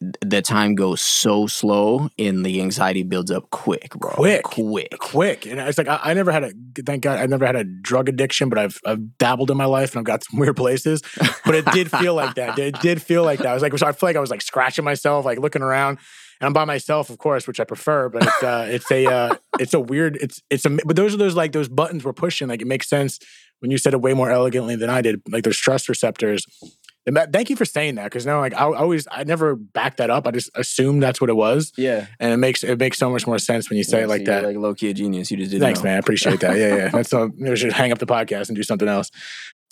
the 0.00 0.40
time 0.40 0.74
goes 0.74 1.02
so 1.02 1.46
slow 1.46 2.08
and 2.18 2.44
the 2.44 2.60
anxiety 2.62 3.02
builds 3.02 3.30
up 3.30 3.50
quick, 3.50 3.90
bro. 3.94 4.12
Quick. 4.12 4.44
Quick. 4.44 4.98
Quick. 4.98 5.46
And 5.46 5.60
it's 5.60 5.76
like 5.76 5.88
I, 5.88 6.00
I 6.02 6.14
never 6.14 6.32
had 6.32 6.44
a 6.44 6.52
thank 6.86 7.02
God 7.02 7.18
I 7.18 7.26
never 7.26 7.44
had 7.44 7.56
a 7.56 7.64
drug 7.64 8.08
addiction, 8.08 8.48
but 8.48 8.58
I've 8.58 8.80
I've 8.86 9.18
dabbled 9.18 9.50
in 9.50 9.56
my 9.56 9.66
life 9.66 9.92
and 9.92 9.98
I've 10.00 10.06
got 10.06 10.24
some 10.24 10.40
weird 10.40 10.56
places. 10.56 11.02
But 11.44 11.54
it 11.54 11.66
did 11.66 11.90
feel 11.90 12.14
like 12.14 12.34
that. 12.36 12.58
It 12.58 12.80
did 12.80 13.02
feel 13.02 13.24
like 13.24 13.40
that. 13.40 13.48
I 13.48 13.54
was 13.54 13.62
like 13.62 13.76
so 13.76 13.86
I 13.86 13.92
feel 13.92 14.08
like 14.08 14.16
I 14.16 14.20
was 14.20 14.30
like 14.30 14.42
scratching 14.42 14.84
myself, 14.84 15.24
like 15.24 15.38
looking 15.38 15.62
around 15.62 15.98
and 16.40 16.46
I'm 16.46 16.52
by 16.52 16.64
myself, 16.64 17.10
of 17.10 17.18
course, 17.18 17.46
which 17.46 17.60
I 17.60 17.64
prefer. 17.64 18.08
But 18.08 18.22
it's 18.22 18.42
uh, 18.42 18.66
it's 18.70 18.90
a 18.90 19.06
uh, 19.06 19.34
it's 19.58 19.74
a 19.74 19.80
weird. 19.80 20.16
It's 20.16 20.42
it's 20.48 20.64
a. 20.64 20.70
But 20.70 20.96
those 20.96 21.14
are 21.14 21.18
those 21.18 21.36
like 21.36 21.52
those 21.52 21.68
buttons 21.68 22.04
we're 22.04 22.14
pushing. 22.14 22.48
Like 22.48 22.62
it 22.62 22.66
makes 22.66 22.88
sense 22.88 23.18
when 23.58 23.70
you 23.70 23.76
said 23.76 23.92
it 23.92 24.00
way 24.00 24.14
more 24.14 24.30
elegantly 24.30 24.74
than 24.74 24.88
I 24.88 25.02
did. 25.02 25.20
Like 25.28 25.44
those 25.44 25.58
stress 25.58 25.88
receptors. 25.88 26.46
And 27.06 27.16
that, 27.16 27.32
thank 27.32 27.48
you 27.48 27.56
for 27.56 27.64
saying 27.64 27.94
that 27.94 28.04
because 28.04 28.26
now, 28.26 28.40
like 28.40 28.52
I 28.54 28.64
always, 28.64 29.08
I 29.10 29.24
never 29.24 29.56
back 29.56 29.96
that 29.96 30.10
up. 30.10 30.26
I 30.26 30.32
just 30.32 30.50
assumed 30.54 31.02
that's 31.02 31.20
what 31.20 31.30
it 31.30 31.36
was, 31.36 31.72
Yeah. 31.76 32.06
and 32.20 32.32
it 32.32 32.36
makes 32.36 32.62
it 32.62 32.78
makes 32.78 32.98
so 32.98 33.10
much 33.10 33.26
more 33.26 33.38
sense 33.38 33.70
when 33.70 33.78
you 33.78 33.84
say 33.84 33.98
Yeah, 33.98 34.04
it 34.04 34.08
like 34.08 34.26
so 34.26 34.32
you're 34.32 34.40
that. 34.42 34.46
Like 34.48 34.56
low 34.58 34.74
key 34.74 34.90
a 34.90 34.94
genius. 34.94 35.30
You 35.30 35.38
just 35.38 35.50
didn't. 35.50 35.62
Thanks, 35.62 35.80
know. 35.80 35.84
man. 35.84 35.96
I 35.96 35.98
appreciate 35.98 36.40
that. 36.40 36.56
Yeah, 36.58 36.76
yeah. 36.76 36.88
That's 36.88 37.12
all. 37.14 37.30
Maybe 37.36 37.52
I 37.52 37.54
should 37.54 37.72
hang 37.72 37.90
up 37.90 37.98
the 37.98 38.06
podcast 38.06 38.48
and 38.48 38.56
do 38.56 38.62
something 38.62 38.86
else. 38.88 39.10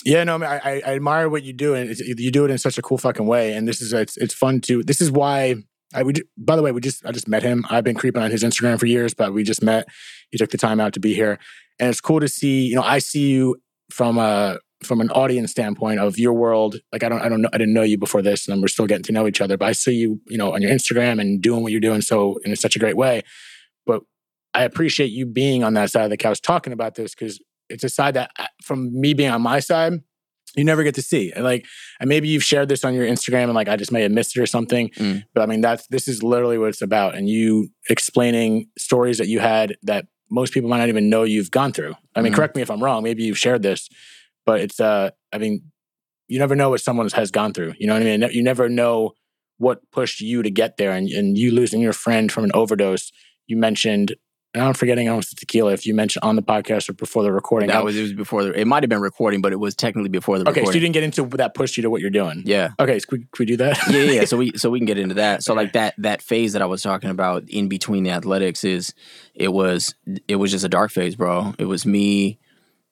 Yeah, 0.04 0.24
no, 0.24 0.36
I, 0.36 0.38
mean, 0.38 0.48
I, 0.48 0.56
I 0.58 0.82
I 0.86 0.94
admire 0.94 1.28
what 1.28 1.42
you 1.42 1.52
do, 1.52 1.74
and 1.74 1.90
it's, 1.90 2.00
you 2.00 2.30
do 2.30 2.44
it 2.44 2.50
in 2.50 2.56
such 2.58 2.78
a 2.78 2.82
cool 2.82 2.98
fucking 2.98 3.26
way. 3.26 3.52
And 3.52 3.68
this 3.68 3.82
is 3.82 3.92
it's 3.92 4.16
it's 4.16 4.32
fun 4.32 4.60
to. 4.62 4.82
This 4.82 5.00
is 5.00 5.10
why 5.10 5.56
I 5.92 6.02
would. 6.04 6.22
By 6.38 6.56
the 6.56 6.62
way, 6.62 6.72
we 6.72 6.80
just 6.80 7.04
I 7.04 7.12
just 7.12 7.28
met 7.28 7.42
him. 7.42 7.64
I've 7.68 7.84
been 7.84 7.96
creeping 7.96 8.22
on 8.22 8.30
his 8.30 8.42
Instagram 8.42 8.78
for 8.80 8.86
years, 8.86 9.12
but 9.12 9.34
we 9.34 9.42
just 9.42 9.62
met. 9.62 9.86
He 10.30 10.38
took 10.38 10.50
the 10.50 10.58
time 10.58 10.80
out 10.80 10.92
to 10.94 11.00
be 11.00 11.14
here, 11.14 11.38
and 11.78 11.90
it's 11.90 12.00
cool 12.00 12.20
to 12.20 12.28
see. 12.28 12.66
You 12.66 12.76
know, 12.76 12.82
I 12.82 13.00
see 13.00 13.28
you 13.28 13.56
from 13.90 14.18
a 14.18 14.58
from 14.82 15.00
an 15.00 15.10
audience 15.10 15.50
standpoint 15.50 15.98
of 16.00 16.18
your 16.18 16.32
world. 16.32 16.76
Like 16.92 17.02
I 17.02 17.08
don't 17.08 17.20
I 17.20 17.28
don't 17.28 17.42
know 17.42 17.48
I 17.52 17.58
didn't 17.58 17.74
know 17.74 17.82
you 17.82 17.98
before 17.98 18.22
this, 18.22 18.48
and 18.48 18.60
we're 18.62 18.68
still 18.68 18.86
getting 18.86 19.04
to 19.04 19.12
know 19.12 19.26
each 19.26 19.40
other. 19.40 19.56
But 19.56 19.66
I 19.68 19.72
see 19.72 19.94
you, 19.94 20.20
you 20.28 20.38
know, 20.38 20.52
on 20.54 20.62
your 20.62 20.70
Instagram 20.70 21.20
and 21.20 21.40
doing 21.42 21.62
what 21.62 21.72
you're 21.72 21.80
doing 21.80 22.00
so 22.00 22.38
in 22.44 22.54
such 22.56 22.76
a 22.76 22.78
great 22.78 22.96
way. 22.96 23.22
But 23.86 24.02
I 24.54 24.62
appreciate 24.64 25.10
you 25.10 25.26
being 25.26 25.64
on 25.64 25.74
that 25.74 25.90
side 25.90 26.04
of 26.04 26.10
the 26.10 26.16
couch 26.16 26.40
talking 26.42 26.72
about 26.72 26.94
this 26.94 27.14
because 27.14 27.40
it's 27.68 27.84
a 27.84 27.88
side 27.88 28.14
that, 28.14 28.30
from 28.62 28.98
me 28.98 29.12
being 29.14 29.30
on 29.30 29.42
my 29.42 29.60
side, 29.60 29.94
you 30.56 30.64
never 30.64 30.82
get 30.82 30.94
to 30.94 31.02
see. 31.02 31.32
And 31.32 31.44
like, 31.44 31.66
and 32.00 32.08
maybe 32.08 32.28
you've 32.28 32.42
shared 32.42 32.68
this 32.68 32.82
on 32.84 32.94
your 32.94 33.06
Instagram, 33.06 33.44
and 33.44 33.54
like 33.54 33.68
I 33.68 33.76
just 33.76 33.92
may 33.92 34.02
have 34.02 34.12
missed 34.12 34.36
it 34.36 34.40
or 34.40 34.46
something. 34.46 34.88
Mm. 34.90 35.24
But 35.34 35.42
I 35.42 35.46
mean, 35.46 35.60
that's 35.60 35.86
this 35.88 36.08
is 36.08 36.22
literally 36.22 36.56
what 36.56 36.68
it's 36.68 36.82
about, 36.82 37.14
and 37.16 37.28
you 37.28 37.68
explaining 37.90 38.68
stories 38.78 39.18
that 39.18 39.26
you 39.28 39.40
had 39.40 39.76
that 39.82 40.06
most 40.30 40.52
people 40.54 40.68
might 40.70 40.78
not 40.78 40.88
even 40.88 41.10
know 41.10 41.24
you've 41.24 41.50
gone 41.50 41.72
through. 41.72 41.94
I 42.14 42.20
mean, 42.22 42.32
Mhm. 42.32 42.36
correct 42.36 42.54
me 42.56 42.62
if 42.62 42.70
I'm 42.70 42.82
wrong. 42.82 43.02
Maybe 43.02 43.24
you've 43.24 43.38
shared 43.38 43.62
this, 43.62 43.88
but 44.48 44.60
it's 44.64 44.78
uh, 44.80 45.10
I 45.34 45.38
mean, 45.38 45.54
you 46.32 46.38
never 46.38 46.56
know 46.56 46.70
what 46.70 46.80
someone 46.80 47.08
has 47.20 47.30
gone 47.30 47.52
through. 47.54 47.74
You 47.78 47.86
know 47.86 47.94
what 47.94 48.02
I 48.02 48.16
mean? 48.16 48.20
You 48.32 48.42
never 48.42 48.68
know 48.68 49.12
what 49.58 49.78
pushed 49.90 50.20
you 50.20 50.42
to 50.42 50.50
get 50.50 50.76
there, 50.76 50.92
and 50.92 51.08
and 51.18 51.36
you 51.38 51.50
losing 51.60 51.80
your 51.80 51.92
friend 52.04 52.30
from 52.32 52.44
an 52.44 52.52
overdose. 52.54 53.12
You 53.46 53.56
mentioned. 53.56 54.14
And 54.54 54.62
I'm 54.64 54.72
forgetting 54.72 55.10
almost 55.10 55.28
the 55.28 55.36
tequila. 55.36 55.72
If 55.74 55.84
you 55.84 55.92
mentioned 55.94 56.24
on 56.24 56.34
the 56.34 56.42
podcast 56.42 56.88
or 56.88 56.94
before 56.94 57.22
the 57.22 57.30
recording, 57.30 57.68
That 57.68 57.84
was 57.84 57.94
it 57.98 58.02
was 58.02 58.14
before 58.14 58.44
the. 58.44 58.58
It 58.58 58.66
might 58.66 58.82
have 58.82 58.88
been 58.88 59.02
recording, 59.02 59.42
but 59.42 59.52
it 59.52 59.60
was 59.60 59.74
technically 59.74 60.08
before 60.08 60.38
the 60.38 60.48
okay. 60.48 60.64
So 60.64 60.72
you 60.72 60.80
didn't 60.80 60.94
get 60.94 61.02
into 61.02 61.26
that 61.36 61.52
pushed 61.54 61.76
you 61.76 61.82
to 61.82 61.90
what 61.90 62.00
you're 62.00 62.08
doing. 62.22 62.42
yeah. 62.46 62.70
Okay, 62.80 62.98
so 62.98 63.06
we- 63.12 63.26
we 63.38 63.44
do 63.44 63.58
that? 63.58 63.76
yeah, 63.90 63.98
yeah. 63.98 64.12
yeah. 64.20 64.24
So 64.24 64.38
we 64.38 64.46
so 64.62 64.70
we 64.70 64.78
can 64.80 64.86
get 64.86 64.96
into 64.98 65.16
that. 65.16 65.44
So 65.44 65.52
Okay. 65.52 65.60
like 65.64 65.72
that 65.74 65.94
that 65.98 66.22
phase 66.22 66.54
that 66.54 66.62
I 66.62 66.66
was 66.74 66.80
talking 66.82 67.10
about 67.10 67.44
in 67.50 67.68
between 67.68 68.04
the 68.04 68.10
athletics 68.10 68.64
is 68.64 68.94
it 69.34 69.52
was 69.52 69.94
it 70.28 70.36
was 70.36 70.50
just 70.50 70.64
a 70.64 70.68
dark 70.78 70.90
phase, 70.92 71.14
bro. 71.14 71.54
It 71.58 71.66
was 71.66 71.84
me 71.84 72.38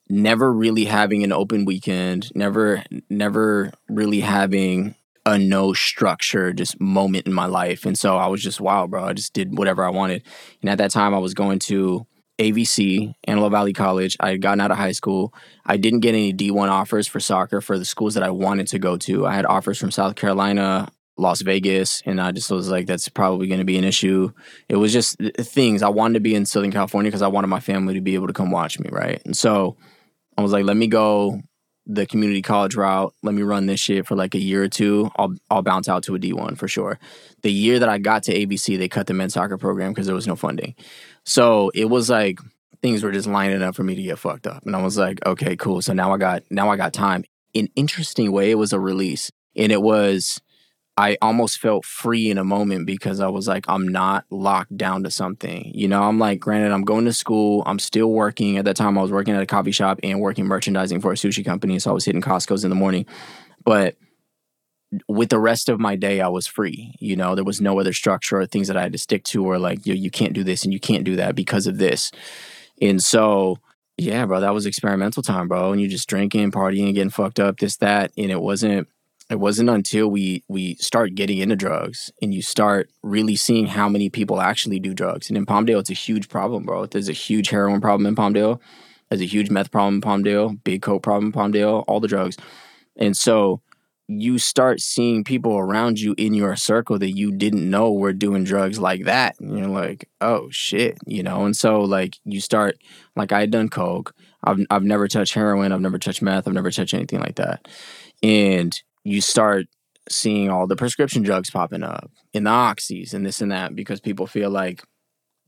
never 0.09 0.53
really 0.53 0.85
having 0.85 1.23
an 1.25 1.33
open 1.33 1.65
weekend, 1.65 2.35
never 2.35 2.83
never 3.09 3.73
really 3.89 4.21
having 4.21 4.95
a 5.25 5.39
no 5.39 5.73
structure 5.73 6.53
just 6.53 6.81
moment 6.81 7.27
in 7.27 7.33
my 7.33 7.47
life. 7.47 7.85
And 7.85 7.99
so 7.99 8.17
I 8.17 8.29
was 8.29 8.43
just 8.43 8.61
wild, 8.61 8.93
bro. 8.93 9.05
I 9.05 9.13
just 9.13 9.33
did 9.33 9.59
whatever 9.59 9.85
I 9.85 9.91
wanted. 9.91 10.23
And 10.61 10.71
at 10.71 10.79
that 10.79 10.93
time 10.93 11.15
I 11.15 11.19
was 11.19 11.35
going 11.35 11.59
to 11.61 12.07
AVC, 12.39 13.15
Antelope 13.25 13.53
Valley 13.53 13.73
College. 13.73 14.17
I 14.21 14.31
had 14.31 14.43
gotten 14.43 14.61
out 14.61 14.71
of 14.71 14.77
high 14.77 14.93
school. 14.93 15.35
I 15.65 15.77
didn't 15.77 16.01
get 16.01 16.15
any 16.15 16.33
D1 16.33 16.69
offers 16.69 17.09
for 17.09 17.19
soccer 17.19 17.61
for 17.61 17.79
the 17.79 17.85
schools 17.85 18.15
that 18.15 18.23
I 18.23 18.31
wanted 18.31 18.67
to 18.69 18.79
go 18.79 18.97
to. 18.99 19.27
I 19.27 19.35
had 19.35 19.47
offers 19.47 19.79
from 19.79 19.91
South 19.91 20.17
Carolina, 20.17 20.89
Las 21.17 21.41
Vegas, 21.41 22.03
and 22.05 22.21
I 22.21 22.33
just 22.33 22.51
was 22.51 22.69
like, 22.69 22.87
that's 22.87 23.09
probably 23.09 23.49
going 23.49 23.61
to 23.61 23.65
be 23.65 23.79
an 23.79 23.85
issue. 23.85 24.33
It 24.69 24.77
was 24.77 24.93
just 24.93 25.19
th- 25.19 25.35
things. 25.35 25.83
I 25.83 25.89
wanted 25.89 26.15
to 26.15 26.21
be 26.21 26.35
in 26.35 26.45
Southern 26.45 26.73
California 26.73 27.11
because 27.11 27.23
I 27.23 27.29
wanted 27.29 27.49
my 27.49 27.61
family 27.61 27.95
to 27.95 28.03
be 28.03 28.15
able 28.15 28.27
to 28.27 28.35
come 28.35 28.51
watch 28.51 28.79
me, 28.79 28.91
right? 28.93 29.23
And 29.25 29.37
so 29.37 29.77
I 30.37 30.43
was 30.43 30.53
like, 30.53 30.65
let 30.65 30.77
me 30.77 30.87
go 30.87 31.41
the 31.87 32.07
community 32.07 32.43
college 32.43 32.75
route. 32.75 33.15
Let 33.23 33.35
me 33.35 33.43
run 33.43 33.67
this 33.67 33.81
shit 33.81 34.07
for 34.07 34.17
like 34.17 34.35
a 34.35 34.41
year 34.41 34.65
or 34.65 34.69
two. 34.69 35.11
I'll 35.17 35.35
I'll 35.51 35.63
bounce 35.63 35.89
out 35.89 36.03
to 36.05 36.15
a 36.15 36.19
D1 36.19 36.59
for 36.59 36.69
sure. 36.69 36.99
The 37.43 37.53
year 37.53 37.79
that 37.79 37.89
I 37.89 37.99
got 37.99 38.25
to 38.25 38.35
AVC, 38.35 38.77
they 38.79 38.89
cut 38.89 39.07
the 39.07 39.15
men's 39.15 39.35
soccer 39.35 39.57
program 39.57 39.93
because 39.93 40.07
there 40.07 40.15
was 40.15 40.27
no 40.27 40.37
funding. 40.37 40.75
So 41.25 41.71
it 41.75 41.87
was 41.87 42.11
like 42.11 42.41
things 42.83 43.03
were 43.03 43.13
just 43.13 43.29
lining 43.29 43.63
up 43.63 43.75
for 43.75 43.85
me 43.85 43.95
to 43.95 44.03
get 44.03 44.19
fucked 44.19 44.47
up. 44.47 44.65
And 44.67 44.75
I 44.75 44.83
was 44.83 44.99
like, 44.99 45.25
okay, 45.25 45.57
cool. 45.57 45.81
So 45.81 45.93
now 45.93 46.13
I 46.13 46.19
got 46.19 46.43
now 46.51 46.71
I 46.71 46.77
got 46.77 46.93
time. 46.93 47.25
In 47.55 47.69
interesting 47.77 48.33
way, 48.33 48.51
it 48.51 48.57
was 48.57 48.73
a 48.73 48.81
release. 48.81 49.31
And 49.55 49.73
it 49.73 49.81
was 49.81 50.41
I 50.99 51.19
almost 51.21 51.59
felt 51.59 51.85
free 51.85 52.31
in 52.31 52.39
a 52.39 52.45
moment 52.45 52.87
because 52.87 53.21
I 53.21 53.29
was 53.29 53.47
like, 53.47 53.67
I'm 53.69 53.87
not 53.87 54.25
locked 54.31 54.75
down 54.77 55.03
to 55.03 55.11
something. 55.11 55.71
You 55.75 55.89
know, 55.89 56.03
I'm 56.03 56.19
like, 56.19 56.41
granted, 56.41 56.73
I'm 56.73 56.85
going 56.85 57.05
to 57.05 57.13
school. 57.13 57.63
I'm 57.67 57.79
still 57.79 58.11
working. 58.11 58.57
At 58.57 58.65
that 58.65 58.77
time, 58.77 58.97
I 58.97 59.03
was 59.03 59.13
working 59.13 59.35
at 59.35 59.43
a 59.43 59.47
coffee 59.47 59.73
shop 59.73 60.01
and 60.03 60.21
working 60.21 60.47
merchandising 60.47 61.03
for 61.03 61.13
a 61.13 61.17
sushi 61.17 61.45
company. 61.45 61.79
So 61.79 61.91
I 61.91 61.95
was 61.95 62.07
hitting 62.07 62.23
Costco's 62.23 62.65
in 62.65 62.71
the 62.71 62.77
morning. 62.77 63.05
But 63.63 63.97
with 65.07 65.29
the 65.29 65.39
rest 65.39 65.69
of 65.69 65.79
my 65.79 65.97
day, 65.97 66.23
I 66.23 66.29
was 66.29 66.47
free. 66.47 66.95
You 66.99 67.15
know, 67.15 67.35
there 67.35 67.45
was 67.45 67.61
no 67.61 67.79
other 67.79 67.93
structure 67.93 68.41
or 68.41 68.47
things 68.47 68.69
that 68.69 68.77
I 68.79 68.83
had 68.83 68.93
to 68.93 68.99
stick 68.99 69.25
to 69.25 69.45
or 69.45 69.59
like, 69.59 69.85
you, 69.85 69.93
you 69.93 70.11
can't 70.11 70.33
do 70.33 70.45
this 70.45 70.65
and 70.65 70.73
you 70.73 70.81
can't 70.81 71.05
do 71.05 71.17
that 71.17 71.35
because 71.35 71.67
of 71.67 71.77
this. 71.77 72.11
And 72.81 73.03
so, 73.03 73.59
yeah, 73.99 74.25
bro, 74.25 74.41
that 74.41 74.55
was 74.55 74.65
experimental 74.65 75.23
time, 75.23 75.49
bro. 75.49 75.73
And 75.73 75.81
you 75.81 75.89
just 75.89 76.09
drinking, 76.09 76.53
partying, 76.53 76.95
getting 76.95 77.11
fucked 77.11 77.41
up, 77.41 77.59
this, 77.59 77.77
that. 77.79 78.13
And 78.17 78.31
it 78.31 78.41
wasn't 78.41 78.89
it 79.29 79.41
wasn't 79.41 79.71
until 79.71 80.09
we 80.09 80.45
we 80.49 80.75
start 80.77 81.15
getting 81.15 81.39
into 81.39 81.57
drugs 81.57 82.13
and 82.23 82.33
you 82.33 82.43
start 82.43 82.91
really 83.03 83.37
seeing 83.37 83.67
how 83.67 83.89
many 83.89 84.09
people 84.09 84.41
actually 84.41 84.79
do 84.79 84.95
drugs. 84.95 85.29
And 85.29 85.37
in 85.37 85.47
Palmdale, 85.47 85.81
it's 85.81 85.91
a 85.91 85.95
huge 85.95 86.29
problem, 86.29 86.65
bro. 86.65 86.87
There's 86.87 87.09
a 87.09 87.13
huge 87.13 87.51
heroin 87.51 87.81
problem 87.81 88.07
in 88.07 88.15
Palmdale. 88.15 88.61
There's 89.09 89.21
a 89.21 89.27
huge 89.27 89.51
meth 89.51 89.71
problem 89.71 89.97
in 89.97 90.01
Palmdale, 90.01 90.63
big 90.65 90.83
coke 90.83 91.03
problem 91.03 91.27
in 91.27 91.33
Palmdale, 91.33 91.85
all 91.89 92.01
the 92.01 92.09
drugs. 92.09 92.37
And 92.97 93.17
so 93.17 93.61
you 94.09 94.39
start 94.39 94.81
seeing 94.81 95.25
people 95.25 95.59
around 95.59 95.99
you 95.99 96.15
in 96.17 96.33
your 96.33 96.55
circle 96.55 96.99
that 96.99 97.11
you 97.11 97.33
didn't 97.33 97.69
know 97.69 97.93
were 97.93 98.13
doing 98.13 98.45
drugs 98.45 98.79
like 98.79 99.05
that. 99.05 99.39
And 99.41 99.59
you're 99.59 99.67
like, 99.67 100.09
oh 100.21 100.49
shit, 100.51 100.99
you 101.07 101.25
know? 101.25 101.45
And 101.45 101.57
so 101.57 101.81
like 101.81 102.19
you 102.25 102.41
start 102.41 102.79
like 103.17 103.33
I 103.33 103.41
had 103.41 103.51
done 103.51 103.69
coke. 103.69 104.15
I've 104.45 104.65
I've 104.71 104.85
never 104.85 105.09
touched 105.09 105.35
heroin, 105.35 105.73
I've 105.73 105.81
never 105.81 105.99
touched 105.99 106.23
meth, 106.23 106.47
I've 106.47 106.55
never 106.55 106.71
touched 106.71 106.95
anything 106.95 107.19
like 107.19 107.37
that. 107.37 107.67
And 108.23 108.81
you 109.07 109.21
start 109.21 109.67
seeing 110.09 110.51
all 110.51 110.67
the 110.67 110.77
prescription 110.77 111.23
drugs 111.23 111.51
popping 111.51 111.83
up 111.83 112.11
and 112.35 112.47
the 112.47 112.51
oxys 112.51 113.15
and 113.15 113.25
this 113.25 113.41
and 113.41 113.51
that 113.53 113.75
because 113.75 114.01
people 114.01 114.27
feel 114.27 114.51
like 114.51 114.83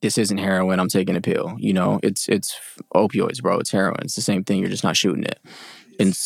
this 0.01 0.17
isn't 0.17 0.39
heroin, 0.39 0.79
I'm 0.79 0.89
taking 0.89 1.17
a 1.17 1.21
pill. 1.21 1.57
You 1.59 1.73
know, 1.73 1.99
it's 2.03 2.29
it's 2.29 2.57
opioids, 2.95 3.43
bro. 3.43 3.59
It's 3.59 3.73
heroin. 3.73 4.03
It's 4.03 4.15
the 4.15 4.23
same 4.23 4.45
thing. 4.45 4.61
You're 4.61 4.71
just 4.71 4.85
not 4.85 4.97
shooting 4.97 5.25
it. 5.25 5.41
And 5.99 6.17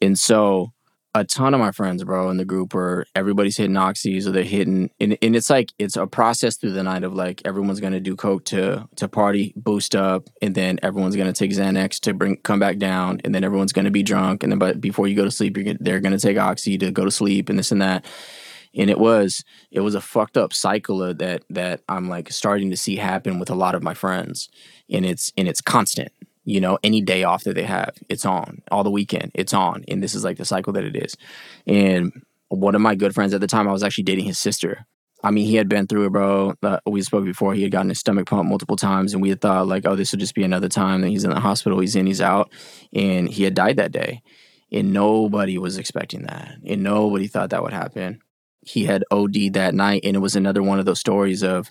and 0.00 0.18
so 0.18 0.72
a 1.14 1.24
ton 1.24 1.54
of 1.54 1.60
my 1.60 1.72
friends, 1.72 2.04
bro, 2.04 2.30
in 2.30 2.36
the 2.36 2.44
group 2.44 2.72
were 2.72 3.04
everybody's 3.16 3.56
hitting 3.56 3.74
oxys 3.74 4.26
or 4.26 4.30
they're 4.30 4.44
hitting 4.44 4.90
and, 5.00 5.18
and 5.20 5.34
it's 5.34 5.50
like 5.50 5.72
it's 5.78 5.96
a 5.96 6.06
process 6.06 6.56
through 6.56 6.70
the 6.70 6.84
night 6.84 7.02
of 7.02 7.14
like 7.14 7.42
everyone's 7.44 7.80
gonna 7.80 8.00
do 8.00 8.14
coke 8.14 8.44
to 8.46 8.88
to 8.96 9.08
party, 9.08 9.52
boost 9.56 9.96
up, 9.96 10.28
and 10.40 10.54
then 10.54 10.78
everyone's 10.82 11.16
gonna 11.16 11.32
take 11.32 11.50
Xanax 11.50 11.98
to 12.00 12.14
bring 12.14 12.36
come 12.38 12.60
back 12.60 12.78
down, 12.78 13.20
and 13.24 13.34
then 13.34 13.42
everyone's 13.42 13.72
gonna 13.72 13.90
be 13.90 14.04
drunk, 14.04 14.42
and 14.42 14.52
then 14.52 14.58
but 14.58 14.80
before 14.80 15.08
you 15.08 15.16
go 15.16 15.24
to 15.24 15.30
sleep, 15.30 15.56
you're 15.56 15.74
they're 15.80 16.00
gonna 16.00 16.18
take 16.18 16.38
oxy 16.38 16.78
to 16.78 16.92
go 16.92 17.04
to 17.04 17.10
sleep 17.10 17.48
and 17.48 17.58
this 17.58 17.72
and 17.72 17.82
that. 17.82 18.04
And 18.72 18.88
it 18.88 19.00
was 19.00 19.42
it 19.72 19.80
was 19.80 19.96
a 19.96 20.00
fucked 20.00 20.36
up 20.36 20.52
cycle 20.52 20.98
that 21.12 21.42
that 21.50 21.80
I'm 21.88 22.08
like 22.08 22.30
starting 22.30 22.70
to 22.70 22.76
see 22.76 22.96
happen 22.96 23.40
with 23.40 23.50
a 23.50 23.56
lot 23.56 23.74
of 23.74 23.82
my 23.82 23.94
friends, 23.94 24.48
and 24.88 25.04
it's 25.04 25.32
and 25.36 25.48
it's 25.48 25.60
constant 25.60 26.12
you 26.50 26.60
know 26.60 26.78
any 26.82 27.00
day 27.00 27.22
off 27.22 27.44
that 27.44 27.54
they 27.54 27.62
have 27.62 27.94
it's 28.08 28.26
on 28.26 28.60
all 28.72 28.82
the 28.82 28.90
weekend 28.90 29.30
it's 29.34 29.54
on 29.54 29.84
and 29.86 30.02
this 30.02 30.16
is 30.16 30.24
like 30.24 30.36
the 30.36 30.44
cycle 30.44 30.72
that 30.72 30.84
it 30.84 30.96
is. 30.96 31.16
And 31.66 32.12
one 32.48 32.74
of 32.74 32.80
my 32.80 32.96
good 32.96 33.14
friends 33.14 33.32
at 33.32 33.40
the 33.40 33.46
time 33.46 33.68
i 33.68 33.72
was 33.72 33.84
actually 33.84 34.04
dating 34.04 34.24
his 34.24 34.38
sister. 34.38 34.84
I 35.22 35.30
mean 35.30 35.46
he 35.46 35.54
had 35.54 35.68
been 35.68 35.86
through 35.86 36.06
it 36.06 36.10
bro. 36.10 36.54
Uh, 36.62 36.80
we 36.86 37.02
spoke 37.02 37.24
before. 37.24 37.54
He 37.54 37.62
had 37.62 37.70
gotten 37.70 37.90
his 37.90 38.00
stomach 38.00 38.26
pumped 38.26 38.48
multiple 38.48 38.76
times 38.76 39.12
and 39.12 39.22
we 39.22 39.28
had 39.28 39.40
thought 39.40 39.68
like 39.68 39.86
oh 39.86 39.94
this 39.94 40.10
will 40.10 40.18
just 40.18 40.34
be 40.34 40.42
another 40.42 40.68
time 40.68 41.02
that 41.02 41.08
he's 41.08 41.24
in 41.24 41.30
the 41.30 41.40
hospital 41.40 41.78
he's 41.78 41.94
in 41.94 42.06
he's 42.06 42.20
out. 42.20 42.52
And 42.92 43.28
he 43.28 43.44
had 43.44 43.54
died 43.54 43.76
that 43.76 43.92
day 43.92 44.22
and 44.72 44.92
nobody 44.92 45.56
was 45.56 45.78
expecting 45.78 46.22
that 46.22 46.56
and 46.66 46.82
nobody 46.82 47.28
thought 47.28 47.50
that 47.50 47.62
would 47.62 47.72
happen. 47.72 48.20
He 48.66 48.84
had 48.84 49.04
OD'd 49.12 49.54
that 49.54 49.74
night 49.74 50.02
and 50.04 50.16
it 50.16 50.20
was 50.20 50.34
another 50.34 50.64
one 50.64 50.80
of 50.80 50.84
those 50.84 51.00
stories 51.00 51.44
of 51.44 51.70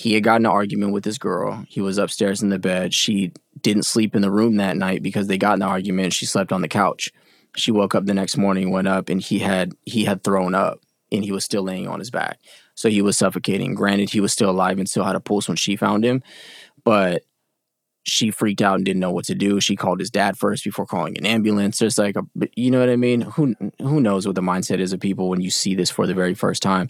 he 0.00 0.14
had 0.14 0.24
gotten 0.24 0.46
an 0.46 0.52
argument 0.52 0.94
with 0.94 1.04
this 1.04 1.18
girl. 1.18 1.62
He 1.68 1.82
was 1.82 1.98
upstairs 1.98 2.40
in 2.40 2.48
the 2.48 2.58
bed. 2.58 2.94
She 2.94 3.32
didn't 3.60 3.82
sleep 3.82 4.16
in 4.16 4.22
the 4.22 4.30
room 4.30 4.56
that 4.56 4.78
night 4.78 5.02
because 5.02 5.26
they 5.26 5.36
got 5.36 5.52
in 5.52 5.58
the 5.58 5.66
argument. 5.66 6.14
She 6.14 6.24
slept 6.24 6.52
on 6.52 6.62
the 6.62 6.68
couch. 6.68 7.12
She 7.54 7.70
woke 7.70 7.94
up 7.94 8.06
the 8.06 8.14
next 8.14 8.38
morning, 8.38 8.70
went 8.70 8.88
up, 8.88 9.10
and 9.10 9.20
he 9.20 9.40
had 9.40 9.74
he 9.84 10.06
had 10.06 10.24
thrown 10.24 10.54
up 10.54 10.80
and 11.12 11.22
he 11.22 11.32
was 11.32 11.44
still 11.44 11.62
laying 11.62 11.86
on 11.86 11.98
his 11.98 12.10
back. 12.10 12.38
So 12.74 12.88
he 12.88 13.02
was 13.02 13.18
suffocating. 13.18 13.74
Granted, 13.74 14.08
he 14.08 14.20
was 14.20 14.32
still 14.32 14.48
alive 14.48 14.78
and 14.78 14.88
still 14.88 15.04
had 15.04 15.16
a 15.16 15.20
pulse 15.20 15.48
when 15.48 15.58
she 15.58 15.76
found 15.76 16.02
him, 16.02 16.22
but 16.82 17.24
she 18.04 18.30
freaked 18.30 18.62
out 18.62 18.76
and 18.76 18.86
didn't 18.86 19.00
know 19.00 19.12
what 19.12 19.26
to 19.26 19.34
do. 19.34 19.60
She 19.60 19.76
called 19.76 20.00
his 20.00 20.10
dad 20.10 20.38
first 20.38 20.64
before 20.64 20.86
calling 20.86 21.18
an 21.18 21.26
ambulance. 21.26 21.78
There's 21.78 21.98
like 21.98 22.16
a, 22.16 22.22
you 22.54 22.70
know 22.70 22.80
what 22.80 22.88
I 22.88 22.96
mean? 22.96 23.20
Who 23.20 23.54
who 23.80 24.00
knows 24.00 24.26
what 24.26 24.34
the 24.34 24.40
mindset 24.40 24.78
is 24.78 24.94
of 24.94 25.00
people 25.00 25.28
when 25.28 25.42
you 25.42 25.50
see 25.50 25.74
this 25.74 25.90
for 25.90 26.06
the 26.06 26.14
very 26.14 26.32
first 26.32 26.62
time? 26.62 26.88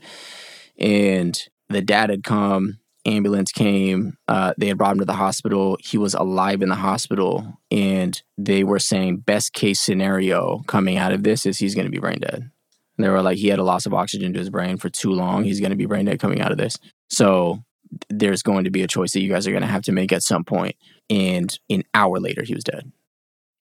And 0.79 1.37
the 1.69 1.83
dad 1.83 2.11
had 2.11 2.23
come, 2.23 2.79
ambulance 3.07 3.53
came, 3.53 4.17
uh, 4.29 4.55
they 4.59 4.69
had 4.69 4.79
brought 4.79 4.93
him 4.93 4.99
to 5.01 5.05
the 5.05 5.13
hospital. 5.13 5.77
He 5.81 5.99
was 5.99 6.15
alive 6.15 6.63
in 6.63 6.69
the 6.69 6.75
hospital, 6.75 7.59
and 7.71 8.21
they 8.39 8.65
were 8.65 8.79
saying 8.79 9.19
best 9.19 9.53
case 9.53 9.81
scenario 9.81 10.63
coming 10.67 10.97
out 10.97 11.13
of 11.13 11.23
this 11.23 11.47
is 11.47 11.59
he's 11.59 11.75
going 11.75 11.87
to 11.87 11.91
be 11.91 11.99
brain 11.99 12.21
dead. 12.21 12.51
And 12.97 13.05
they 13.05 13.09
were 13.09 13.23
like, 13.23 13.39
he 13.39 13.49
had 13.49 13.59
a 13.59 13.65
loss 13.65 13.87
of 13.87 13.95
oxygen 13.95 14.33
to 14.35 14.39
his 14.39 14.51
brain 14.51 14.77
for 14.77 14.91
too 14.91 15.13
long. 15.13 15.45
He's 15.45 15.61
going 15.61 15.71
to 15.71 15.77
be 15.77 15.87
brain 15.87 16.05
dead 16.05 16.21
coming 16.21 16.41
out 16.41 16.53
of 16.53 16.59
this. 16.59 16.79
So 17.09 17.65
there's 18.09 18.43
going 18.43 18.65
to 18.65 18.71
be 18.71 18.83
a 18.83 18.89
choice 18.89 19.13
that 19.13 19.23
you 19.23 19.31
guys 19.31 19.47
are 19.47 19.53
going 19.53 19.63
to 19.63 19.69
have 19.69 19.83
to 19.85 19.93
make 19.93 20.13
at 20.13 20.23
some 20.23 20.45
point. 20.45 20.77
And 21.09 21.59
an 21.71 21.83
hour 21.95 22.21
later, 22.21 22.43
he 22.43 22.55
was 22.55 22.65
dead 22.65 22.93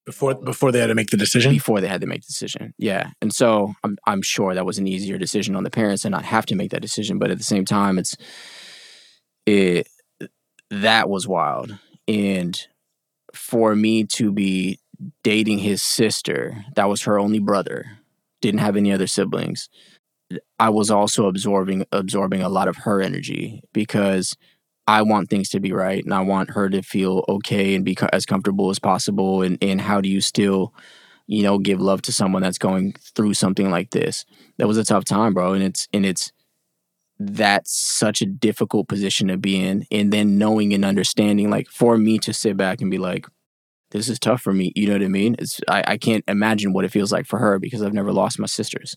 before 0.10 0.34
before 0.34 0.72
they 0.72 0.80
had 0.80 0.88
to 0.88 0.96
make 0.96 1.12
the 1.12 1.18
decision. 1.18 1.52
before 1.54 1.82
they 1.82 1.88
had 1.88 2.02
to 2.02 2.08
make 2.08 2.22
the 2.22 2.28
decision. 2.28 2.74
Yeah. 2.78 3.12
And 3.22 3.32
so 3.34 3.76
I'm 3.84 3.98
I'm 4.06 4.22
sure 4.24 4.56
that 4.56 4.66
was 4.66 4.80
an 4.80 4.88
easier 4.88 5.18
decision 5.20 5.56
on 5.56 5.64
the 5.64 5.70
parents 5.70 6.04
and 6.04 6.12
not 6.12 6.26
have 6.26 6.48
to 6.48 6.56
make 6.56 6.72
that 6.72 6.82
decision. 6.82 7.20
But 7.20 7.30
at 7.30 7.38
the 7.38 7.44
same 7.44 7.64
time, 7.64 8.00
it's 8.00 8.18
it 9.50 9.88
that 10.70 11.10
was 11.10 11.28
wild. 11.28 11.78
And 12.08 12.60
for 13.34 13.76
me 13.76 14.04
to 14.06 14.32
be 14.32 14.80
dating 15.24 15.60
his 15.60 15.82
sister, 15.82 16.66
that 16.76 16.90
was 16.90 17.04
her 17.04 17.20
only 17.20 17.40
brother, 17.40 18.00
didn't 18.42 18.60
have 18.60 18.76
any 18.76 18.92
other 18.92 19.08
siblings. 19.08 19.70
I 20.60 20.70
was 20.70 20.92
also 20.92 21.26
absorbing 21.26 21.86
absorbing 21.92 22.42
a 22.42 22.50
lot 22.50 22.68
of 22.68 22.78
her 22.78 23.02
energy 23.02 23.64
because 23.74 24.36
I 24.88 25.02
want 25.02 25.30
things 25.30 25.50
to 25.50 25.60
be 25.60 25.72
right 25.72 26.04
and 26.04 26.14
I 26.14 26.22
want 26.22 26.52
her 26.52 26.70
to 26.70 26.82
feel 26.82 27.26
okay 27.28 27.76
and 27.76 27.86
be 27.86 27.96
co- 27.96 28.10
as 28.14 28.26
comfortable 28.26 28.70
as 28.70 28.80
possible. 28.80 29.42
And, 29.42 29.58
and 29.62 29.82
how 29.82 30.02
do 30.02 30.10
you 30.10 30.22
still, 30.22 30.74
you 31.28 31.44
know, 31.44 31.58
give 31.58 31.82
love 31.82 32.02
to 32.04 32.12
someone 32.12 32.42
that's 32.42 32.58
going 32.58 32.94
through 33.16 33.36
something 33.36 33.70
like 33.72 33.92
this? 33.92 34.26
That 34.58 34.68
was 34.68 34.78
a 34.78 34.84
tough 34.84 35.06
time, 35.06 35.34
bro. 35.34 35.54
And 35.54 35.64
it's, 35.64 35.88
and 35.94 36.06
it's, 36.06 36.32
that's 37.20 37.78
such 37.78 38.22
a 38.22 38.26
difficult 38.26 38.88
position 38.88 39.28
to 39.28 39.38
be 39.38 39.62
in. 39.62 39.86
And 39.92 40.12
then 40.12 40.38
knowing 40.38 40.74
and 40.74 40.86
understanding, 40.86 41.50
like 41.50 41.68
for 41.68 41.98
me 41.98 42.18
to 42.20 42.34
sit 42.34 42.56
back 42.56 42.82
and 42.82 42.90
be 42.90 42.98
like, 42.98 43.28
this 43.92 44.08
is 44.08 44.20
tough 44.20 44.42
for 44.42 44.54
me. 44.54 44.72
You 44.76 44.88
know 44.88 44.94
what 44.94 45.04
I 45.04 45.08
mean? 45.08 45.36
It's, 45.40 45.60
I, 45.68 45.84
I 45.88 45.98
can't 45.98 46.24
imagine 46.28 46.74
what 46.74 46.86
it 46.86 46.92
feels 46.92 47.12
like 47.12 47.26
for 47.26 47.40
her 47.40 47.60
because 47.60 47.82
I've 47.82 47.94
never 47.94 48.14
lost 48.14 48.40
my 48.40 48.46
sisters. 48.46 48.96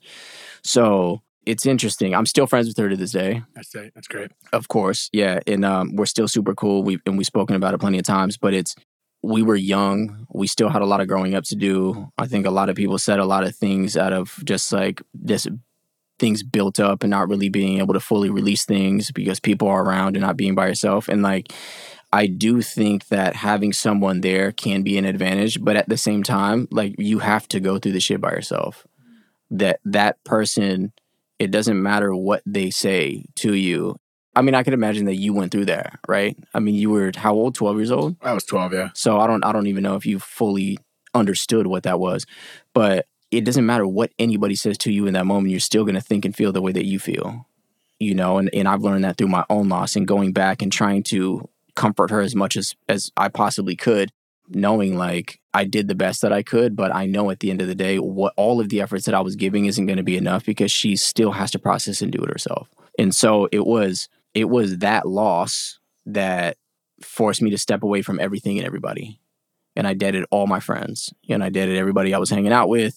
So 0.62 1.22
it's 1.46 1.66
interesting. 1.66 2.14
I'm 2.14 2.26
still 2.26 2.46
friends 2.46 2.68
with 2.68 2.76
her 2.76 2.88
to 2.88 2.96
this 2.96 3.12
day. 3.12 3.42
That's 3.54 3.74
it. 3.74 3.92
That's 3.94 4.06
great. 4.06 4.30
Of 4.52 4.68
course, 4.68 5.10
yeah, 5.12 5.40
and 5.46 5.64
um, 5.64 5.96
we're 5.96 6.06
still 6.06 6.28
super 6.28 6.54
cool. 6.54 6.82
We 6.82 6.98
and 7.06 7.16
we've 7.18 7.26
spoken 7.26 7.56
about 7.56 7.74
it 7.74 7.78
plenty 7.78 7.98
of 7.98 8.04
times. 8.04 8.36
But 8.36 8.54
it's 8.54 8.76
we 9.22 9.42
were 9.42 9.56
young. 9.56 10.26
We 10.32 10.46
still 10.46 10.68
had 10.68 10.82
a 10.82 10.86
lot 10.86 11.00
of 11.00 11.08
growing 11.08 11.34
up 11.34 11.44
to 11.44 11.56
do. 11.56 12.10
I 12.18 12.26
think 12.26 12.46
a 12.46 12.50
lot 12.50 12.68
of 12.68 12.76
people 12.76 12.98
said 12.98 13.18
a 13.18 13.24
lot 13.24 13.44
of 13.44 13.56
things 13.56 13.96
out 13.96 14.12
of 14.12 14.40
just 14.44 14.72
like 14.72 15.02
this 15.14 15.46
things 16.22 16.44
built 16.44 16.78
up 16.78 17.02
and 17.02 17.10
not 17.10 17.28
really 17.28 17.48
being 17.48 17.80
able 17.80 17.94
to 17.94 18.00
fully 18.00 18.30
release 18.30 18.64
things 18.64 19.10
because 19.10 19.40
people 19.40 19.66
are 19.66 19.82
around 19.82 20.14
and 20.14 20.24
not 20.24 20.36
being 20.36 20.54
by 20.54 20.68
yourself. 20.68 21.08
And 21.08 21.20
like 21.20 21.52
I 22.12 22.28
do 22.28 22.62
think 22.62 23.08
that 23.08 23.34
having 23.34 23.72
someone 23.72 24.20
there 24.20 24.52
can 24.52 24.84
be 24.84 24.96
an 24.98 25.04
advantage, 25.04 25.60
but 25.60 25.76
at 25.76 25.88
the 25.88 25.96
same 25.96 26.22
time, 26.22 26.68
like 26.70 26.94
you 26.96 27.18
have 27.18 27.48
to 27.48 27.58
go 27.58 27.78
through 27.78 27.92
the 27.92 28.00
shit 28.00 28.20
by 28.20 28.30
yourself. 28.30 28.86
That 29.50 29.80
that 29.84 30.22
person 30.24 30.92
it 31.40 31.50
doesn't 31.50 31.82
matter 31.82 32.14
what 32.14 32.40
they 32.46 32.70
say 32.70 33.24
to 33.34 33.54
you. 33.54 33.96
I 34.36 34.42
mean, 34.42 34.54
I 34.54 34.62
could 34.62 34.74
imagine 34.74 35.06
that 35.06 35.16
you 35.16 35.32
went 35.32 35.50
through 35.50 35.64
that, 35.64 35.98
right? 36.06 36.36
I 36.54 36.60
mean, 36.60 36.76
you 36.76 36.90
were 36.90 37.10
how 37.16 37.34
old? 37.34 37.56
12 37.56 37.76
years 37.78 37.90
old? 37.90 38.16
I 38.22 38.32
was 38.32 38.44
12, 38.44 38.72
yeah. 38.72 38.90
So 38.94 39.18
I 39.18 39.26
don't 39.26 39.44
I 39.44 39.50
don't 39.50 39.66
even 39.66 39.82
know 39.82 39.96
if 39.96 40.06
you 40.06 40.20
fully 40.20 40.78
understood 41.14 41.66
what 41.66 41.82
that 41.82 41.98
was. 41.98 42.26
But 42.74 43.06
it 43.32 43.44
doesn't 43.44 43.66
matter 43.66 43.86
what 43.86 44.12
anybody 44.18 44.54
says 44.54 44.78
to 44.78 44.92
you 44.92 45.06
in 45.06 45.14
that 45.14 45.26
moment, 45.26 45.50
you're 45.50 45.60
still 45.60 45.84
gonna 45.84 46.00
think 46.00 46.24
and 46.24 46.36
feel 46.36 46.52
the 46.52 46.62
way 46.62 46.72
that 46.72 46.86
you 46.86 46.98
feel. 46.98 47.46
You 47.98 48.14
know, 48.14 48.38
and, 48.38 48.50
and 48.52 48.68
I've 48.68 48.82
learned 48.82 49.04
that 49.04 49.16
through 49.16 49.28
my 49.28 49.44
own 49.48 49.68
loss 49.68 49.96
and 49.96 50.08
going 50.08 50.32
back 50.32 50.60
and 50.62 50.72
trying 50.72 51.02
to 51.04 51.48
comfort 51.74 52.10
her 52.10 52.20
as 52.20 52.34
much 52.34 52.56
as 52.56 52.74
as 52.88 53.10
I 53.16 53.28
possibly 53.28 53.74
could 53.76 54.12
knowing 54.54 54.96
like 54.96 55.40
I 55.54 55.64
did 55.64 55.88
the 55.88 55.94
best 55.94 56.22
that 56.22 56.32
I 56.32 56.42
could, 56.42 56.76
but 56.76 56.94
I 56.94 57.06
know 57.06 57.30
at 57.30 57.40
the 57.40 57.50
end 57.50 57.60
of 57.60 57.68
the 57.68 57.74
day, 57.74 57.98
what 57.98 58.32
all 58.36 58.60
of 58.60 58.68
the 58.68 58.80
efforts 58.80 59.04
that 59.06 59.14
I 59.14 59.20
was 59.20 59.36
giving 59.36 59.66
isn't 59.66 59.86
going 59.86 59.98
to 59.98 60.02
be 60.02 60.16
enough 60.16 60.44
because 60.44 60.72
she 60.72 60.96
still 60.96 61.32
has 61.32 61.50
to 61.52 61.58
process 61.58 62.02
and 62.02 62.12
do 62.12 62.22
it 62.22 62.30
herself. 62.30 62.68
And 62.98 63.14
so 63.14 63.48
it 63.52 63.66
was 63.66 64.08
it 64.34 64.48
was 64.48 64.78
that 64.78 65.06
loss 65.06 65.78
that 66.06 66.56
forced 67.00 67.42
me 67.42 67.50
to 67.50 67.58
step 67.58 67.82
away 67.82 68.02
from 68.02 68.20
everything 68.20 68.58
and 68.58 68.66
everybody. 68.66 69.20
And 69.74 69.86
I 69.86 69.94
dated 69.94 70.24
all 70.30 70.46
my 70.46 70.60
friends. 70.60 71.12
And 71.28 71.42
I 71.42 71.48
dated 71.48 71.76
everybody 71.76 72.14
I 72.14 72.18
was 72.18 72.30
hanging 72.30 72.52
out 72.52 72.68
with. 72.68 72.96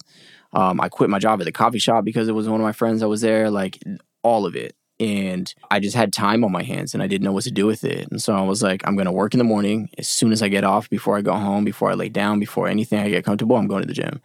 Um, 0.53 0.79
I 0.79 0.89
quit 0.89 1.09
my 1.09 1.19
job 1.19 1.41
at 1.41 1.45
the 1.45 1.51
coffee 1.51 1.79
shop 1.79 2.05
because 2.05 2.27
it 2.27 2.33
was 2.33 2.47
one 2.47 2.59
of 2.59 2.65
my 2.65 2.71
friends 2.71 3.01
that 3.01 3.09
was 3.09 3.21
there. 3.21 3.49
Like 3.49 3.79
all 4.23 4.45
of 4.45 4.55
it 4.55 4.75
and 4.99 5.53
I 5.69 5.79
just 5.79 5.95
had 5.95 6.13
time 6.13 6.43
on 6.43 6.51
my 6.51 6.63
hands 6.63 6.93
and 6.93 7.03
I 7.03 7.07
didn't 7.07 7.25
know 7.25 7.33
what 7.33 7.43
to 7.43 7.51
do 7.51 7.65
with 7.65 7.83
it. 7.83 8.07
And 8.09 8.21
so 8.21 8.33
I 8.33 8.41
was 8.41 8.63
like, 8.63 8.81
I'm 8.87 8.95
going 8.95 9.07
to 9.07 9.11
work 9.11 9.33
in 9.33 9.39
the 9.39 9.43
morning. 9.43 9.89
As 9.97 10.07
soon 10.07 10.31
as 10.31 10.41
I 10.41 10.47
get 10.47 10.63
off, 10.63 10.89
before 10.89 11.17
I 11.17 11.21
go 11.21 11.33
home, 11.33 11.65
before 11.65 11.91
I 11.91 11.95
lay 11.95 12.09
down, 12.09 12.39
before 12.39 12.67
anything 12.67 12.99
I 12.99 13.09
get 13.09 13.25
comfortable, 13.25 13.57
I'm 13.57 13.67
going 13.67 13.81
to 13.81 13.87
the 13.87 13.93
gym. 13.93 14.21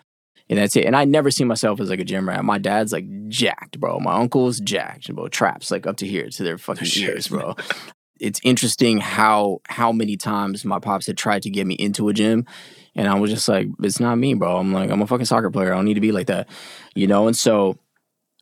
And 0.48 0.58
that's 0.58 0.76
it. 0.76 0.84
And 0.84 0.96
I 0.96 1.04
never 1.04 1.30
see 1.30 1.44
myself 1.44 1.80
as 1.80 1.90
like 1.90 2.00
a 2.00 2.04
gym 2.04 2.28
rat. 2.28 2.44
My 2.44 2.58
dad's 2.58 2.92
like 2.92 3.06
jacked, 3.28 3.80
bro. 3.80 3.98
My 4.00 4.14
uncle's 4.14 4.60
jacked, 4.60 5.12
bro. 5.12 5.28
Traps 5.28 5.70
like 5.70 5.86
up 5.86 5.96
to 5.98 6.06
here 6.06 6.28
to 6.28 6.42
their 6.42 6.58
fucking 6.58 6.88
ears, 6.96 7.28
bro. 7.28 7.56
it's 8.20 8.40
interesting 8.44 8.98
how 8.98 9.60
how 9.68 9.92
many 9.92 10.16
times 10.16 10.64
my 10.64 10.78
pops 10.78 11.06
had 11.06 11.16
tried 11.16 11.42
to 11.42 11.50
get 11.50 11.66
me 11.66 11.74
into 11.74 12.08
a 12.08 12.12
gym 12.12 12.46
and 12.94 13.08
I 13.08 13.14
was 13.14 13.30
just 13.30 13.48
like, 13.48 13.68
it's 13.82 14.00
not 14.00 14.16
me, 14.16 14.34
bro. 14.34 14.56
I'm 14.56 14.72
like, 14.72 14.90
I'm 14.90 15.02
a 15.02 15.06
fucking 15.06 15.26
soccer 15.26 15.50
player. 15.50 15.72
I 15.72 15.76
don't 15.76 15.84
need 15.84 15.94
to 15.94 16.00
be 16.00 16.12
like 16.12 16.26
that. 16.26 16.48
You 16.94 17.06
know? 17.06 17.26
And 17.26 17.36
so 17.36 17.78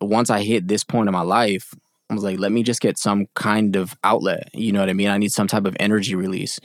once 0.01 0.31
I 0.31 0.43
hit 0.43 0.68
this 0.68 0.85
point 0.85 1.09
in 1.09 1.12
my 1.12 1.22
life, 1.22 1.74
I 2.11 2.14
was 2.14 2.24
like, 2.24 2.39
let 2.39 2.53
me 2.53 2.62
just 2.62 2.81
get 2.81 2.99
some 2.99 3.26
kind 3.35 3.76
of 3.76 3.97
outlet. 4.03 4.49
You 4.55 4.72
know 4.72 4.81
what 4.81 4.89
I 4.89 4.95
mean? 4.95 5.09
I 5.09 5.18
need 5.18 5.33
some 5.33 5.47
type 5.47 5.66
of 5.66 5.76
energy 5.79 6.14
release. 6.14 6.59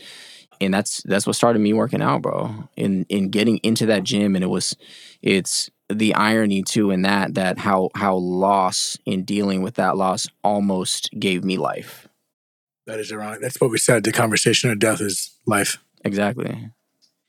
And 0.62 0.74
that's 0.74 1.04
that's 1.04 1.28
what 1.28 1.36
started 1.36 1.60
me 1.60 1.74
working 1.74 2.02
out, 2.02 2.22
bro. 2.22 2.70
In 2.78 3.06
in 3.10 3.30
getting 3.30 3.58
into 3.58 3.86
that 3.88 4.04
gym 4.04 4.36
and 4.36 4.44
it 4.44 4.48
was 4.48 4.78
it's 5.22 5.70
the 5.90 6.14
irony 6.16 6.64
too 6.64 6.92
in 6.92 7.02
that 7.02 7.34
that 7.34 7.58
how 7.58 7.90
how 7.96 8.16
loss 8.16 8.98
in 9.06 9.26
dealing 9.26 9.62
with 9.62 9.76
that 9.76 9.98
loss 9.98 10.28
almost 10.44 11.10
gave 11.20 11.44
me 11.44 11.58
life. 11.58 12.08
That 12.86 13.00
is 13.00 13.12
ironic. 13.12 13.42
That's 13.42 13.60
what 13.62 13.70
we 13.70 13.78
said. 13.78 14.04
The 14.04 14.12
conversation 14.12 14.70
of 14.70 14.80
death 14.80 15.02
is 15.02 15.38
life. 15.46 15.78
Exactly. 16.04 16.70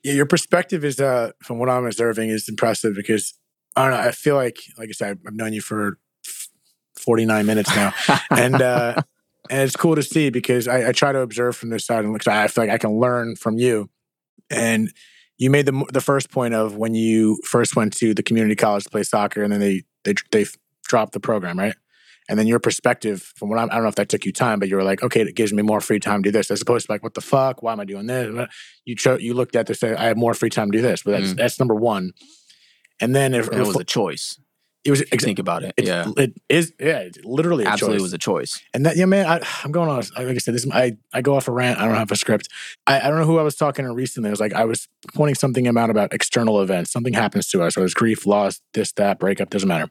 Yeah, 0.03 0.13
your 0.13 0.25
perspective 0.25 0.83
is 0.83 0.99
uh 0.99 1.31
from 1.41 1.59
what 1.59 1.69
I'm 1.69 1.85
observing 1.85 2.29
is 2.29 2.49
impressive 2.49 2.93
because 2.95 3.33
I 3.75 3.89
don't 3.89 3.99
know, 3.99 4.07
I 4.07 4.11
feel 4.11 4.35
like 4.35 4.57
like 4.77 4.89
I 4.89 4.91
said, 4.91 5.19
I've 5.25 5.33
known 5.33 5.53
you 5.53 5.61
for 5.61 5.97
49 6.97 7.45
minutes 7.45 7.75
now. 7.75 7.93
and 8.31 8.61
uh, 8.61 9.01
and 9.49 9.61
it's 9.61 9.75
cool 9.75 9.95
to 9.95 10.03
see 10.03 10.29
because 10.29 10.67
I, 10.67 10.89
I, 10.89 10.91
try 10.91 11.11
to 11.11 11.19
observe 11.19 11.55
from 11.55 11.69
this 11.69 11.85
side 11.85 12.03
and 12.03 12.13
look. 12.13 12.27
I 12.27 12.47
feel 12.47 12.63
like 12.63 12.73
I 12.73 12.77
can 12.77 12.99
learn 12.99 13.35
from 13.35 13.57
you. 13.57 13.89
And 14.49 14.91
you 15.37 15.49
made 15.49 15.65
the 15.65 15.85
the 15.93 16.01
first 16.01 16.31
point 16.31 16.53
of 16.53 16.77
when 16.77 16.95
you 16.95 17.39
first 17.43 17.75
went 17.75 17.93
to 17.97 18.13
the 18.13 18.23
community 18.23 18.55
college 18.55 18.85
to 18.85 18.89
play 18.89 19.03
soccer, 19.03 19.43
and 19.43 19.51
then 19.51 19.59
they 19.59 19.83
they 20.03 20.13
they 20.31 20.45
dropped 20.83 21.13
the 21.13 21.19
program, 21.19 21.59
right? 21.59 21.75
And 22.27 22.39
then 22.39 22.47
your 22.47 22.59
perspective 22.59 23.33
from 23.35 23.49
what 23.49 23.59
I'm, 23.59 23.69
I 23.69 23.75
don't 23.75 23.83
know 23.83 23.89
if 23.89 23.95
that 23.95 24.09
took 24.09 24.25
you 24.25 24.31
time, 24.31 24.59
but 24.59 24.67
you 24.67 24.75
were 24.75 24.83
like, 24.83 25.03
okay, 25.03 25.21
it 25.21 25.35
gives 25.35 25.53
me 25.53 25.61
more 25.61 25.79
free 25.79 25.99
time 25.99 26.23
to 26.23 26.29
do 26.29 26.31
this, 26.31 26.49
as 26.49 26.61
opposed 26.61 26.87
to 26.87 26.91
like, 26.91 27.03
what 27.03 27.13
the 27.13 27.21
fuck? 27.21 27.61
Why 27.61 27.73
am 27.73 27.79
I 27.79 27.85
doing 27.85 28.07
this? 28.07 28.47
You 28.83 28.95
cho- 28.95 29.19
you 29.19 29.33
looked 29.33 29.55
at 29.55 29.67
this, 29.67 29.79
say, 29.79 29.93
I 29.93 30.05
have 30.05 30.17
more 30.17 30.33
free 30.33 30.49
time 30.49 30.71
to 30.71 30.77
do 30.77 30.81
this, 30.81 31.03
but 31.03 31.11
that's 31.11 31.33
mm. 31.33 31.37
that's 31.37 31.59
number 31.59 31.75
one. 31.75 32.13
And 32.99 33.15
then 33.15 33.33
if 33.33 33.47
and 33.47 33.61
it 33.61 33.67
was 33.67 33.75
a 33.75 33.83
choice. 33.83 34.39
It 34.83 34.91
was. 34.91 35.01
Exa- 35.01 35.23
think 35.23 35.39
about 35.39 35.63
it. 35.63 35.73
yeah, 35.77 36.11
it 36.15 36.39
is. 36.47 36.71
Yeah, 36.79 36.99
it 36.99 37.25
literally 37.25 37.65
absolutely 37.65 37.97
choice. 37.97 38.03
was 38.03 38.13
a 38.13 38.17
choice. 38.19 38.61
And 38.71 38.85
that, 38.85 38.95
yeah, 38.95 39.05
man, 39.05 39.25
I, 39.25 39.41
am 39.63 39.71
going 39.71 39.89
on. 39.89 40.03
Like 40.15 40.27
I 40.27 40.37
said, 40.37 40.53
this. 40.53 40.69
I 40.71 40.97
I 41.11 41.21
go 41.21 41.35
off 41.35 41.47
a 41.47 41.51
rant. 41.51 41.79
I 41.79 41.85
don't 41.85 41.95
have 41.95 42.11
a 42.11 42.15
script. 42.15 42.49
I, 42.85 42.99
I 43.01 43.09
don't 43.09 43.17
know 43.19 43.25
who 43.25 43.39
I 43.39 43.43
was 43.43 43.55
talking 43.55 43.83
to 43.85 43.91
recently. 43.91 44.29
It 44.29 44.31
was 44.31 44.39
like 44.39 44.53
I 44.53 44.65
was 44.65 44.87
pointing 45.15 45.35
something 45.35 45.67
out 45.67 45.89
about 45.89 46.13
external 46.13 46.61
events. 46.61 46.91
Something 46.91 47.13
happens 47.13 47.49
to 47.49 47.63
us, 47.63 47.75
whether 47.75 47.85
it's 47.85 47.95
grief, 47.95 48.27
loss, 48.27 48.61
this, 48.73 48.91
that, 48.93 49.17
breakup, 49.17 49.49
doesn't 49.49 49.67
matter. 49.67 49.89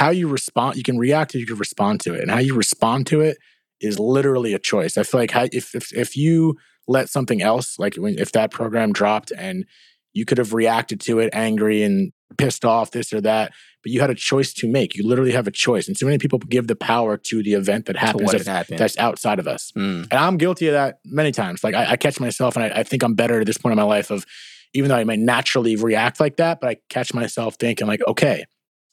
How 0.00 0.08
you 0.08 0.28
respond, 0.28 0.76
you 0.76 0.82
can 0.82 0.96
react 0.96 1.34
or 1.34 1.38
you 1.38 1.46
can 1.46 1.58
respond 1.58 2.00
to 2.00 2.14
it, 2.14 2.22
and 2.22 2.30
how 2.30 2.38
you 2.38 2.54
respond 2.54 3.06
to 3.08 3.20
it 3.20 3.36
is 3.82 3.98
literally 3.98 4.54
a 4.54 4.58
choice. 4.58 4.96
I 4.96 5.02
feel 5.02 5.20
like 5.20 5.30
how, 5.30 5.46
if 5.52 5.74
if 5.74 5.92
if 5.94 6.16
you 6.16 6.56
let 6.88 7.10
something 7.10 7.42
else, 7.42 7.78
like 7.78 7.96
when, 7.96 8.18
if 8.18 8.32
that 8.32 8.50
program 8.50 8.94
dropped 8.94 9.30
and 9.36 9.66
you 10.14 10.24
could 10.24 10.38
have 10.38 10.54
reacted 10.54 11.00
to 11.02 11.18
it 11.18 11.28
angry 11.34 11.82
and 11.82 12.12
pissed 12.38 12.64
off, 12.64 12.92
this 12.92 13.12
or 13.12 13.20
that, 13.20 13.52
but 13.82 13.92
you 13.92 14.00
had 14.00 14.08
a 14.08 14.14
choice 14.14 14.54
to 14.54 14.68
make. 14.68 14.96
You 14.96 15.06
literally 15.06 15.32
have 15.32 15.46
a 15.46 15.50
choice. 15.50 15.86
And 15.86 15.98
so 15.98 16.06
many 16.06 16.16
people 16.16 16.38
give 16.38 16.66
the 16.66 16.76
power 16.76 17.18
to 17.18 17.42
the 17.42 17.52
event 17.52 17.84
that 17.84 17.96
happens 17.96 18.32
that's, 18.32 18.46
happened. 18.46 18.78
that's, 18.78 18.96
outside 18.96 19.38
of 19.38 19.46
us. 19.46 19.70
Mm. 19.76 20.08
And 20.10 20.14
I'm 20.14 20.38
guilty 20.38 20.66
of 20.68 20.72
that 20.72 21.00
many 21.04 21.30
times. 21.30 21.62
Like 21.62 21.74
I, 21.74 21.92
I 21.92 21.96
catch 21.96 22.18
myself 22.20 22.56
and 22.56 22.64
I, 22.64 22.80
I, 22.80 22.82
think 22.84 23.02
I'm 23.02 23.14
better 23.14 23.40
at 23.40 23.46
this 23.46 23.58
point 23.58 23.72
in 23.72 23.76
my 23.76 23.84
life 23.84 24.10
of 24.10 24.24
even 24.72 24.88
though 24.88 24.96
I 24.96 25.04
might 25.04 25.18
naturally 25.18 25.76
react 25.76 26.20
like 26.20 26.36
that, 26.36 26.60
but 26.60 26.70
I 26.70 26.76
catch 26.88 27.12
myself 27.12 27.56
thinking 27.56 27.86
like, 27.86 28.00
okay, 28.06 28.44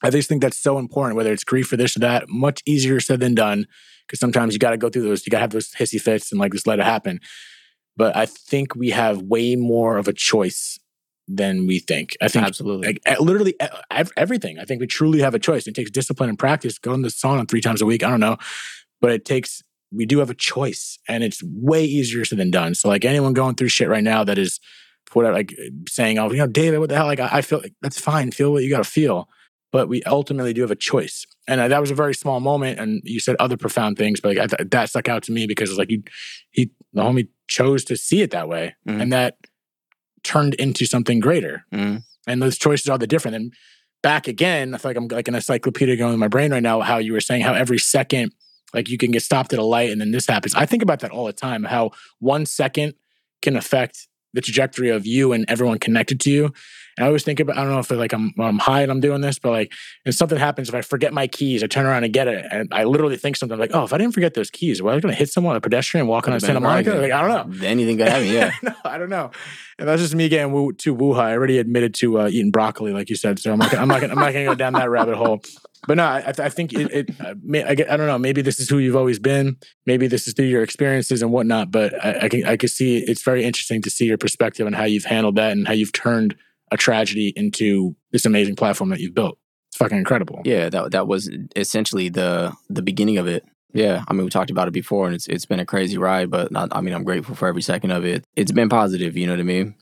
I 0.02 0.10
just 0.10 0.28
think 0.28 0.42
that's 0.42 0.58
so 0.58 0.78
important, 0.78 1.16
whether 1.16 1.32
it's 1.32 1.44
grief 1.44 1.72
or 1.72 1.76
this 1.76 1.96
or 1.96 2.00
that, 2.00 2.28
much 2.28 2.62
easier 2.66 3.00
said 3.00 3.20
than 3.20 3.34
done. 3.34 3.66
Because 4.06 4.20
sometimes 4.20 4.54
you 4.54 4.58
got 4.58 4.70
to 4.70 4.78
go 4.78 4.88
through 4.88 5.02
those, 5.02 5.26
you 5.26 5.30
got 5.30 5.38
to 5.38 5.42
have 5.42 5.50
those 5.50 5.70
hissy 5.72 6.00
fits 6.00 6.32
and 6.32 6.40
like 6.40 6.52
just 6.52 6.66
let 6.66 6.78
it 6.78 6.84
happen. 6.84 7.20
But 7.96 8.16
I 8.16 8.26
think 8.26 8.74
we 8.74 8.90
have 8.90 9.22
way 9.22 9.56
more 9.56 9.98
of 9.98 10.08
a 10.08 10.12
choice 10.12 10.78
than 11.26 11.66
we 11.66 11.78
think. 11.78 12.16
I 12.22 12.28
think 12.28 12.46
absolutely, 12.46 12.98
like, 13.04 13.20
literally 13.20 13.54
everything. 14.16 14.58
I 14.58 14.64
think 14.64 14.80
we 14.80 14.86
truly 14.86 15.20
have 15.20 15.34
a 15.34 15.38
choice. 15.38 15.66
It 15.66 15.74
takes 15.74 15.90
discipline 15.90 16.30
and 16.30 16.38
practice. 16.38 16.78
Go 16.78 16.94
in 16.94 17.02
the 17.02 17.08
sauna 17.08 17.48
three 17.48 17.60
times 17.60 17.82
a 17.82 17.86
week. 17.86 18.02
I 18.02 18.08
don't 18.08 18.20
know, 18.20 18.38
but 19.00 19.10
it 19.10 19.24
takes 19.26 19.62
we 19.92 20.06
do 20.06 20.18
have 20.18 20.30
a 20.30 20.34
choice 20.34 20.98
and 21.08 21.24
it's 21.24 21.42
way 21.42 21.84
easier 21.84 22.24
said 22.24 22.38
than 22.38 22.50
done. 22.50 22.74
So 22.74 22.88
like 22.88 23.04
anyone 23.04 23.32
going 23.32 23.54
through 23.54 23.68
shit 23.68 23.88
right 23.88 24.04
now 24.04 24.24
that 24.24 24.38
is 24.38 24.60
whatever, 25.12 25.34
like 25.34 25.54
saying, 25.88 26.18
oh, 26.18 26.30
you 26.30 26.38
know, 26.38 26.46
David, 26.46 26.78
what 26.78 26.90
the 26.90 26.96
hell? 26.96 27.06
Like 27.06 27.20
I, 27.20 27.28
I 27.32 27.42
feel 27.42 27.60
like 27.60 27.74
that's 27.80 27.98
fine. 27.98 28.30
Feel 28.30 28.52
what 28.52 28.62
you 28.62 28.70
got 28.70 28.84
to 28.84 28.90
feel. 28.90 29.28
But 29.70 29.88
we 29.88 30.02
ultimately 30.04 30.52
do 30.54 30.62
have 30.62 30.70
a 30.70 30.76
choice. 30.76 31.26
And 31.46 31.60
that 31.60 31.80
was 31.80 31.90
a 31.90 31.94
very 31.94 32.14
small 32.14 32.40
moment. 32.40 32.78
And 32.78 33.02
you 33.04 33.20
said 33.20 33.36
other 33.38 33.56
profound 33.56 33.98
things, 33.98 34.20
but 34.20 34.36
like, 34.36 34.52
I, 34.58 34.64
that 34.64 34.88
stuck 34.88 35.08
out 35.08 35.22
to 35.24 35.32
me 35.32 35.46
because 35.46 35.68
it's 35.68 35.78
like 35.78 35.90
you, 35.90 36.02
he, 36.50 36.70
the 36.92 37.02
homie 37.02 37.28
chose 37.48 37.84
to 37.84 37.96
see 37.96 38.22
it 38.22 38.30
that 38.30 38.48
way. 38.48 38.76
Mhm. 38.86 39.02
And 39.02 39.12
that 39.12 39.36
turned 40.22 40.54
into 40.54 40.86
something 40.86 41.20
greater. 41.20 41.64
Mhm. 41.72 42.02
And 42.26 42.42
those 42.42 42.58
choices 42.58 42.88
are 42.88 42.98
the 42.98 43.06
different. 43.06 43.36
And 43.36 43.52
back 44.02 44.26
again, 44.28 44.74
I 44.74 44.78
feel 44.78 44.90
like 44.90 44.96
I'm 44.96 45.08
like 45.08 45.28
an 45.28 45.34
encyclopedia 45.34 45.96
going 45.96 46.14
in 46.14 46.20
my 46.20 46.28
brain 46.28 46.50
right 46.50 46.62
now, 46.62 46.80
how 46.80 46.98
you 46.98 47.12
were 47.12 47.20
saying 47.20 47.42
how 47.42 47.54
every 47.54 47.78
second, 47.78 48.32
like 48.74 48.88
you 48.88 48.98
can 48.98 49.10
get 49.10 49.22
stopped 49.22 49.52
at 49.52 49.58
a 49.58 49.64
light 49.64 49.90
and 49.90 50.00
then 50.00 50.12
this 50.12 50.26
happens. 50.26 50.54
I 50.54 50.66
think 50.66 50.82
about 50.82 51.00
that 51.00 51.10
all 51.10 51.26
the 51.26 51.32
time, 51.32 51.64
how 51.64 51.90
one 52.20 52.46
second 52.46 52.94
can 53.42 53.56
affect 53.56 54.08
the 54.34 54.40
trajectory 54.40 54.90
of 54.90 55.06
you 55.06 55.32
and 55.32 55.44
everyone 55.48 55.78
connected 55.78 56.20
to 56.20 56.30
you. 56.30 56.52
And 56.98 57.04
I 57.04 57.06
always 57.06 57.22
think 57.22 57.38
about, 57.38 57.56
I 57.56 57.62
don't 57.62 57.70
know 57.70 57.78
if 57.78 57.90
like 57.92 58.12
I'm, 58.12 58.34
I'm 58.40 58.58
high 58.58 58.82
and 58.82 58.90
I'm 58.90 58.98
doing 58.98 59.20
this, 59.20 59.38
but 59.38 59.50
like, 59.52 59.72
if 60.04 60.16
something 60.16 60.36
happens, 60.36 60.68
if 60.68 60.74
I 60.74 60.80
forget 60.80 61.12
my 61.12 61.28
keys, 61.28 61.62
I 61.62 61.68
turn 61.68 61.86
around 61.86 62.02
and 62.02 62.12
get 62.12 62.26
it. 62.26 62.44
And 62.50 62.68
I 62.72 62.82
literally 62.82 63.16
think 63.16 63.36
something 63.36 63.56
like, 63.56 63.70
oh, 63.72 63.84
if 63.84 63.92
I 63.92 63.98
didn't 63.98 64.14
forget 64.14 64.34
those 64.34 64.50
keys, 64.50 64.82
was 64.82 64.96
I 64.96 65.00
going 65.00 65.14
to 65.14 65.18
hit 65.18 65.30
someone, 65.30 65.54
a 65.54 65.60
pedestrian 65.60 66.08
walking 66.08 66.32
on 66.32 66.40
Santa 66.40 66.58
Monica? 66.58 66.94
Like, 66.94 67.12
I 67.12 67.20
don't 67.20 67.60
know. 67.60 67.66
Anything 67.66 67.98
could 67.98 68.08
happen. 68.08 68.26
Yeah. 68.26 68.52
no, 68.62 68.74
I 68.84 68.98
don't 68.98 69.10
know. 69.10 69.30
And 69.78 69.86
that's 69.86 70.02
just 70.02 70.16
me 70.16 70.28
getting 70.28 70.52
woo, 70.52 70.72
too 70.72 70.92
woo 70.92 71.14
high. 71.14 71.30
I 71.30 71.34
already 71.34 71.58
admitted 71.58 71.94
to 71.96 72.22
uh, 72.22 72.28
eating 72.28 72.50
broccoli, 72.50 72.92
like 72.92 73.08
you 73.08 73.14
said. 73.14 73.38
So 73.38 73.52
I'm 73.52 73.60
not, 73.60 73.70
gonna, 73.70 73.82
I'm 73.82 73.88
not, 73.88 74.00
gonna, 74.00 74.14
I'm 74.14 74.18
not 74.18 74.32
going 74.32 74.44
to 74.44 74.50
go 74.50 74.56
down 74.56 74.72
that 74.72 74.90
rabbit 74.90 75.14
hole. 75.16 75.40
But 75.86 75.98
no, 75.98 76.04
I, 76.04 76.34
I 76.36 76.48
think 76.48 76.72
it. 76.72 76.90
it 76.90 77.20
uh, 77.20 77.34
may, 77.40 77.62
I, 77.62 77.76
get- 77.76 77.90
I 77.90 77.96
don't 77.96 78.08
know. 78.08 78.18
Maybe 78.18 78.42
this 78.42 78.58
is 78.58 78.68
who 78.68 78.78
you've 78.78 78.96
always 78.96 79.20
been. 79.20 79.56
Maybe 79.86 80.08
this 80.08 80.26
is 80.26 80.34
through 80.34 80.46
your 80.46 80.64
experiences 80.64 81.22
and 81.22 81.30
whatnot. 81.30 81.70
But 81.70 81.94
I, 82.04 82.22
I 82.22 82.28
can 82.28 82.44
I 82.44 82.56
can 82.56 82.68
see 82.68 82.98
it's 82.98 83.22
very 83.22 83.44
interesting 83.44 83.80
to 83.82 83.90
see 83.90 84.06
your 84.06 84.18
perspective 84.18 84.66
and 84.66 84.74
how 84.74 84.84
you've 84.84 85.04
handled 85.04 85.36
that 85.36 85.52
and 85.52 85.66
how 85.68 85.74
you've 85.74 85.92
turned 85.92 86.34
a 86.70 86.76
tragedy 86.76 87.32
into 87.36 87.96
this 88.12 88.24
amazing 88.24 88.56
platform 88.56 88.90
that 88.90 89.00
you've 89.00 89.14
built. 89.14 89.38
It's 89.68 89.76
fucking 89.76 89.98
incredible. 89.98 90.40
Yeah, 90.44 90.68
that 90.70 90.92
that 90.92 91.06
was 91.06 91.30
essentially 91.56 92.08
the 92.08 92.52
the 92.68 92.82
beginning 92.82 93.18
of 93.18 93.26
it. 93.26 93.44
Yeah, 93.74 94.02
I 94.08 94.14
mean 94.14 94.24
we 94.24 94.30
talked 94.30 94.50
about 94.50 94.68
it 94.68 94.72
before, 94.72 95.06
and 95.06 95.14
it's 95.14 95.26
it's 95.28 95.46
been 95.46 95.60
a 95.60 95.66
crazy 95.66 95.98
ride, 95.98 96.30
but 96.30 96.50
not, 96.50 96.68
I 96.72 96.80
mean 96.80 96.94
I'm 96.94 97.04
grateful 97.04 97.34
for 97.34 97.48
every 97.48 97.62
second 97.62 97.90
of 97.90 98.04
it. 98.04 98.24
It's 98.36 98.52
been 98.52 98.68
positive, 98.68 99.16
you 99.16 99.26
know 99.26 99.32
what 99.32 99.40
I 99.40 99.44
mean? 99.44 99.74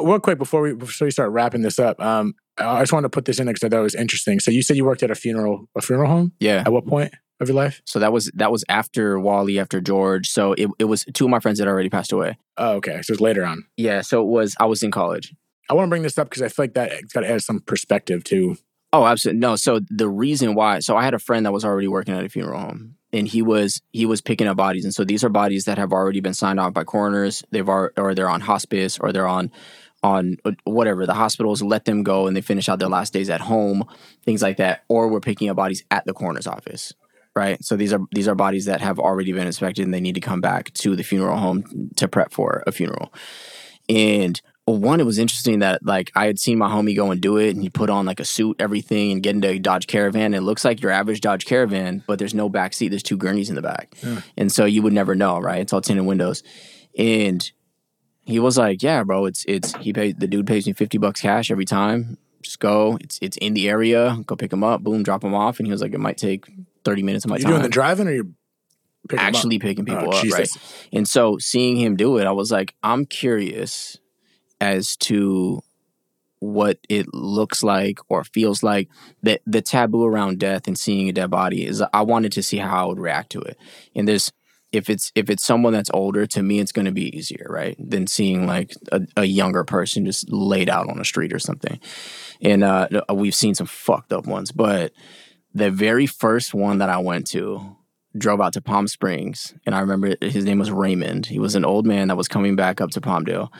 Real 0.00 0.20
quick 0.20 0.38
before 0.38 0.60
we 0.62 0.74
before 0.74 1.06
we 1.06 1.10
start 1.10 1.30
wrapping 1.30 1.62
this 1.62 1.78
up, 1.78 2.00
um, 2.00 2.34
I 2.56 2.80
just 2.80 2.92
wanted 2.92 3.06
to 3.06 3.10
put 3.10 3.24
this 3.24 3.38
in 3.38 3.46
because 3.46 3.62
I 3.62 3.68
thought 3.68 3.80
it 3.80 3.82
was 3.82 3.94
interesting. 3.94 4.40
So 4.40 4.50
you 4.50 4.62
said 4.62 4.76
you 4.76 4.84
worked 4.84 5.02
at 5.02 5.10
a 5.10 5.14
funeral 5.14 5.68
a 5.76 5.82
funeral 5.82 6.10
home. 6.10 6.32
Yeah. 6.40 6.62
At 6.66 6.72
what 6.72 6.86
point 6.86 7.14
of 7.40 7.48
your 7.48 7.56
life? 7.56 7.80
So 7.84 7.98
that 7.98 8.12
was 8.12 8.30
that 8.34 8.50
was 8.50 8.64
after 8.68 9.18
Wally, 9.18 9.58
after 9.58 9.80
George. 9.80 10.28
So 10.28 10.52
it 10.54 10.68
it 10.78 10.84
was 10.84 11.04
two 11.14 11.24
of 11.24 11.30
my 11.30 11.40
friends 11.40 11.58
that 11.58 11.68
already 11.68 11.90
passed 11.90 12.12
away. 12.12 12.36
Oh, 12.56 12.72
okay. 12.76 13.02
So 13.02 13.12
it's 13.12 13.20
later 13.20 13.44
on. 13.44 13.64
Yeah, 13.76 14.00
so 14.00 14.20
it 14.22 14.26
was 14.26 14.56
I 14.58 14.66
was 14.66 14.82
in 14.82 14.90
college. 14.90 15.34
I 15.68 15.74
want 15.74 15.86
to 15.86 15.90
bring 15.90 16.02
this 16.02 16.18
up 16.18 16.28
because 16.28 16.42
I 16.42 16.48
feel 16.48 16.64
like 16.64 16.74
that 16.74 16.92
it's 16.92 17.12
got 17.12 17.20
to 17.20 17.30
add 17.30 17.42
some 17.42 17.60
perspective 17.60 18.24
to. 18.24 18.56
Oh, 18.92 19.04
absolutely. 19.04 19.40
No, 19.40 19.56
so 19.56 19.80
the 19.90 20.08
reason 20.08 20.54
why 20.54 20.78
so 20.80 20.96
I 20.96 21.04
had 21.04 21.14
a 21.14 21.18
friend 21.18 21.44
that 21.44 21.52
was 21.52 21.64
already 21.64 21.88
working 21.88 22.14
at 22.14 22.24
a 22.24 22.28
funeral 22.28 22.60
home 22.60 22.96
and 23.12 23.28
he 23.28 23.42
was 23.42 23.82
he 23.92 24.06
was 24.06 24.20
picking 24.20 24.46
up 24.46 24.56
bodies 24.56 24.84
and 24.84 24.94
so 24.94 25.04
these 25.04 25.22
are 25.24 25.28
bodies 25.28 25.66
that 25.66 25.78
have 25.78 25.92
already 25.92 26.20
been 26.20 26.34
signed 26.34 26.58
off 26.58 26.72
by 26.72 26.84
coroners. 26.84 27.44
They've 27.50 27.68
are 27.68 27.92
or 27.96 28.14
they're 28.14 28.30
on 28.30 28.40
hospice 28.40 28.98
or 28.98 29.12
they're 29.12 29.28
on 29.28 29.50
on 30.02 30.36
uh, 30.44 30.52
whatever 30.64 31.06
the 31.06 31.14
hospitals 31.14 31.62
let 31.62 31.84
them 31.84 32.02
go 32.02 32.26
and 32.26 32.36
they 32.36 32.40
finish 32.40 32.68
out 32.68 32.78
their 32.78 32.88
last 32.88 33.12
days 33.12 33.28
at 33.30 33.40
home, 33.40 33.84
things 34.24 34.42
like 34.42 34.58
that, 34.58 34.84
or 34.88 35.08
we're 35.08 35.20
picking 35.20 35.48
up 35.48 35.56
bodies 35.56 35.84
at 35.90 36.04
the 36.06 36.12
coroner's 36.12 36.46
office. 36.46 36.92
Right. 37.34 37.62
So 37.64 37.76
these 37.76 37.92
are 37.92 38.00
these 38.12 38.26
are 38.26 38.34
bodies 38.34 38.64
that 38.64 38.80
have 38.80 38.98
already 38.98 39.32
been 39.32 39.46
inspected 39.46 39.84
and 39.84 39.94
they 39.94 40.00
need 40.00 40.14
to 40.14 40.20
come 40.20 40.40
back 40.40 40.72
to 40.74 40.96
the 40.96 41.04
funeral 41.04 41.36
home 41.36 41.90
to 41.96 42.08
prep 42.08 42.32
for 42.32 42.64
a 42.66 42.72
funeral. 42.72 43.12
And 43.88 44.40
one, 44.70 45.00
it 45.00 45.04
was 45.06 45.18
interesting 45.18 45.60
that 45.60 45.84
like 45.84 46.10
I 46.14 46.26
had 46.26 46.38
seen 46.38 46.58
my 46.58 46.68
homie 46.68 46.96
go 46.96 47.10
and 47.10 47.20
do 47.20 47.36
it, 47.36 47.50
and 47.50 47.62
he 47.62 47.70
put 47.70 47.90
on 47.90 48.06
like 48.06 48.20
a 48.20 48.24
suit, 48.24 48.56
everything, 48.58 49.12
and 49.12 49.22
get 49.22 49.34
into 49.34 49.48
a 49.48 49.58
Dodge 49.58 49.86
Caravan. 49.86 50.34
It 50.34 50.40
looks 50.42 50.64
like 50.64 50.80
your 50.82 50.90
average 50.90 51.20
Dodge 51.20 51.44
Caravan, 51.46 52.02
but 52.06 52.18
there's 52.18 52.34
no 52.34 52.48
back 52.48 52.72
seat. 52.74 52.88
There's 52.88 53.02
two 53.02 53.16
gurneys 53.16 53.48
in 53.48 53.54
the 53.56 53.62
back, 53.62 53.94
Yeah. 54.02 54.20
and 54.36 54.50
so 54.52 54.64
you 54.64 54.82
would 54.82 54.92
never 54.92 55.14
know, 55.14 55.38
right? 55.38 55.60
It's 55.60 55.72
all 55.72 55.80
tinted 55.80 56.04
windows, 56.06 56.42
and 56.98 57.50
he 58.24 58.38
was 58.38 58.58
like, 58.58 58.82
"Yeah, 58.82 59.02
bro, 59.04 59.26
it's 59.26 59.44
it's 59.48 59.74
he 59.76 59.92
paid 59.92 60.20
the 60.20 60.26
dude 60.26 60.46
pays 60.46 60.66
me 60.66 60.72
fifty 60.72 60.98
bucks 60.98 61.20
cash 61.20 61.50
every 61.50 61.64
time. 61.64 62.18
Just 62.42 62.60
go. 62.60 62.98
It's 63.00 63.18
it's 63.22 63.36
in 63.38 63.54
the 63.54 63.68
area. 63.68 64.18
Go 64.26 64.36
pick 64.36 64.52
him 64.52 64.62
up. 64.62 64.82
Boom, 64.82 65.02
drop 65.02 65.24
him 65.24 65.34
off." 65.34 65.58
And 65.58 65.66
he 65.66 65.72
was 65.72 65.80
like, 65.82 65.94
"It 65.94 65.98
might 66.00 66.18
take 66.18 66.46
thirty 66.84 67.02
minutes 67.02 67.24
of 67.24 67.30
my 67.30 67.36
you 67.36 67.42
time." 67.44 67.52
doing 67.52 67.62
the 67.62 67.68
driving 67.68 68.06
or 68.06 68.12
you 68.12 68.34
actually 69.16 69.58
picking 69.58 69.84
people 69.86 70.08
Oh, 70.08 70.10
up, 70.16 70.22
Jesus. 70.22 70.38
right? 70.38 70.88
And 70.92 71.08
so 71.08 71.38
seeing 71.38 71.76
him 71.76 71.96
do 71.96 72.18
it, 72.18 72.26
I 72.26 72.32
was 72.32 72.50
like, 72.52 72.74
I'm 72.82 73.06
curious 73.06 73.96
as 74.60 74.96
to 74.96 75.62
what 76.40 76.78
it 76.88 77.12
looks 77.12 77.62
like 77.62 77.98
or 78.08 78.24
feels 78.24 78.62
like. 78.62 78.88
That 79.22 79.40
the 79.46 79.62
taboo 79.62 80.04
around 80.04 80.38
death 80.38 80.66
and 80.66 80.78
seeing 80.78 81.08
a 81.08 81.12
dead 81.12 81.30
body 81.30 81.66
is 81.66 81.82
I 81.92 82.02
wanted 82.02 82.32
to 82.32 82.42
see 82.42 82.58
how 82.58 82.84
I 82.84 82.86
would 82.86 83.00
react 83.00 83.30
to 83.32 83.40
it. 83.40 83.56
And 83.94 84.06
there's 84.06 84.32
if 84.70 84.90
it's 84.90 85.10
if 85.14 85.30
it's 85.30 85.44
someone 85.44 85.72
that's 85.72 85.90
older, 85.92 86.26
to 86.26 86.42
me 86.42 86.60
it's 86.60 86.72
gonna 86.72 86.92
be 86.92 87.16
easier, 87.16 87.46
right? 87.48 87.76
Than 87.78 88.06
seeing 88.06 88.46
like 88.46 88.74
a, 88.92 89.00
a 89.16 89.24
younger 89.24 89.64
person 89.64 90.04
just 90.04 90.30
laid 90.30 90.68
out 90.68 90.88
on 90.88 91.00
a 91.00 91.04
street 91.04 91.32
or 91.32 91.38
something. 91.38 91.80
And 92.40 92.62
uh 92.62 92.88
we've 93.12 93.34
seen 93.34 93.54
some 93.54 93.66
fucked 93.66 94.12
up 94.12 94.26
ones, 94.26 94.52
but 94.52 94.92
the 95.54 95.70
very 95.70 96.06
first 96.06 96.54
one 96.54 96.78
that 96.78 96.90
I 96.90 96.98
went 96.98 97.26
to 97.28 97.76
drove 98.16 98.40
out 98.40 98.52
to 98.54 98.60
Palm 98.60 98.88
Springs, 98.88 99.54
and 99.66 99.74
I 99.74 99.80
remember 99.80 100.14
his 100.20 100.44
name 100.44 100.58
was 100.58 100.70
Raymond. 100.70 101.26
He 101.26 101.38
was 101.38 101.54
an 101.54 101.64
old 101.64 101.86
man 101.86 102.08
that 102.08 102.16
was 102.16 102.28
coming 102.28 102.56
back 102.56 102.80
up 102.80 102.90
to 102.90 103.00
Palmdale, 103.00 103.50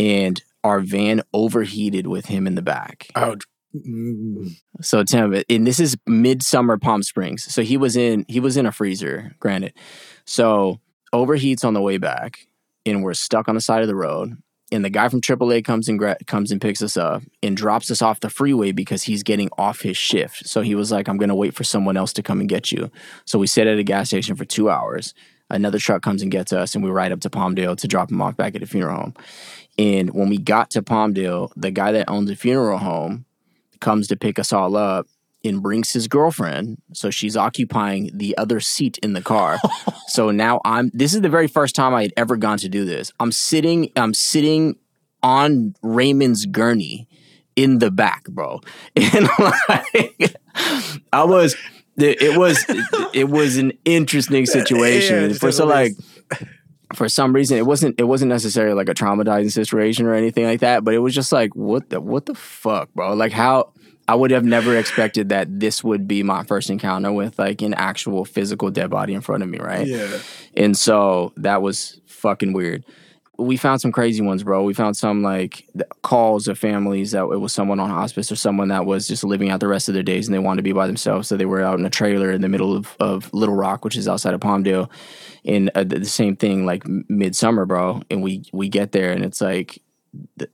and 0.00 0.42
our 0.64 0.80
van 0.80 1.22
overheated 1.32 2.06
with 2.06 2.26
him 2.26 2.46
in 2.46 2.54
the 2.54 2.62
back. 2.62 3.08
Oh, 3.14 3.36
So 4.80 5.04
Tim, 5.04 5.42
and 5.48 5.66
this 5.66 5.78
is 5.78 5.96
midsummer 6.06 6.76
Palm 6.78 7.02
Springs. 7.02 7.44
So 7.44 7.62
he 7.62 7.76
was 7.76 7.96
in 7.96 8.24
he 8.28 8.40
was 8.40 8.56
in 8.56 8.66
a 8.66 8.72
freezer, 8.72 9.36
granted. 9.38 9.74
So 10.24 10.80
overheats 11.14 11.64
on 11.64 11.74
the 11.74 11.80
way 11.80 11.98
back, 11.98 12.46
and 12.84 13.02
we're 13.02 13.14
stuck 13.14 13.48
on 13.48 13.54
the 13.54 13.60
side 13.60 13.82
of 13.82 13.88
the 13.88 13.94
road. 13.94 14.36
And 14.72 14.84
the 14.84 14.90
guy 14.90 15.08
from 15.08 15.20
AAA 15.20 15.64
comes 15.64 15.88
and 15.88 15.98
gra- 15.98 16.16
comes 16.28 16.52
and 16.52 16.60
picks 16.60 16.80
us 16.80 16.96
up 16.96 17.22
and 17.42 17.56
drops 17.56 17.90
us 17.90 18.00
off 18.02 18.20
the 18.20 18.30
freeway 18.30 18.70
because 18.70 19.02
he's 19.02 19.24
getting 19.24 19.50
off 19.58 19.80
his 19.80 19.96
shift. 19.96 20.46
So 20.46 20.60
he 20.62 20.76
was 20.76 20.92
like, 20.92 21.08
"I'm 21.08 21.16
gonna 21.18 21.34
wait 21.34 21.54
for 21.54 21.64
someone 21.64 21.96
else 21.96 22.12
to 22.14 22.22
come 22.22 22.38
and 22.40 22.48
get 22.48 22.70
you." 22.70 22.90
So 23.24 23.38
we 23.38 23.46
sit 23.48 23.66
at 23.66 23.78
a 23.78 23.82
gas 23.82 24.08
station 24.08 24.36
for 24.36 24.44
two 24.44 24.70
hours. 24.70 25.12
Another 25.52 25.78
truck 25.80 26.02
comes 26.02 26.22
and 26.22 26.30
gets 26.30 26.52
us, 26.52 26.76
and 26.76 26.84
we 26.84 26.90
ride 26.90 27.10
up 27.10 27.20
to 27.22 27.30
Palmdale 27.30 27.76
to 27.78 27.88
drop 27.88 28.12
him 28.12 28.22
off 28.22 28.36
back 28.36 28.54
at 28.54 28.60
the 28.60 28.66
funeral 28.68 28.96
home. 28.96 29.14
And 29.80 30.10
when 30.10 30.28
we 30.28 30.36
got 30.36 30.68
to 30.72 30.82
Palmdale, 30.82 31.50
the 31.56 31.70
guy 31.70 31.90
that 31.92 32.10
owns 32.10 32.28
a 32.28 32.36
funeral 32.36 32.76
home 32.76 33.24
comes 33.80 34.08
to 34.08 34.16
pick 34.16 34.38
us 34.38 34.52
all 34.52 34.76
up 34.76 35.06
and 35.42 35.62
brings 35.62 35.90
his 35.90 36.06
girlfriend. 36.06 36.82
So 36.92 37.08
she's 37.08 37.34
occupying 37.34 38.10
the 38.12 38.36
other 38.36 38.60
seat 38.60 38.98
in 38.98 39.14
the 39.14 39.22
car. 39.22 39.58
so 40.06 40.30
now 40.32 40.60
I'm 40.66 40.90
this 40.92 41.14
is 41.14 41.22
the 41.22 41.30
very 41.30 41.48
first 41.48 41.74
time 41.74 41.94
I 41.94 42.02
had 42.02 42.12
ever 42.18 42.36
gone 42.36 42.58
to 42.58 42.68
do 42.68 42.84
this. 42.84 43.10
I'm 43.18 43.32
sitting, 43.32 43.90
I'm 43.96 44.12
sitting 44.12 44.76
on 45.22 45.74
Raymond's 45.80 46.44
gurney 46.44 47.08
in 47.56 47.78
the 47.78 47.90
back, 47.90 48.24
bro. 48.24 48.60
And 48.96 49.30
like 49.66 50.36
I 51.10 51.24
was 51.24 51.56
it 51.96 52.36
was 52.36 52.62
it 53.14 53.30
was 53.30 53.56
an 53.56 53.72
interesting 53.86 54.44
situation. 54.58 55.32
For 55.32 55.50
so 55.50 55.64
like. 55.64 55.92
For 56.94 57.08
some 57.08 57.32
reason 57.32 57.56
it 57.56 57.66
wasn't 57.66 57.98
it 57.98 58.04
wasn't 58.04 58.28
necessarily 58.28 58.74
like 58.74 58.88
a 58.88 58.94
traumatizing 58.94 59.52
situation 59.52 60.06
or 60.06 60.14
anything 60.14 60.44
like 60.44 60.60
that 60.60 60.84
but 60.84 60.94
it 60.94 60.98
was 60.98 61.14
just 61.14 61.32
like 61.32 61.54
what 61.54 61.88
the 61.90 62.00
what 62.00 62.26
the 62.26 62.34
fuck 62.34 62.92
bro? 62.94 63.14
Like 63.14 63.32
how 63.32 63.72
i 64.08 64.14
would 64.14 64.30
have 64.30 64.44
never 64.44 64.76
expected 64.76 65.28
that 65.28 65.60
this 65.60 65.84
would 65.84 66.08
be 66.08 66.22
my 66.22 66.42
first 66.44 66.68
encounter 66.70 67.12
with 67.12 67.38
like 67.38 67.62
an 67.62 67.74
actual 67.74 68.24
physical 68.24 68.70
dead 68.70 68.90
body 68.90 69.14
in 69.14 69.20
front 69.20 69.42
of 69.42 69.48
me 69.48 69.58
right? 69.58 69.86
Yeah. 69.86 70.18
and 70.56 70.76
so 70.76 71.32
that 71.36 71.62
was 71.62 72.00
fucking 72.06 72.52
weird 72.52 72.84
we 73.40 73.56
found 73.56 73.80
some 73.80 73.92
crazy 73.92 74.22
ones 74.22 74.42
bro. 74.42 74.62
We 74.62 74.74
found 74.74 74.96
some 74.96 75.22
like 75.22 75.68
calls 76.02 76.48
of 76.48 76.58
families 76.58 77.12
that 77.12 77.22
it 77.22 77.38
was 77.38 77.52
someone 77.52 77.80
on 77.80 77.90
hospice 77.90 78.30
or 78.30 78.36
someone 78.36 78.68
that 78.68 78.86
was 78.86 79.08
just 79.08 79.24
living 79.24 79.50
out 79.50 79.60
the 79.60 79.68
rest 79.68 79.88
of 79.88 79.94
their 79.94 80.02
days 80.02 80.28
and 80.28 80.34
they 80.34 80.38
wanted 80.38 80.58
to 80.58 80.62
be 80.62 80.72
by 80.72 80.86
themselves. 80.86 81.28
So 81.28 81.36
they 81.36 81.46
were 81.46 81.62
out 81.62 81.78
in 81.78 81.86
a 81.86 81.90
trailer 81.90 82.30
in 82.30 82.42
the 82.42 82.48
middle 82.48 82.76
of, 82.76 82.96
of 83.00 83.32
little 83.32 83.54
rock 83.54 83.84
which 83.84 83.96
is 83.96 84.06
outside 84.06 84.34
of 84.34 84.40
palmdale 84.40 84.90
and 85.44 85.70
uh, 85.74 85.84
the 85.84 86.04
same 86.04 86.36
thing 86.36 86.66
like 86.66 86.86
midsummer 87.08 87.66
bro. 87.66 88.02
And 88.10 88.22
we 88.22 88.44
we 88.52 88.68
get 88.68 88.92
there 88.92 89.12
and 89.12 89.24
it's 89.24 89.40
like 89.40 89.82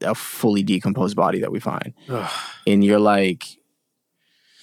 a 0.03 0.15
fully 0.15 0.63
decomposed 0.63 1.17
body 1.17 1.41
that 1.41 1.53
we 1.53 1.61
find. 1.61 1.95
Ugh. 2.09 2.31
and 2.67 2.85
you're 2.85 3.01
like 3.01 3.59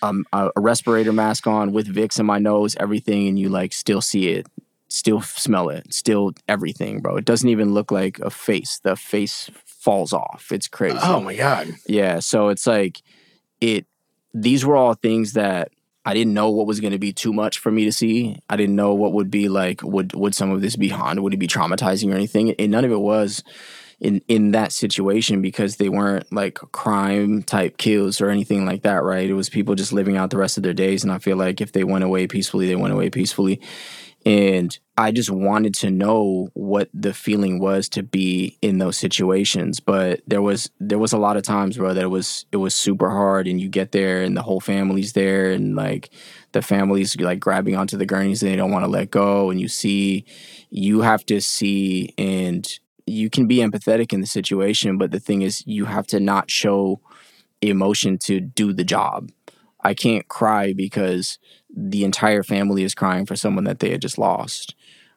um, 0.03 0.26
a 0.34 0.51
respirator 0.57 1.13
mask 1.13 1.47
on 1.47 1.71
with 1.71 1.88
Vicks 1.88 2.19
in 2.19 2.26
my 2.26 2.38
nose, 2.38 2.76
everything, 2.78 3.28
and 3.28 3.39
you 3.39 3.47
like 3.49 3.71
still 3.71 4.01
see 4.01 4.28
it, 4.30 4.47
still 4.94 5.22
smell 5.22 5.70
it, 5.70 5.91
still 5.91 6.34
everything, 6.48 7.02
bro. 7.02 7.18
It 7.18 7.26
doesn't 7.26 7.50
even 7.50 7.74
look 7.74 7.91
like 7.91 8.20
a 8.20 8.30
face. 8.30 8.80
The 8.84 8.96
face 8.96 9.50
falls 9.66 10.14
off. 10.14 10.52
It's 10.52 10.68
crazy. 10.68 11.00
Oh 11.02 11.20
my 11.20 11.36
god. 11.36 11.70
Yeah, 11.88 12.20
so 12.20 12.50
it's 12.50 12.68
like 12.68 13.02
it 13.60 13.88
these 14.36 14.64
were 14.64 14.76
all 14.76 14.94
things 14.94 15.34
that 15.34 15.72
I 16.06 16.14
didn't 16.14 16.34
know 16.36 16.52
what 16.52 16.68
was 16.68 16.80
going 16.80 16.91
to 16.91 17.00
be 17.00 17.12
too 17.12 17.34
much 17.34 17.58
for 17.58 17.72
me 17.72 17.86
to 17.86 17.91
see. 17.91 18.38
I 18.50 18.56
didn't 18.56 18.76
know 18.76 18.94
what 18.94 19.14
would 19.14 19.32
be 19.32 19.50
like. 19.50 19.82
Would 19.82 20.14
would 20.14 20.36
some 20.36 20.52
of 20.52 20.62
this 20.62 20.76
be 20.76 20.89
haunted? 20.89 21.24
Would 21.24 21.34
it 21.34 21.38
be 21.38 21.48
traumatizing 21.48 22.12
or 22.12 22.16
anything? 22.16 22.54
And 22.60 22.72
none 22.72 22.86
of 22.86 22.91
it 22.91 23.02
was 23.02 23.44
in 24.00 24.22
in 24.28 24.52
that 24.52 24.72
situation 24.72 25.41
because 25.41 25.78
they 25.78 25.89
weren't 25.89 26.32
like 26.32 26.56
crime 26.56 27.41
type 27.41 27.78
kills 27.78 28.22
or 28.22 28.30
anything 28.30 28.64
like 28.64 28.84
that. 28.84 29.02
Right? 29.04 29.28
It 29.28 29.34
was 29.34 29.50
people 29.50 29.74
just 29.74 29.91
living 29.94 30.18
out 30.18 30.30
the 30.30 30.38
rest 30.38 30.58
of 30.58 30.64
their 30.64 30.74
days. 30.74 31.04
And 31.04 31.12
I 31.12 31.18
feel 31.18 31.38
like 31.38 31.62
if 31.62 31.72
they 31.72 31.84
went 31.84 32.04
away 32.04 32.28
peacefully, 32.28 32.68
they 32.68 32.76
went 32.76 32.94
away 32.94 33.10
peacefully. 33.10 33.60
And 34.26 34.78
I 34.97 35.11
just 35.11 35.30
wanted 35.30 35.74
to 35.76 35.91
know 35.91 36.49
what 36.53 36.89
the 36.93 37.13
feeling 37.13 37.59
was 37.59 37.89
to 37.89 38.03
be 38.03 38.57
in 38.61 38.78
those 38.78 38.97
situations. 38.97 39.80
But 39.82 40.21
there 40.28 40.41
was 40.41 40.69
there 40.80 40.99
was 40.99 41.11
a 41.11 41.17
lot 41.17 41.36
of 41.36 41.43
times, 41.43 41.78
bro, 41.78 41.93
that 41.93 42.03
it 42.03 42.07
was 42.07 42.45
it 42.51 42.57
was 42.57 42.74
super 42.74 43.09
hard 43.09 43.47
and 43.47 43.59
you 43.59 43.67
get 43.67 43.91
there 43.91 44.21
and 44.21 44.38
the 44.38 44.41
whole 44.43 44.61
family's 44.61 45.13
there 45.13 45.51
and 45.51 45.76
like 45.76 46.09
the 46.53 46.61
family's 46.61 47.19
like 47.19 47.39
grabbing 47.39 47.76
onto 47.76 47.97
the 47.97 48.05
gurneys 48.05 48.41
and 48.41 48.51
they 48.51 48.55
don't 48.55 48.71
want 48.71 48.86
to 48.86 48.91
let 48.91 49.11
go 49.11 49.49
and 49.49 49.59
you 49.59 49.67
see 49.67 50.24
you 50.69 51.01
have 51.01 51.26
to 51.26 51.41
see 51.41 52.13
and 52.17 52.80
you 53.05 53.30
can 53.30 53.47
be 53.47 53.57
empathetic 53.57 54.13
in 54.13 54.21
the 54.21 54.28
situation, 54.28 54.97
but 54.97 55.11
the 55.11 55.19
thing 55.19 55.41
is 55.41 55.65
you 55.65 55.86
have 55.86 56.07
to 56.07 56.19
not 56.19 56.49
show 56.49 57.01
emotion 57.61 58.17
to 58.17 58.39
do 58.39 58.74
the 58.74 58.84
job. 58.84 59.32
I 59.82 59.93
can't 59.93 60.28
cry 60.28 60.74
because 60.74 61.38
the 61.76 62.03
entire 62.03 62.43
family 62.43 62.84
is 62.84 62.93
crying 62.93 63.26
for 63.26 63.36
someone 63.36 63.63
that 63.63 63.80
they 63.80 63.91
had 63.91 64.01
just 64.01 64.17
lost 64.17 64.76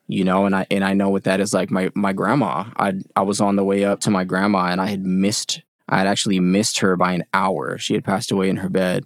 you 0.08 0.24
know 0.24 0.46
and 0.46 0.54
i 0.54 0.66
and 0.70 0.84
i 0.84 0.94
know 0.94 1.08
what 1.08 1.24
that 1.24 1.40
is 1.40 1.52
like. 1.52 1.70
My 1.70 1.90
my 1.94 2.12
grandma 2.12 2.64
i 2.76 2.94
i 3.14 3.22
was 3.22 3.40
on 3.40 3.56
the 3.56 3.64
way 3.64 3.84
up 3.84 4.00
to 4.00 4.10
my 4.10 4.24
grandma 4.24 4.66
and 4.66 4.80
i 4.80 4.86
had 4.86 5.04
missed 5.04 5.62
i 5.88 5.98
had 5.98 6.06
actually 6.06 6.40
missed 6.40 6.78
her 6.78 6.96
by 6.96 7.12
an 7.12 7.24
hour. 7.34 7.78
She 7.78 7.94
had 7.94 8.04
passed 8.04 8.30
away 8.30 8.48
in 8.48 8.56
her 8.58 8.68
bed. 8.68 9.04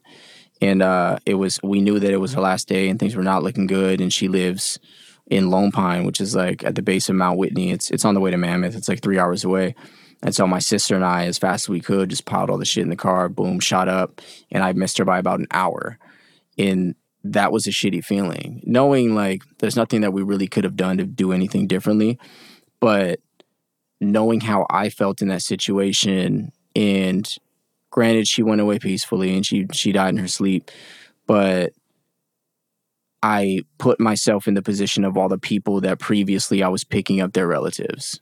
And 0.63 0.83
uh 0.83 1.19
it 1.25 1.35
was 1.35 1.59
we 1.63 1.81
knew 1.81 1.99
that 1.99 2.13
it 2.13 2.19
was 2.19 2.35
her 2.35 2.41
last 2.41 2.69
day 2.69 2.89
and 2.89 2.99
things 2.99 3.17
were 3.17 3.23
not 3.23 3.43
looking 3.43 3.67
good. 3.67 4.01
And 4.01 4.13
she 4.13 4.29
lives 4.29 4.79
in 5.27 5.49
lone 5.49 5.71
pine 5.71 6.05
which 6.05 6.21
is 6.21 6.35
like 6.35 6.65
at 6.65 6.75
the 6.75 6.83
base 6.83 7.09
of 7.09 7.17
mount 7.17 7.39
whitney. 7.39 7.71
It's 7.71 7.91
it's 7.91 8.05
on 8.05 8.15
the 8.15 8.21
way 8.21 8.31
to 8.31 8.37
mammoth. 8.37 8.77
It's 8.77 8.89
like 8.89 9.01
three 9.01 9.19
hours 9.19 9.45
away. 9.45 9.75
And 10.23 10.35
so 10.35 10.47
my 10.47 10.59
sister 10.59 10.95
and 10.95 11.05
i 11.05 11.25
as 11.25 11.39
fast 11.39 11.65
as 11.65 11.69
we 11.71 11.81
could 11.81 12.11
just 12.11 12.27
piled 12.27 12.51
all 12.51 12.59
the 12.59 12.67
shit 12.67 12.83
in 12.83 12.91
the 12.91 12.97
car 12.97 13.31
boom 13.31 13.59
shot 13.59 13.89
up. 13.89 14.21
And 14.51 14.63
i 14.63 14.73
missed 14.73 14.99
her 14.99 15.07
by 15.07 15.19
about 15.19 15.41
an 15.41 15.49
hour. 15.51 15.99
In 16.59 16.95
that 17.25 17.53
was 17.53 17.67
a 17.67 17.71
shitty 17.71 18.05
feeling. 18.05 18.63
Knowing 18.65 19.15
like 19.15 19.43
there's 19.59 19.77
nothing 19.77 20.01
that 20.01 20.13
we 20.13 20.23
really 20.23 20.49
could 20.49 20.65
have 20.65 20.77
done 20.77 20.99
to 20.99 21.05
do 21.05 21.33
anything 21.33 21.67
differently, 21.67 22.19
but 22.81 23.21
knowing 24.01 24.41
how 24.41 24.67
I 24.71 24.89
felt 24.89 25.21
in 25.21 25.29
that 25.29 25.43
situation 25.43 26.53
and 26.75 27.37
granted 27.91 28.27
she 28.27 28.43
went 28.43 28.61
away 28.61 28.79
peacefully 28.79 29.35
and 29.35 29.45
she 29.45 29.67
she 29.73 29.93
died 29.93 30.11
in 30.11 30.17
her 30.19 30.29
sleep, 30.29 30.71
but 31.27 31.73
I 33.23 33.63
put 33.79 34.01
myself 34.01 34.49
in 34.49 34.55
the 34.55 34.63
position 34.63 35.05
of 35.05 35.17
all 35.17 35.29
the 35.29 35.39
people 35.39 35.81
that 35.83 35.99
previously 35.99 36.63
I 36.63 36.69
was 36.69 36.85
picking 36.85 37.21
up 37.21 37.33
their 37.33 37.47
relatives. 37.47 38.21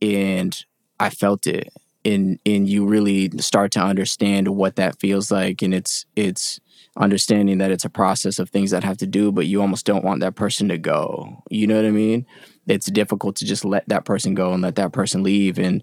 And 0.00 0.56
I 1.00 1.10
felt 1.10 1.46
it. 1.46 1.68
And 2.04 2.38
and 2.46 2.68
you 2.68 2.86
really 2.86 3.30
start 3.38 3.72
to 3.72 3.80
understand 3.80 4.48
what 4.48 4.76
that 4.76 5.00
feels 5.00 5.32
like 5.32 5.60
and 5.60 5.74
it's 5.74 6.06
it's 6.14 6.60
understanding 6.96 7.58
that 7.58 7.70
it's 7.70 7.84
a 7.84 7.90
process 7.90 8.38
of 8.38 8.50
things 8.50 8.70
that 8.70 8.84
have 8.84 8.96
to 8.98 9.06
do, 9.06 9.30
but 9.30 9.46
you 9.46 9.60
almost 9.60 9.86
don't 9.86 10.04
want 10.04 10.20
that 10.20 10.34
person 10.34 10.68
to 10.68 10.78
go. 10.78 11.42
You 11.50 11.66
know 11.66 11.76
what 11.76 11.84
I 11.84 11.90
mean? 11.90 12.26
It's 12.66 12.90
difficult 12.90 13.36
to 13.36 13.44
just 13.44 13.64
let 13.64 13.88
that 13.88 14.04
person 14.04 14.34
go 14.34 14.52
and 14.52 14.62
let 14.62 14.76
that 14.76 14.92
person 14.92 15.22
leave. 15.22 15.58
And 15.58 15.82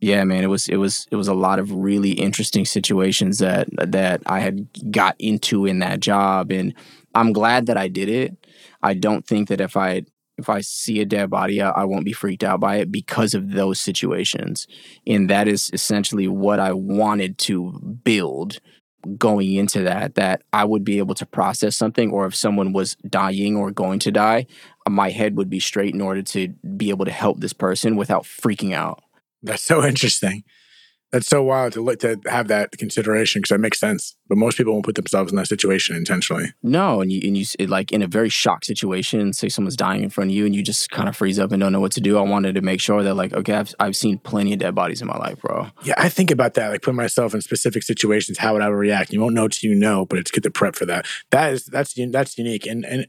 yeah, 0.00 0.24
man, 0.24 0.44
it 0.44 0.48
was 0.48 0.68
it 0.68 0.76
was 0.76 1.06
it 1.10 1.16
was 1.16 1.28
a 1.28 1.34
lot 1.34 1.58
of 1.58 1.72
really 1.72 2.12
interesting 2.12 2.64
situations 2.64 3.38
that 3.38 3.68
that 3.72 4.22
I 4.26 4.40
had 4.40 4.68
got 4.90 5.16
into 5.18 5.66
in 5.66 5.78
that 5.80 6.00
job, 6.00 6.50
and 6.50 6.74
I'm 7.14 7.32
glad 7.32 7.66
that 7.66 7.76
I 7.76 7.88
did 7.88 8.08
it. 8.08 8.36
I 8.82 8.94
don't 8.94 9.26
think 9.26 9.48
that 9.48 9.60
if 9.60 9.76
I 9.76 10.02
if 10.38 10.50
I 10.50 10.60
see 10.60 11.00
a 11.00 11.06
dead 11.06 11.30
body, 11.30 11.62
I, 11.62 11.70
I 11.70 11.84
won't 11.84 12.04
be 12.04 12.12
freaked 12.12 12.44
out 12.44 12.60
by 12.60 12.76
it 12.76 12.92
because 12.92 13.32
of 13.32 13.52
those 13.52 13.80
situations, 13.80 14.66
and 15.06 15.30
that 15.30 15.48
is 15.48 15.70
essentially 15.72 16.28
what 16.28 16.60
I 16.60 16.72
wanted 16.72 17.38
to 17.38 17.98
build 18.04 18.60
going 19.18 19.52
into 19.54 19.82
that 19.82 20.14
that 20.16 20.42
I 20.52 20.64
would 20.64 20.84
be 20.84 20.98
able 20.98 21.14
to 21.16 21.26
process 21.26 21.76
something 21.76 22.10
or 22.10 22.26
if 22.26 22.34
someone 22.34 22.72
was 22.72 22.96
dying 23.08 23.56
or 23.56 23.70
going 23.70 23.98
to 24.00 24.10
die, 24.10 24.46
my 24.88 25.10
head 25.10 25.36
would 25.36 25.50
be 25.50 25.60
straight 25.60 25.94
in 25.94 26.00
order 26.00 26.22
to 26.22 26.48
be 26.76 26.90
able 26.90 27.04
to 27.04 27.10
help 27.10 27.40
this 27.40 27.52
person 27.52 27.96
without 27.96 28.24
freaking 28.24 28.72
out. 28.72 29.02
That's 29.42 29.62
so 29.62 29.84
interesting. 29.84 30.44
That's 31.12 31.28
so 31.28 31.42
wild 31.42 31.72
to 31.74 31.80
look 31.80 32.00
to 32.00 32.20
have 32.26 32.48
that 32.48 32.72
consideration 32.72 33.40
because 33.40 33.50
that 33.50 33.60
makes 33.60 33.78
sense. 33.78 34.16
But 34.28 34.38
most 34.38 34.58
people 34.58 34.72
won't 34.72 34.84
put 34.84 34.96
themselves 34.96 35.30
in 35.30 35.36
that 35.36 35.46
situation 35.46 35.94
intentionally. 35.94 36.52
No, 36.64 37.00
and 37.00 37.12
you 37.12 37.20
and 37.24 37.36
you 37.36 37.46
like 37.66 37.92
in 37.92 38.02
a 38.02 38.08
very 38.08 38.28
shocked 38.28 38.66
situation, 38.66 39.32
say 39.32 39.48
someone's 39.48 39.76
dying 39.76 40.02
in 40.02 40.10
front 40.10 40.30
of 40.30 40.36
you, 40.36 40.44
and 40.46 40.54
you 40.54 40.62
just 40.62 40.90
kind 40.90 41.08
of 41.08 41.16
freeze 41.16 41.38
up 41.38 41.52
and 41.52 41.60
don't 41.60 41.72
know 41.72 41.80
what 41.80 41.92
to 41.92 42.00
do. 42.00 42.18
I 42.18 42.22
wanted 42.22 42.56
to 42.56 42.60
make 42.60 42.80
sure 42.80 43.04
that 43.04 43.14
like, 43.14 43.32
okay, 43.32 43.54
I've 43.54 43.72
I've 43.78 43.94
seen 43.94 44.18
plenty 44.18 44.52
of 44.52 44.58
dead 44.58 44.74
bodies 44.74 45.00
in 45.00 45.06
my 45.06 45.16
life, 45.16 45.40
bro. 45.40 45.68
Yeah, 45.84 45.94
I 45.96 46.08
think 46.08 46.32
about 46.32 46.54
that. 46.54 46.70
Like, 46.70 46.82
put 46.82 46.94
myself 46.94 47.34
in 47.34 47.40
specific 47.40 47.84
situations. 47.84 48.38
How 48.38 48.54
would 48.54 48.62
I 48.62 48.66
react? 48.66 49.12
You 49.12 49.20
won't 49.20 49.34
know 49.34 49.46
till 49.46 49.70
you 49.70 49.76
know, 49.76 50.06
but 50.06 50.18
it's 50.18 50.32
good 50.32 50.42
to 50.42 50.50
prep 50.50 50.74
for 50.74 50.86
that. 50.86 51.06
That 51.30 51.52
is 51.52 51.66
that's 51.66 51.94
that's 52.10 52.36
unique, 52.36 52.66
and 52.66 52.84
and 52.84 53.06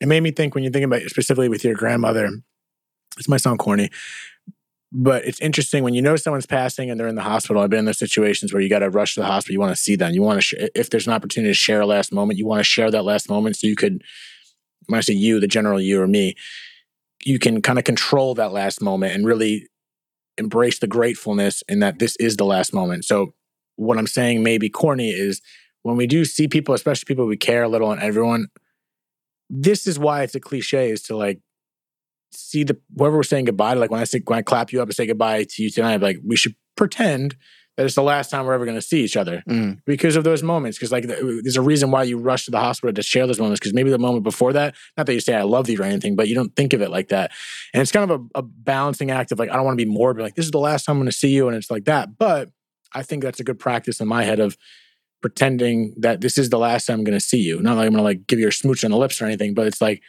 it 0.00 0.08
made 0.08 0.22
me 0.22 0.30
think 0.30 0.54
when 0.54 0.64
you 0.64 0.70
think 0.70 0.86
about 0.86 1.02
it, 1.02 1.10
specifically 1.10 1.50
with 1.50 1.62
your 1.62 1.74
grandmother. 1.74 2.30
This 3.16 3.28
might 3.28 3.42
sound 3.42 3.60
corny, 3.60 3.90
but 4.96 5.24
it's 5.24 5.40
interesting 5.40 5.82
when 5.82 5.92
you 5.92 6.00
know 6.00 6.14
someone's 6.14 6.46
passing 6.46 6.88
and 6.88 7.00
they're 7.00 7.08
in 7.08 7.16
the 7.16 7.22
hospital. 7.22 7.60
I've 7.60 7.68
been 7.68 7.80
in 7.80 7.84
those 7.84 7.98
situations 7.98 8.52
where 8.52 8.62
you 8.62 8.68
got 8.68 8.78
to 8.78 8.90
rush 8.90 9.14
to 9.14 9.20
the 9.20 9.26
hospital. 9.26 9.52
You 9.52 9.58
want 9.58 9.74
to 9.74 9.82
see 9.82 9.96
them. 9.96 10.12
You 10.12 10.22
want 10.22 10.38
to, 10.38 10.42
sh- 10.42 10.68
if 10.76 10.88
there's 10.88 11.08
an 11.08 11.12
opportunity 11.12 11.50
to 11.50 11.54
share 11.54 11.80
a 11.80 11.86
last 11.86 12.12
moment, 12.12 12.38
you 12.38 12.46
want 12.46 12.60
to 12.60 12.64
share 12.64 12.92
that 12.92 13.04
last 13.04 13.28
moment 13.28 13.56
so 13.56 13.66
you 13.66 13.74
could, 13.74 14.02
when 14.86 14.98
I 14.98 15.00
say 15.00 15.14
you, 15.14 15.40
the 15.40 15.48
general 15.48 15.80
you 15.80 16.00
or 16.00 16.06
me, 16.06 16.36
you 17.24 17.40
can 17.40 17.60
kind 17.60 17.76
of 17.76 17.84
control 17.84 18.34
that 18.34 18.52
last 18.52 18.80
moment 18.80 19.14
and 19.14 19.26
really 19.26 19.66
embrace 20.38 20.78
the 20.78 20.86
gratefulness 20.86 21.64
in 21.68 21.80
that 21.80 21.98
this 21.98 22.14
is 22.20 22.36
the 22.36 22.44
last 22.44 22.72
moment. 22.72 23.04
So, 23.04 23.34
what 23.74 23.98
I'm 23.98 24.06
saying 24.06 24.44
may 24.44 24.58
be 24.58 24.70
corny 24.70 25.10
is 25.10 25.42
when 25.82 25.96
we 25.96 26.06
do 26.06 26.24
see 26.24 26.46
people, 26.46 26.72
especially 26.72 27.06
people 27.06 27.26
we 27.26 27.36
care 27.36 27.64
a 27.64 27.68
little 27.68 27.90
and 27.90 28.00
everyone, 28.00 28.46
this 29.50 29.88
is 29.88 29.98
why 29.98 30.22
it's 30.22 30.36
a 30.36 30.40
cliche 30.40 30.90
is 30.90 31.02
to 31.02 31.16
like 31.16 31.40
see 32.34 32.64
the 32.64 32.78
whoever 32.96 33.16
we're 33.16 33.22
saying 33.22 33.46
goodbye 33.46 33.74
to, 33.74 33.80
like 33.80 33.90
when 33.90 34.00
I 34.00 34.04
say 34.04 34.20
when 34.24 34.38
I 34.38 34.42
clap 34.42 34.72
you 34.72 34.80
up 34.82 34.88
and 34.88 34.94
say 34.94 35.06
goodbye 35.06 35.44
to 35.44 35.62
you 35.62 35.70
tonight, 35.70 36.00
like 36.00 36.18
we 36.24 36.36
should 36.36 36.54
pretend 36.76 37.36
that 37.76 37.86
it's 37.86 37.96
the 37.96 38.02
last 38.02 38.30
time 38.30 38.46
we're 38.46 38.54
ever 38.54 38.64
going 38.64 38.76
to 38.76 38.82
see 38.82 39.02
each 39.02 39.16
other 39.16 39.42
mm. 39.48 39.80
because 39.84 40.14
of 40.14 40.22
those 40.22 40.42
moments. 40.42 40.78
Because 40.78 40.92
like 40.92 41.06
there's 41.06 41.56
a 41.56 41.62
reason 41.62 41.90
why 41.90 42.04
you 42.04 42.18
rush 42.18 42.44
to 42.44 42.50
the 42.50 42.60
hospital 42.60 42.92
to 42.92 43.02
share 43.02 43.26
those 43.26 43.40
moments. 43.40 43.58
Because 43.58 43.74
maybe 43.74 43.90
the 43.90 43.98
moment 43.98 44.22
before 44.22 44.52
that, 44.52 44.74
not 44.96 45.06
that 45.06 45.14
you 45.14 45.20
say 45.20 45.34
I 45.34 45.42
love 45.42 45.68
you 45.68 45.80
or 45.80 45.84
anything, 45.84 46.14
but 46.14 46.28
you 46.28 46.34
don't 46.34 46.54
think 46.54 46.72
of 46.72 46.82
it 46.82 46.90
like 46.90 47.08
that. 47.08 47.32
And 47.72 47.80
it's 47.80 47.90
kind 47.90 48.08
of 48.08 48.20
a, 48.20 48.38
a 48.38 48.42
balancing 48.42 49.10
act 49.10 49.32
of 49.32 49.38
like 49.38 49.50
I 49.50 49.56
don't 49.56 49.64
want 49.64 49.78
to 49.78 49.84
be 49.84 49.90
morbid. 49.90 50.22
Like 50.22 50.36
this 50.36 50.44
is 50.44 50.52
the 50.52 50.60
last 50.60 50.84
time 50.84 50.94
I'm 50.94 51.00
going 51.00 51.10
to 51.10 51.16
see 51.16 51.30
you, 51.30 51.48
and 51.48 51.56
it's 51.56 51.70
like 51.70 51.86
that. 51.86 52.16
But 52.16 52.50
I 52.92 53.02
think 53.02 53.22
that's 53.22 53.40
a 53.40 53.44
good 53.44 53.58
practice 53.58 54.00
in 54.00 54.06
my 54.06 54.22
head 54.22 54.38
of 54.38 54.56
pretending 55.20 55.94
that 55.96 56.20
this 56.20 56.38
is 56.38 56.50
the 56.50 56.58
last 56.58 56.86
time 56.86 57.00
I'm 57.00 57.04
going 57.04 57.18
to 57.18 57.24
see 57.24 57.40
you. 57.40 57.60
Not 57.60 57.76
like 57.76 57.86
I'm 57.86 57.92
going 57.92 57.98
to 57.98 58.04
like 58.04 58.26
give 58.26 58.38
you 58.38 58.46
a 58.46 58.52
smooch 58.52 58.84
on 58.84 58.92
the 58.92 58.96
lips 58.96 59.20
or 59.20 59.24
anything, 59.24 59.54
but 59.54 59.66
it's 59.66 59.80
like 59.80 60.02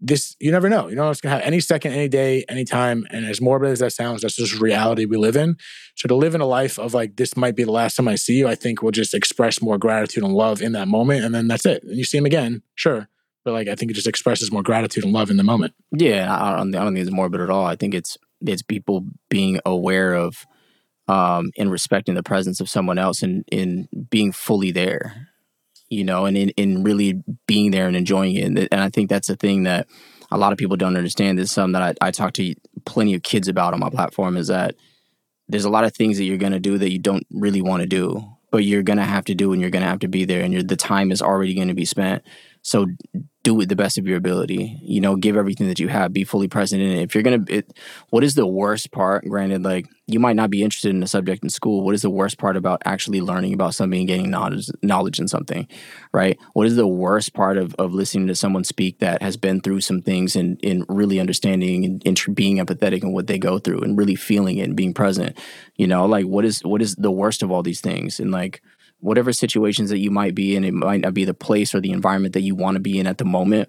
this 0.00 0.36
you 0.38 0.50
never 0.50 0.68
know. 0.68 0.88
You 0.88 0.96
know, 0.96 1.10
it's 1.10 1.20
gonna 1.20 1.34
happen 1.34 1.46
any 1.46 1.60
second, 1.60 1.92
any 1.92 2.08
day, 2.08 2.44
anytime. 2.48 3.06
And 3.10 3.24
as 3.24 3.40
morbid 3.40 3.70
as 3.70 3.80
that 3.80 3.92
sounds, 3.92 4.22
that's 4.22 4.36
just 4.36 4.60
reality 4.60 5.04
we 5.04 5.16
live 5.16 5.36
in. 5.36 5.56
So 5.96 6.08
to 6.08 6.14
live 6.14 6.34
in 6.34 6.40
a 6.40 6.46
life 6.46 6.78
of 6.78 6.94
like 6.94 7.16
this 7.16 7.36
might 7.36 7.56
be 7.56 7.64
the 7.64 7.72
last 7.72 7.96
time 7.96 8.08
I 8.08 8.14
see 8.14 8.38
you, 8.38 8.48
I 8.48 8.54
think 8.54 8.82
will 8.82 8.90
just 8.90 9.14
express 9.14 9.60
more 9.60 9.78
gratitude 9.78 10.24
and 10.24 10.32
love 10.32 10.62
in 10.62 10.72
that 10.72 10.88
moment, 10.88 11.24
and 11.24 11.34
then 11.34 11.48
that's 11.48 11.66
it. 11.66 11.82
And 11.82 11.96
you 11.96 12.04
see 12.04 12.18
him 12.18 12.26
again, 12.26 12.62
sure, 12.74 13.08
but 13.44 13.52
like 13.52 13.68
I 13.68 13.74
think 13.74 13.90
it 13.90 13.94
just 13.94 14.06
expresses 14.06 14.52
more 14.52 14.62
gratitude 14.62 15.04
and 15.04 15.12
love 15.12 15.30
in 15.30 15.36
the 15.36 15.42
moment. 15.42 15.74
Yeah, 15.92 16.32
I 16.32 16.56
don't, 16.56 16.74
I 16.74 16.84
don't 16.84 16.94
think 16.94 17.06
it's 17.06 17.14
morbid 17.14 17.40
at 17.40 17.50
all. 17.50 17.66
I 17.66 17.76
think 17.76 17.94
it's 17.94 18.16
it's 18.46 18.62
people 18.62 19.04
being 19.28 19.60
aware 19.66 20.14
of 20.14 20.46
um 21.08 21.50
and 21.56 21.70
respecting 21.70 22.14
the 22.14 22.22
presence 22.22 22.60
of 22.60 22.68
someone 22.68 22.98
else 22.98 23.22
and 23.22 23.44
in 23.50 23.88
being 24.10 24.30
fully 24.30 24.70
there 24.70 25.27
you 25.90 26.04
know, 26.04 26.26
and 26.26 26.36
in, 26.36 26.50
in 26.50 26.82
really 26.82 27.22
being 27.46 27.70
there 27.70 27.86
and 27.86 27.96
enjoying 27.96 28.34
it. 28.36 28.44
And, 28.44 28.58
and 28.58 28.80
I 28.80 28.90
think 28.90 29.08
that's 29.08 29.28
a 29.28 29.36
thing 29.36 29.64
that 29.64 29.86
a 30.30 30.38
lot 30.38 30.52
of 30.52 30.58
people 30.58 30.76
don't 30.76 30.96
understand. 30.96 31.38
This 31.38 31.48
is 31.48 31.54
something 31.54 31.72
that 31.72 31.96
I, 32.02 32.08
I 32.08 32.10
talk 32.10 32.34
to 32.34 32.54
plenty 32.84 33.14
of 33.14 33.22
kids 33.22 33.48
about 33.48 33.74
on 33.74 33.80
my 33.80 33.90
platform 33.90 34.36
is 34.36 34.48
that 34.48 34.74
there's 35.48 35.64
a 35.64 35.70
lot 35.70 35.84
of 35.84 35.94
things 35.94 36.18
that 36.18 36.24
you're 36.24 36.36
going 36.36 36.52
to 36.52 36.60
do 36.60 36.76
that 36.78 36.90
you 36.90 36.98
don't 36.98 37.26
really 37.30 37.62
want 37.62 37.80
to 37.80 37.88
do, 37.88 38.22
but 38.50 38.64
you're 38.64 38.82
going 38.82 38.98
to 38.98 39.04
have 39.04 39.24
to 39.26 39.34
do 39.34 39.52
and 39.52 39.60
you're 39.60 39.70
going 39.70 39.82
to 39.82 39.88
have 39.88 40.00
to 40.00 40.08
be 40.08 40.24
there 40.24 40.42
and 40.42 40.68
the 40.68 40.76
time 40.76 41.10
is 41.10 41.22
already 41.22 41.54
going 41.54 41.68
to 41.68 41.74
be 41.74 41.86
spent. 41.86 42.22
So 42.68 42.84
do 43.44 43.58
it 43.62 43.70
the 43.70 43.76
best 43.76 43.96
of 43.96 44.06
your 44.06 44.18
ability. 44.18 44.78
You 44.82 45.00
know, 45.00 45.16
give 45.16 45.38
everything 45.38 45.68
that 45.68 45.80
you 45.80 45.88
have. 45.88 46.12
Be 46.12 46.24
fully 46.24 46.48
present 46.48 46.82
in 46.82 46.90
it. 46.90 47.00
If 47.00 47.14
you're 47.14 47.22
gonna, 47.22 47.42
it, 47.48 47.72
what 48.10 48.22
is 48.22 48.34
the 48.34 48.46
worst 48.46 48.92
part? 48.92 49.24
Granted, 49.24 49.62
like 49.62 49.86
you 50.06 50.20
might 50.20 50.36
not 50.36 50.50
be 50.50 50.62
interested 50.62 50.90
in 50.90 51.02
a 51.02 51.06
subject 51.06 51.42
in 51.42 51.48
school. 51.48 51.82
What 51.82 51.94
is 51.94 52.02
the 52.02 52.10
worst 52.10 52.36
part 52.36 52.58
about 52.58 52.82
actually 52.84 53.22
learning 53.22 53.54
about 53.54 53.74
something 53.74 54.00
and 54.00 54.06
getting 54.06 54.28
knowledge 54.28 54.68
knowledge 54.82 55.18
in 55.18 55.28
something, 55.28 55.66
right? 56.12 56.38
What 56.52 56.66
is 56.66 56.76
the 56.76 56.86
worst 56.86 57.32
part 57.32 57.56
of, 57.56 57.74
of 57.78 57.94
listening 57.94 58.26
to 58.26 58.34
someone 58.34 58.64
speak 58.64 58.98
that 58.98 59.22
has 59.22 59.38
been 59.38 59.62
through 59.62 59.80
some 59.80 60.02
things 60.02 60.36
and 60.36 60.60
in 60.62 60.84
really 60.90 61.18
understanding 61.18 61.86
and, 61.86 62.02
and 62.04 62.36
being 62.36 62.58
empathetic 62.58 63.02
in 63.02 63.14
what 63.14 63.28
they 63.28 63.38
go 63.38 63.58
through 63.58 63.80
and 63.80 63.96
really 63.96 64.14
feeling 64.14 64.58
it 64.58 64.64
and 64.64 64.76
being 64.76 64.92
present? 64.92 65.38
You 65.76 65.86
know, 65.86 66.04
like 66.04 66.26
what 66.26 66.44
is 66.44 66.62
what 66.64 66.82
is 66.82 66.96
the 66.96 67.10
worst 67.10 67.42
of 67.42 67.50
all 67.50 67.62
these 67.62 67.80
things? 67.80 68.20
And 68.20 68.30
like 68.30 68.60
whatever 69.00 69.32
situations 69.32 69.90
that 69.90 69.98
you 69.98 70.10
might 70.10 70.34
be 70.34 70.56
in, 70.56 70.64
it 70.64 70.74
might 70.74 71.00
not 71.00 71.14
be 71.14 71.24
the 71.24 71.34
place 71.34 71.74
or 71.74 71.80
the 71.80 71.92
environment 71.92 72.34
that 72.34 72.42
you 72.42 72.54
want 72.54 72.74
to 72.74 72.80
be 72.80 72.98
in 72.98 73.06
at 73.06 73.18
the 73.18 73.24
moment, 73.24 73.68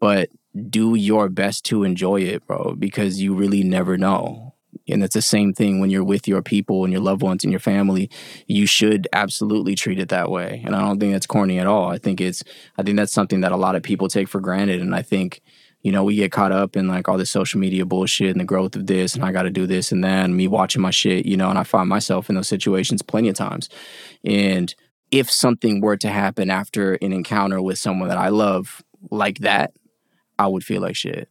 but 0.00 0.30
do 0.68 0.94
your 0.94 1.28
best 1.28 1.64
to 1.66 1.84
enjoy 1.84 2.20
it, 2.20 2.46
bro, 2.46 2.74
because 2.78 3.20
you 3.20 3.34
really 3.34 3.62
never 3.62 3.96
know. 3.96 4.54
And 4.88 5.02
it's 5.02 5.14
the 5.14 5.22
same 5.22 5.52
thing 5.52 5.80
when 5.80 5.90
you're 5.90 6.04
with 6.04 6.26
your 6.26 6.42
people 6.42 6.84
and 6.84 6.92
your 6.92 7.02
loved 7.02 7.22
ones 7.22 7.44
and 7.44 7.52
your 7.52 7.60
family. 7.60 8.10
You 8.46 8.66
should 8.66 9.06
absolutely 9.12 9.74
treat 9.74 9.98
it 9.98 10.08
that 10.08 10.30
way. 10.30 10.62
And 10.64 10.74
I 10.74 10.80
don't 10.80 10.98
think 10.98 11.12
that's 11.12 11.26
corny 11.26 11.58
at 11.58 11.66
all. 11.66 11.90
I 11.90 11.98
think 11.98 12.20
it's 12.20 12.42
I 12.76 12.82
think 12.82 12.96
that's 12.96 13.12
something 13.12 13.42
that 13.42 13.52
a 13.52 13.56
lot 13.56 13.76
of 13.76 13.82
people 13.82 14.08
take 14.08 14.28
for 14.28 14.40
granted. 14.40 14.80
And 14.80 14.94
I 14.94 15.02
think, 15.02 15.40
you 15.82 15.90
know, 15.90 16.04
we 16.04 16.14
get 16.14 16.32
caught 16.32 16.52
up 16.52 16.76
in 16.76 16.88
like 16.88 17.08
all 17.08 17.18
the 17.18 17.26
social 17.26 17.58
media 17.60 17.84
bullshit 17.84 18.30
and 18.30 18.40
the 18.40 18.44
growth 18.44 18.76
of 18.76 18.86
this 18.86 19.14
and 19.14 19.24
I 19.24 19.32
gotta 19.32 19.50
do 19.50 19.66
this 19.66 19.92
and 19.92 20.02
that 20.04 20.30
me 20.30 20.46
watching 20.48 20.82
my 20.82 20.90
shit, 20.90 21.26
you 21.26 21.36
know, 21.36 21.50
and 21.50 21.58
I 21.58 21.64
find 21.64 21.88
myself 21.88 22.28
in 22.28 22.36
those 22.36 22.48
situations 22.48 23.02
plenty 23.02 23.28
of 23.28 23.34
times. 23.34 23.68
And 24.24 24.74
if 25.10 25.30
something 25.30 25.80
were 25.80 25.96
to 25.98 26.08
happen 26.08 26.50
after 26.50 26.94
an 26.94 27.12
encounter 27.12 27.60
with 27.60 27.78
someone 27.78 28.08
that 28.08 28.18
I 28.18 28.28
love 28.28 28.82
like 29.10 29.38
that, 29.38 29.72
I 30.38 30.46
would 30.46 30.64
feel 30.64 30.80
like 30.80 30.96
shit 30.96 31.28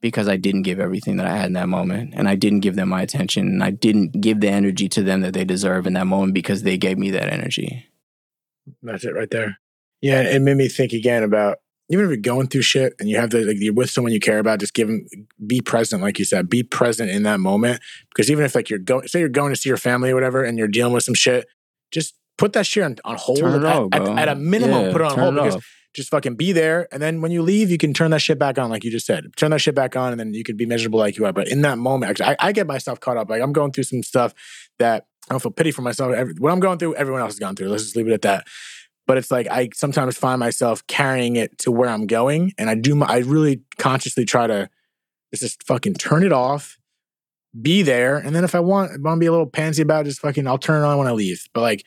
because 0.00 0.28
I 0.28 0.36
didn't 0.36 0.62
give 0.62 0.80
everything 0.80 1.16
that 1.18 1.26
I 1.26 1.36
had 1.36 1.46
in 1.46 1.52
that 1.52 1.68
moment 1.68 2.14
and 2.14 2.28
I 2.28 2.34
didn't 2.34 2.60
give 2.60 2.76
them 2.76 2.88
my 2.88 3.02
attention 3.02 3.46
and 3.46 3.62
I 3.62 3.70
didn't 3.70 4.20
give 4.20 4.40
the 4.40 4.48
energy 4.48 4.88
to 4.88 5.02
them 5.02 5.20
that 5.20 5.34
they 5.34 5.44
deserve 5.44 5.86
in 5.86 5.92
that 5.92 6.06
moment 6.06 6.34
because 6.34 6.62
they 6.62 6.78
gave 6.78 6.98
me 6.98 7.10
that 7.10 7.32
energy. 7.32 7.86
That's 8.82 9.04
it 9.04 9.14
right 9.14 9.30
there. 9.30 9.58
Yeah, 10.00 10.22
it 10.22 10.40
made 10.40 10.56
me 10.56 10.68
think 10.68 10.92
again 10.92 11.22
about 11.22 11.58
even 11.90 12.04
if 12.04 12.08
you're 12.08 12.16
going 12.16 12.46
through 12.46 12.62
shit 12.62 12.94
and 13.00 13.08
you 13.08 13.16
have 13.16 13.30
the 13.30 13.44
like 13.44 13.56
you're 13.58 13.74
with 13.74 13.90
someone 13.90 14.12
you 14.12 14.20
care 14.20 14.38
about, 14.38 14.60
just 14.60 14.74
give 14.74 14.88
them 14.88 15.04
be 15.44 15.60
present, 15.60 16.00
like 16.00 16.18
you 16.18 16.24
said, 16.24 16.48
be 16.48 16.62
present 16.62 17.10
in 17.10 17.24
that 17.24 17.40
moment. 17.40 17.82
Because 18.08 18.30
even 18.30 18.44
if 18.44 18.54
like 18.54 18.70
you're 18.70 18.78
going, 18.78 19.08
say 19.08 19.18
you're 19.18 19.28
going 19.28 19.52
to 19.52 19.60
see 19.60 19.68
your 19.68 19.76
family 19.76 20.10
or 20.10 20.14
whatever, 20.14 20.44
and 20.44 20.56
you're 20.56 20.68
dealing 20.68 20.92
with 20.92 21.02
some 21.02 21.14
shit, 21.14 21.46
just 21.90 22.14
put 22.38 22.52
that 22.52 22.64
shit 22.64 22.84
on, 22.84 22.96
on 23.04 23.16
hold. 23.16 23.40
At, 23.40 23.64
off, 23.64 23.88
at, 23.92 24.02
at 24.02 24.28
a 24.28 24.36
minimum, 24.36 24.86
Yeah, 24.86 24.92
put 24.92 25.00
it 25.00 25.06
on 25.06 25.18
hold 25.18 25.36
it 25.36 25.44
because 25.44 25.64
just 25.92 26.10
fucking 26.10 26.36
be 26.36 26.52
there. 26.52 26.86
And 26.92 27.02
then 27.02 27.20
when 27.20 27.32
you 27.32 27.42
leave, 27.42 27.70
you 27.70 27.78
can 27.78 27.92
turn 27.92 28.12
that 28.12 28.20
shit 28.20 28.38
back 28.38 28.56
on, 28.56 28.70
like 28.70 28.84
you 28.84 28.92
just 28.92 29.06
said. 29.06 29.24
Turn 29.36 29.50
that 29.50 29.60
shit 29.60 29.74
back 29.74 29.96
on, 29.96 30.12
and 30.12 30.20
then 30.20 30.32
you 30.32 30.44
can 30.44 30.56
be 30.56 30.66
miserable 30.66 31.00
like 31.00 31.16
you 31.16 31.26
are. 31.26 31.32
But 31.32 31.48
in 31.48 31.62
that 31.62 31.78
moment, 31.78 32.10
actually, 32.10 32.26
I, 32.26 32.36
I 32.38 32.52
get 32.52 32.68
myself 32.68 33.00
caught 33.00 33.16
up. 33.16 33.28
Like 33.28 33.42
I'm 33.42 33.52
going 33.52 33.72
through 33.72 33.84
some 33.84 34.04
stuff 34.04 34.32
that 34.78 35.06
I 35.28 35.34
don't 35.34 35.40
feel 35.40 35.52
pity 35.52 35.72
for 35.72 35.82
myself. 35.82 36.14
Every, 36.14 36.34
what 36.38 36.52
I'm 36.52 36.60
going 36.60 36.78
through, 36.78 36.94
everyone 36.94 37.20
else 37.20 37.32
has 37.32 37.38
gone 37.38 37.56
through. 37.56 37.68
Let's 37.68 37.82
just 37.82 37.96
leave 37.96 38.06
it 38.06 38.12
at 38.12 38.22
that. 38.22 38.46
But 39.10 39.18
it's 39.18 39.32
like 39.32 39.48
I 39.48 39.70
sometimes 39.74 40.16
find 40.16 40.38
myself 40.38 40.86
carrying 40.86 41.34
it 41.34 41.58
to 41.58 41.72
where 41.72 41.88
I'm 41.88 42.06
going, 42.06 42.52
and 42.56 42.70
I 42.70 42.76
do. 42.76 42.94
My, 42.94 43.06
I 43.06 43.18
really 43.18 43.60
consciously 43.76 44.24
try 44.24 44.46
to 44.46 44.70
just 45.34 45.64
fucking 45.64 45.94
turn 45.94 46.22
it 46.22 46.30
off, 46.30 46.78
be 47.60 47.82
there, 47.82 48.18
and 48.18 48.36
then 48.36 48.44
if 48.44 48.54
I 48.54 48.60
want, 48.60 48.92
if 48.92 48.98
I 48.98 49.08
want 49.08 49.16
to 49.16 49.20
be 49.20 49.26
a 49.26 49.32
little 49.32 49.48
pansy 49.48 49.82
about, 49.82 50.02
it, 50.02 50.10
just 50.10 50.20
fucking, 50.20 50.46
I'll 50.46 50.58
turn 50.58 50.84
it 50.84 50.86
on 50.86 50.96
when 50.96 51.08
I 51.08 51.10
leave. 51.10 51.48
But 51.52 51.62
like 51.62 51.84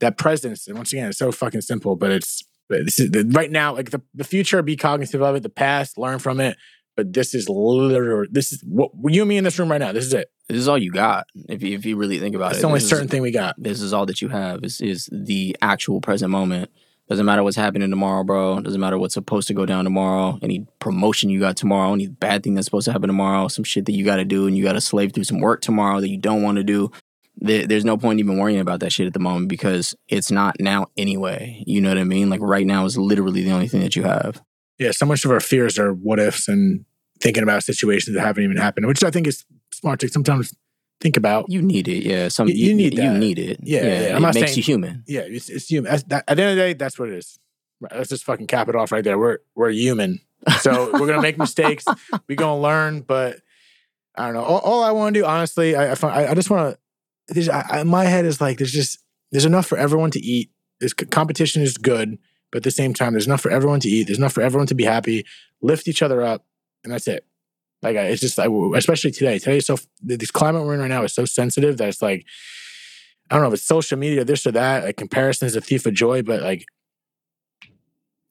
that 0.00 0.18
presence, 0.18 0.66
and 0.66 0.76
once 0.76 0.92
again, 0.92 1.10
it's 1.10 1.18
so 1.18 1.30
fucking 1.30 1.60
simple, 1.60 1.94
but 1.94 2.10
it's 2.10 2.42
but 2.68 2.86
this 2.86 2.98
is 2.98 3.12
the, 3.12 3.22
right 3.30 3.52
now, 3.52 3.72
like 3.72 3.90
the, 3.90 4.02
the 4.12 4.24
future, 4.24 4.60
be 4.60 4.74
cognitive 4.74 5.22
of 5.22 5.36
it, 5.36 5.44
the 5.44 5.50
past, 5.50 5.96
learn 5.96 6.18
from 6.18 6.40
it. 6.40 6.56
But 6.96 7.12
this 7.12 7.34
is 7.34 7.48
literally, 7.48 8.28
this 8.30 8.52
is 8.52 8.62
what 8.66 8.90
you 9.12 9.22
and 9.22 9.28
me 9.28 9.36
in 9.36 9.44
this 9.44 9.58
room 9.58 9.70
right 9.70 9.78
now. 9.80 9.92
This 9.92 10.04
is 10.06 10.14
it. 10.14 10.30
This 10.48 10.58
is 10.58 10.68
all 10.68 10.78
you 10.78 10.92
got 10.92 11.26
if 11.48 11.62
you, 11.62 11.74
if 11.74 11.84
you 11.84 11.96
really 11.96 12.18
think 12.20 12.36
about 12.36 12.50
It's 12.52 12.58
it. 12.58 12.62
the 12.62 12.66
only 12.68 12.76
This 12.76 12.84
is- 12.84 12.90
certain 12.90 13.08
thing 13.08 13.22
we 13.22 13.30
got. 13.30 13.54
this 13.58 13.80
is 13.80 13.92
all 13.92 14.06
that 14.06 14.20
you 14.22 14.28
have 14.28 14.62
is 14.62 14.80
is 14.80 15.08
the 15.12 15.56
actual 15.62 16.00
present 16.00 16.30
moment. 16.30 16.70
Doesn't 17.08 17.26
matter 17.26 17.42
what's 17.42 17.56
happening 17.56 17.90
tomorrow, 17.90 18.24
bro. 18.24 18.60
Doesn't 18.60 18.80
matter 18.80 18.96
what's 18.98 19.12
supposed 19.14 19.46
to 19.48 19.54
go 19.54 19.66
down 19.66 19.84
tomorrow. 19.84 20.38
Any 20.40 20.66
promotion 20.78 21.28
you 21.28 21.38
got 21.40 21.56
tomorrow, 21.56 21.92
any 21.92 22.06
bad 22.06 22.42
thing 22.42 22.54
that's 22.54 22.64
supposed 22.66 22.86
to 22.86 22.92
happen 22.92 23.08
tomorrow, 23.08 23.48
some 23.48 23.64
shit 23.64 23.84
that 23.86 23.92
you 23.92 24.04
got 24.06 24.16
to 24.16 24.24
do, 24.24 24.46
and 24.46 24.56
you 24.56 24.62
got 24.64 24.72
to 24.72 24.80
slave 24.80 25.12
through 25.12 25.24
some 25.24 25.40
work 25.40 25.60
tomorrow 25.60 26.00
that 26.00 26.08
you 26.08 26.16
don't 26.16 26.42
want 26.42 26.56
to 26.56 26.64
do. 26.64 26.90
There's 27.36 27.84
no 27.84 27.96
point 27.98 28.20
even 28.20 28.38
worrying 28.38 28.60
about 28.60 28.80
that 28.80 28.92
shit 28.92 29.06
at 29.06 29.12
the 29.12 29.18
moment 29.18 29.48
because 29.48 29.94
it's 30.08 30.30
not 30.30 30.56
now 30.60 30.86
anyway. 30.96 31.62
You 31.66 31.80
know 31.82 31.88
what 31.90 31.98
I 31.98 32.04
mean? 32.04 32.30
Like 32.30 32.40
right 32.40 32.66
now 32.66 32.84
is 32.86 32.96
literally 32.96 33.42
the 33.42 33.50
only 33.52 33.68
thing 33.68 33.80
that 33.80 33.96
you 33.96 34.04
have. 34.04 34.40
Yeah, 34.78 34.90
so 34.90 35.06
much 35.06 35.24
of 35.24 35.30
our 35.30 35.40
fears 35.40 35.78
are 35.78 35.92
what 35.92 36.18
ifs 36.18 36.48
and 36.48 36.84
thinking 37.20 37.42
about 37.42 37.62
situations 37.64 38.14
that 38.16 38.22
haven't 38.22 38.42
even 38.44 38.56
happened, 38.56 38.86
which 38.86 39.04
I 39.04 39.10
think 39.10 39.26
is 39.26 39.44
smart 39.72 40.00
to 40.00 40.08
sometimes 40.08 40.54
think 41.00 41.16
about. 41.16 41.46
You 41.48 41.62
need 41.62 41.86
it, 41.88 42.04
yeah. 42.04 42.28
Some 42.28 42.48
You- 42.48 42.54
you 42.54 42.74
need 42.74 42.94
You 42.98 43.12
need 43.12 43.38
it. 43.38 43.60
Yeah, 43.62 43.82
yeah, 43.82 43.88
It 43.90 44.14
I'm 44.16 44.22
not 44.22 44.34
makes 44.34 44.48
saying- 44.48 44.56
you 44.58 44.62
human. 44.64 45.04
Yeah, 45.06 45.20
it's, 45.20 45.48
it's 45.48 45.68
human. 45.68 45.92
That, 46.08 46.24
at 46.28 46.36
the 46.36 46.42
end 46.42 46.50
of 46.52 46.56
the 46.56 46.62
day, 46.62 46.72
that's 46.74 46.98
what 46.98 47.08
it 47.08 47.14
is. 47.16 47.38
Let's 47.80 48.08
just 48.08 48.24
fucking 48.24 48.46
cap 48.46 48.68
it 48.68 48.74
off 48.76 48.92
right 48.92 49.04
there. 49.04 49.18
We're 49.18 49.38
we're 49.54 49.70
human, 49.70 50.20
so 50.60 50.90
we're 50.92 51.06
gonna 51.06 51.20
make 51.20 51.36
mistakes. 51.36 51.84
We're 52.28 52.36
gonna 52.36 52.58
learn, 52.60 53.00
but 53.02 53.40
I 54.14 54.26
don't 54.26 54.34
know. 54.34 54.42
All, 54.44 54.60
all 54.60 54.82
I 54.84 54.92
want 54.92 55.12
to 55.14 55.20
do, 55.20 55.26
honestly, 55.26 55.76
I 55.76 55.90
I, 55.92 55.94
find- 55.96 56.14
I, 56.14 56.30
I 56.30 56.34
just 56.34 56.48
want 56.50 56.76
to. 57.28 57.34
There's 57.34 57.48
I, 57.48 57.60
I, 57.80 57.82
my 57.82 58.04
head 58.04 58.24
is 58.24 58.40
like 58.40 58.56
there's 58.58 58.72
just 58.72 59.00
there's 59.32 59.44
enough 59.44 59.66
for 59.66 59.76
everyone 59.76 60.10
to 60.12 60.20
eat. 60.20 60.50
This 60.80 60.94
c- 60.98 61.04
competition 61.06 61.62
is 61.62 61.76
good, 61.76 62.16
but 62.54 62.58
at 62.58 62.62
the 62.62 62.70
same 62.70 62.94
time, 62.94 63.14
there's 63.14 63.26
enough 63.26 63.40
for 63.40 63.50
everyone 63.50 63.80
to 63.80 63.88
eat. 63.88 64.04
There's 64.06 64.18
enough 64.18 64.32
for 64.32 64.40
everyone 64.40 64.68
to 64.68 64.76
be 64.76 64.84
happy. 64.84 65.26
Lift 65.60 65.88
each 65.88 66.02
other 66.02 66.22
up, 66.22 66.44
and 66.84 66.92
that's 66.92 67.08
it. 67.08 67.26
Like 67.82 67.96
it's 67.96 68.20
just, 68.20 68.38
especially 68.38 69.10
today. 69.10 69.40
Today, 69.40 69.58
so 69.58 69.76
this 70.00 70.30
climate 70.30 70.64
we're 70.64 70.74
in 70.74 70.80
right 70.80 70.86
now 70.86 71.02
is 71.02 71.12
so 71.12 71.24
sensitive 71.24 71.78
that 71.78 71.88
it's 71.88 72.00
like 72.00 72.24
I 73.28 73.34
don't 73.34 73.42
know 73.42 73.48
if 73.48 73.54
it's 73.54 73.64
social 73.64 73.98
media, 73.98 74.24
this 74.24 74.46
or 74.46 74.52
that. 74.52 74.84
Like 74.84 74.96
comparison 74.96 75.46
is 75.46 75.56
a 75.56 75.60
thief 75.60 75.84
of 75.84 75.94
joy, 75.94 76.22
but 76.22 76.42
like 76.42 76.64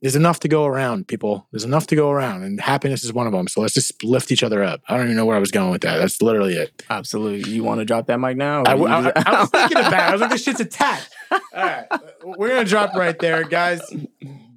there's 0.04 0.18
enough 0.18 0.42
to 0.42 0.50
go 0.50 0.66
around, 0.66 1.08
people. 1.08 1.48
There's 1.52 1.64
enough 1.64 1.88
to 1.88 1.96
go 1.96 2.12
around, 2.12 2.44
and 2.44 2.60
happiness 2.60 3.06
is 3.06 3.14
one 3.14 3.26
of 3.26 3.32
them. 3.32 3.48
So 3.48 3.62
let's 3.62 3.74
just 3.74 4.04
lift 4.04 4.34
each 4.34 4.44
other 4.44 4.62
up. 4.62 4.82
I 4.90 4.98
don't 4.98 5.06
even 5.06 5.16
know 5.16 5.26
where 5.26 5.38
I 5.38 5.40
was 5.40 5.50
going 5.50 5.72
with 5.72 5.82
that. 5.84 5.96
That's 5.98 6.22
literally 6.22 6.56
it. 6.56 6.84
Absolutely. 6.90 7.50
You 7.50 7.64
want 7.64 7.80
to 7.80 7.86
drop 7.86 8.08
that 8.08 8.20
mic 8.20 8.36
now? 8.36 8.64
I, 8.68 8.74
I- 8.74 9.12
I 9.16 9.40
was 9.40 9.50
thinking 9.50 9.78
about 9.78 9.94
it. 9.94 10.00
I 10.00 10.12
was 10.12 10.20
like, 10.20 10.32
this 10.32 10.44
shit's 10.44 10.60
attached. 10.60 11.08
All 11.32 11.40
right, 11.56 11.86
we're 12.26 12.50
gonna 12.50 12.66
drop 12.66 12.94
right 12.96 13.18
there, 13.18 13.46
guys. 13.46 13.80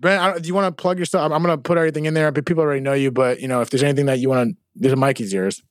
Brent, 0.00 0.20
I 0.20 0.32
don't- 0.32 0.42
do 0.42 0.48
you 0.48 0.54
want 0.54 0.76
to 0.76 0.82
plug 0.82 0.98
yourself? 0.98 1.30
I'm, 1.30 1.42
gonna 1.42 1.58
put 1.58 1.78
everything 1.78 2.06
in 2.06 2.14
there. 2.14 2.32
People 2.32 2.64
already 2.64 2.80
know 2.80 2.92
you. 2.94 3.12
But 3.12 3.40
you 3.40 3.46
know, 3.46 3.60
if 3.60 3.70
there's 3.70 3.84
anything 3.84 4.06
that 4.06 4.18
you 4.18 4.28
want 4.28 4.50
to, 4.50 4.56
there's 4.74 4.94
a 4.94 4.96
mic 4.96 5.20
is 5.20 5.32
yours. 5.32 5.62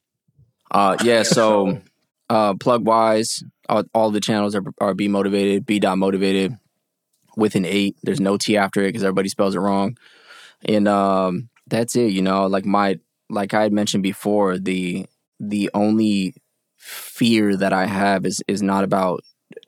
Uh, 0.71 0.95
yeah. 1.03 1.23
So, 1.23 1.81
uh, 2.29 2.53
plug 2.55 2.85
wise, 2.87 3.43
all, 3.67 3.83
all 3.93 4.09
the 4.09 4.21
channels 4.21 4.55
are 4.55 4.63
are 4.79 4.93
be 4.93 5.09
motivated, 5.09 5.65
be 5.65 5.79
dot 5.79 5.97
motivated 5.97 6.57
with 7.35 7.55
an 7.55 7.65
eight. 7.65 7.97
There's 8.03 8.19
no 8.19 8.37
T 8.37 8.57
after 8.57 8.81
it 8.81 8.87
because 8.89 9.03
everybody 9.03 9.29
spells 9.29 9.55
it 9.55 9.59
wrong, 9.59 9.97
and 10.65 10.87
um, 10.87 11.49
that's 11.67 11.95
it. 11.95 12.11
You 12.11 12.21
know, 12.21 12.47
like 12.47 12.65
my 12.65 12.99
like 13.29 13.53
I 13.53 13.63
had 13.63 13.73
mentioned 13.73 14.03
before, 14.03 14.57
the 14.57 15.05
the 15.39 15.69
only 15.73 16.35
fear 16.77 17.55
that 17.57 17.73
I 17.73 17.85
have 17.85 18.25
is 18.25 18.41
is 18.47 18.61
not 18.61 18.83
about 18.83 19.21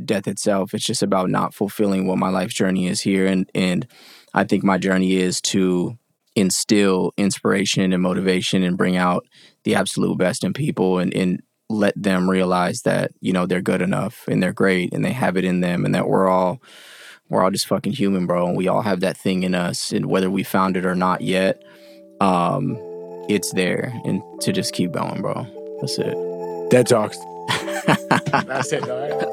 death 0.04 0.28
itself. 0.28 0.74
It's 0.74 0.86
just 0.86 1.04
about 1.04 1.30
not 1.30 1.54
fulfilling 1.54 2.08
what 2.08 2.18
my 2.18 2.30
life 2.30 2.52
journey 2.52 2.88
is 2.88 3.02
here, 3.02 3.26
and 3.26 3.50
and 3.54 3.88
I 4.34 4.44
think 4.44 4.64
my 4.64 4.78
journey 4.78 5.16
is 5.16 5.42
to 5.42 5.98
instill 6.36 7.14
inspiration 7.18 7.92
and 7.92 8.04
motivation 8.04 8.62
and 8.62 8.78
bring 8.78 8.96
out 8.96 9.26
the 9.64 9.74
absolute 9.74 10.20
best 10.20 10.44
in 10.44 10.54
people 10.54 11.00
and, 11.00 11.12
and 11.16 11.42
let 11.68 12.00
them 12.02 12.30
realize 12.30 12.84
that 12.84 13.12
you 13.20 13.34
know 13.34 13.48
they're 13.48 13.62
good 13.62 13.82
enough 13.82 14.24
and 14.28 14.42
they're 14.42 14.54
great 14.54 14.94
and 14.94 15.04
they 15.04 15.12
have 15.12 15.36
it 15.36 15.44
in 15.44 15.62
them 15.62 15.84
and 15.84 15.96
that 15.96 16.08
we're 16.08 16.28
all 16.28 16.62
we're 17.30 17.44
all 17.44 17.52
just 17.52 17.68
fucking 17.68 17.94
human 17.94 18.26
bro 18.26 18.48
and 18.48 18.58
we 18.58 18.68
all 18.68 18.82
have 18.82 19.00
that 19.00 19.18
thing 19.18 19.44
in 19.44 19.56
us 19.56 19.92
and 19.92 20.06
whether 20.08 20.30
we 20.30 20.44
found 20.44 20.78
it 20.78 20.86
or 20.86 20.96
not 20.96 21.22
yet 21.22 21.64
um 22.22 22.78
it's 23.30 23.52
there 23.54 23.94
and 24.06 24.22
to 24.42 24.52
just 24.52 24.74
keep 24.74 24.92
going 24.92 25.22
bro 25.22 25.46
that's 25.82 25.98
it 26.00 26.16
Dead 26.70 26.86
talks. 26.86 27.18
That's 28.32 28.74
it. 28.74 28.90
All 28.90 29.00
right. 29.00 29.27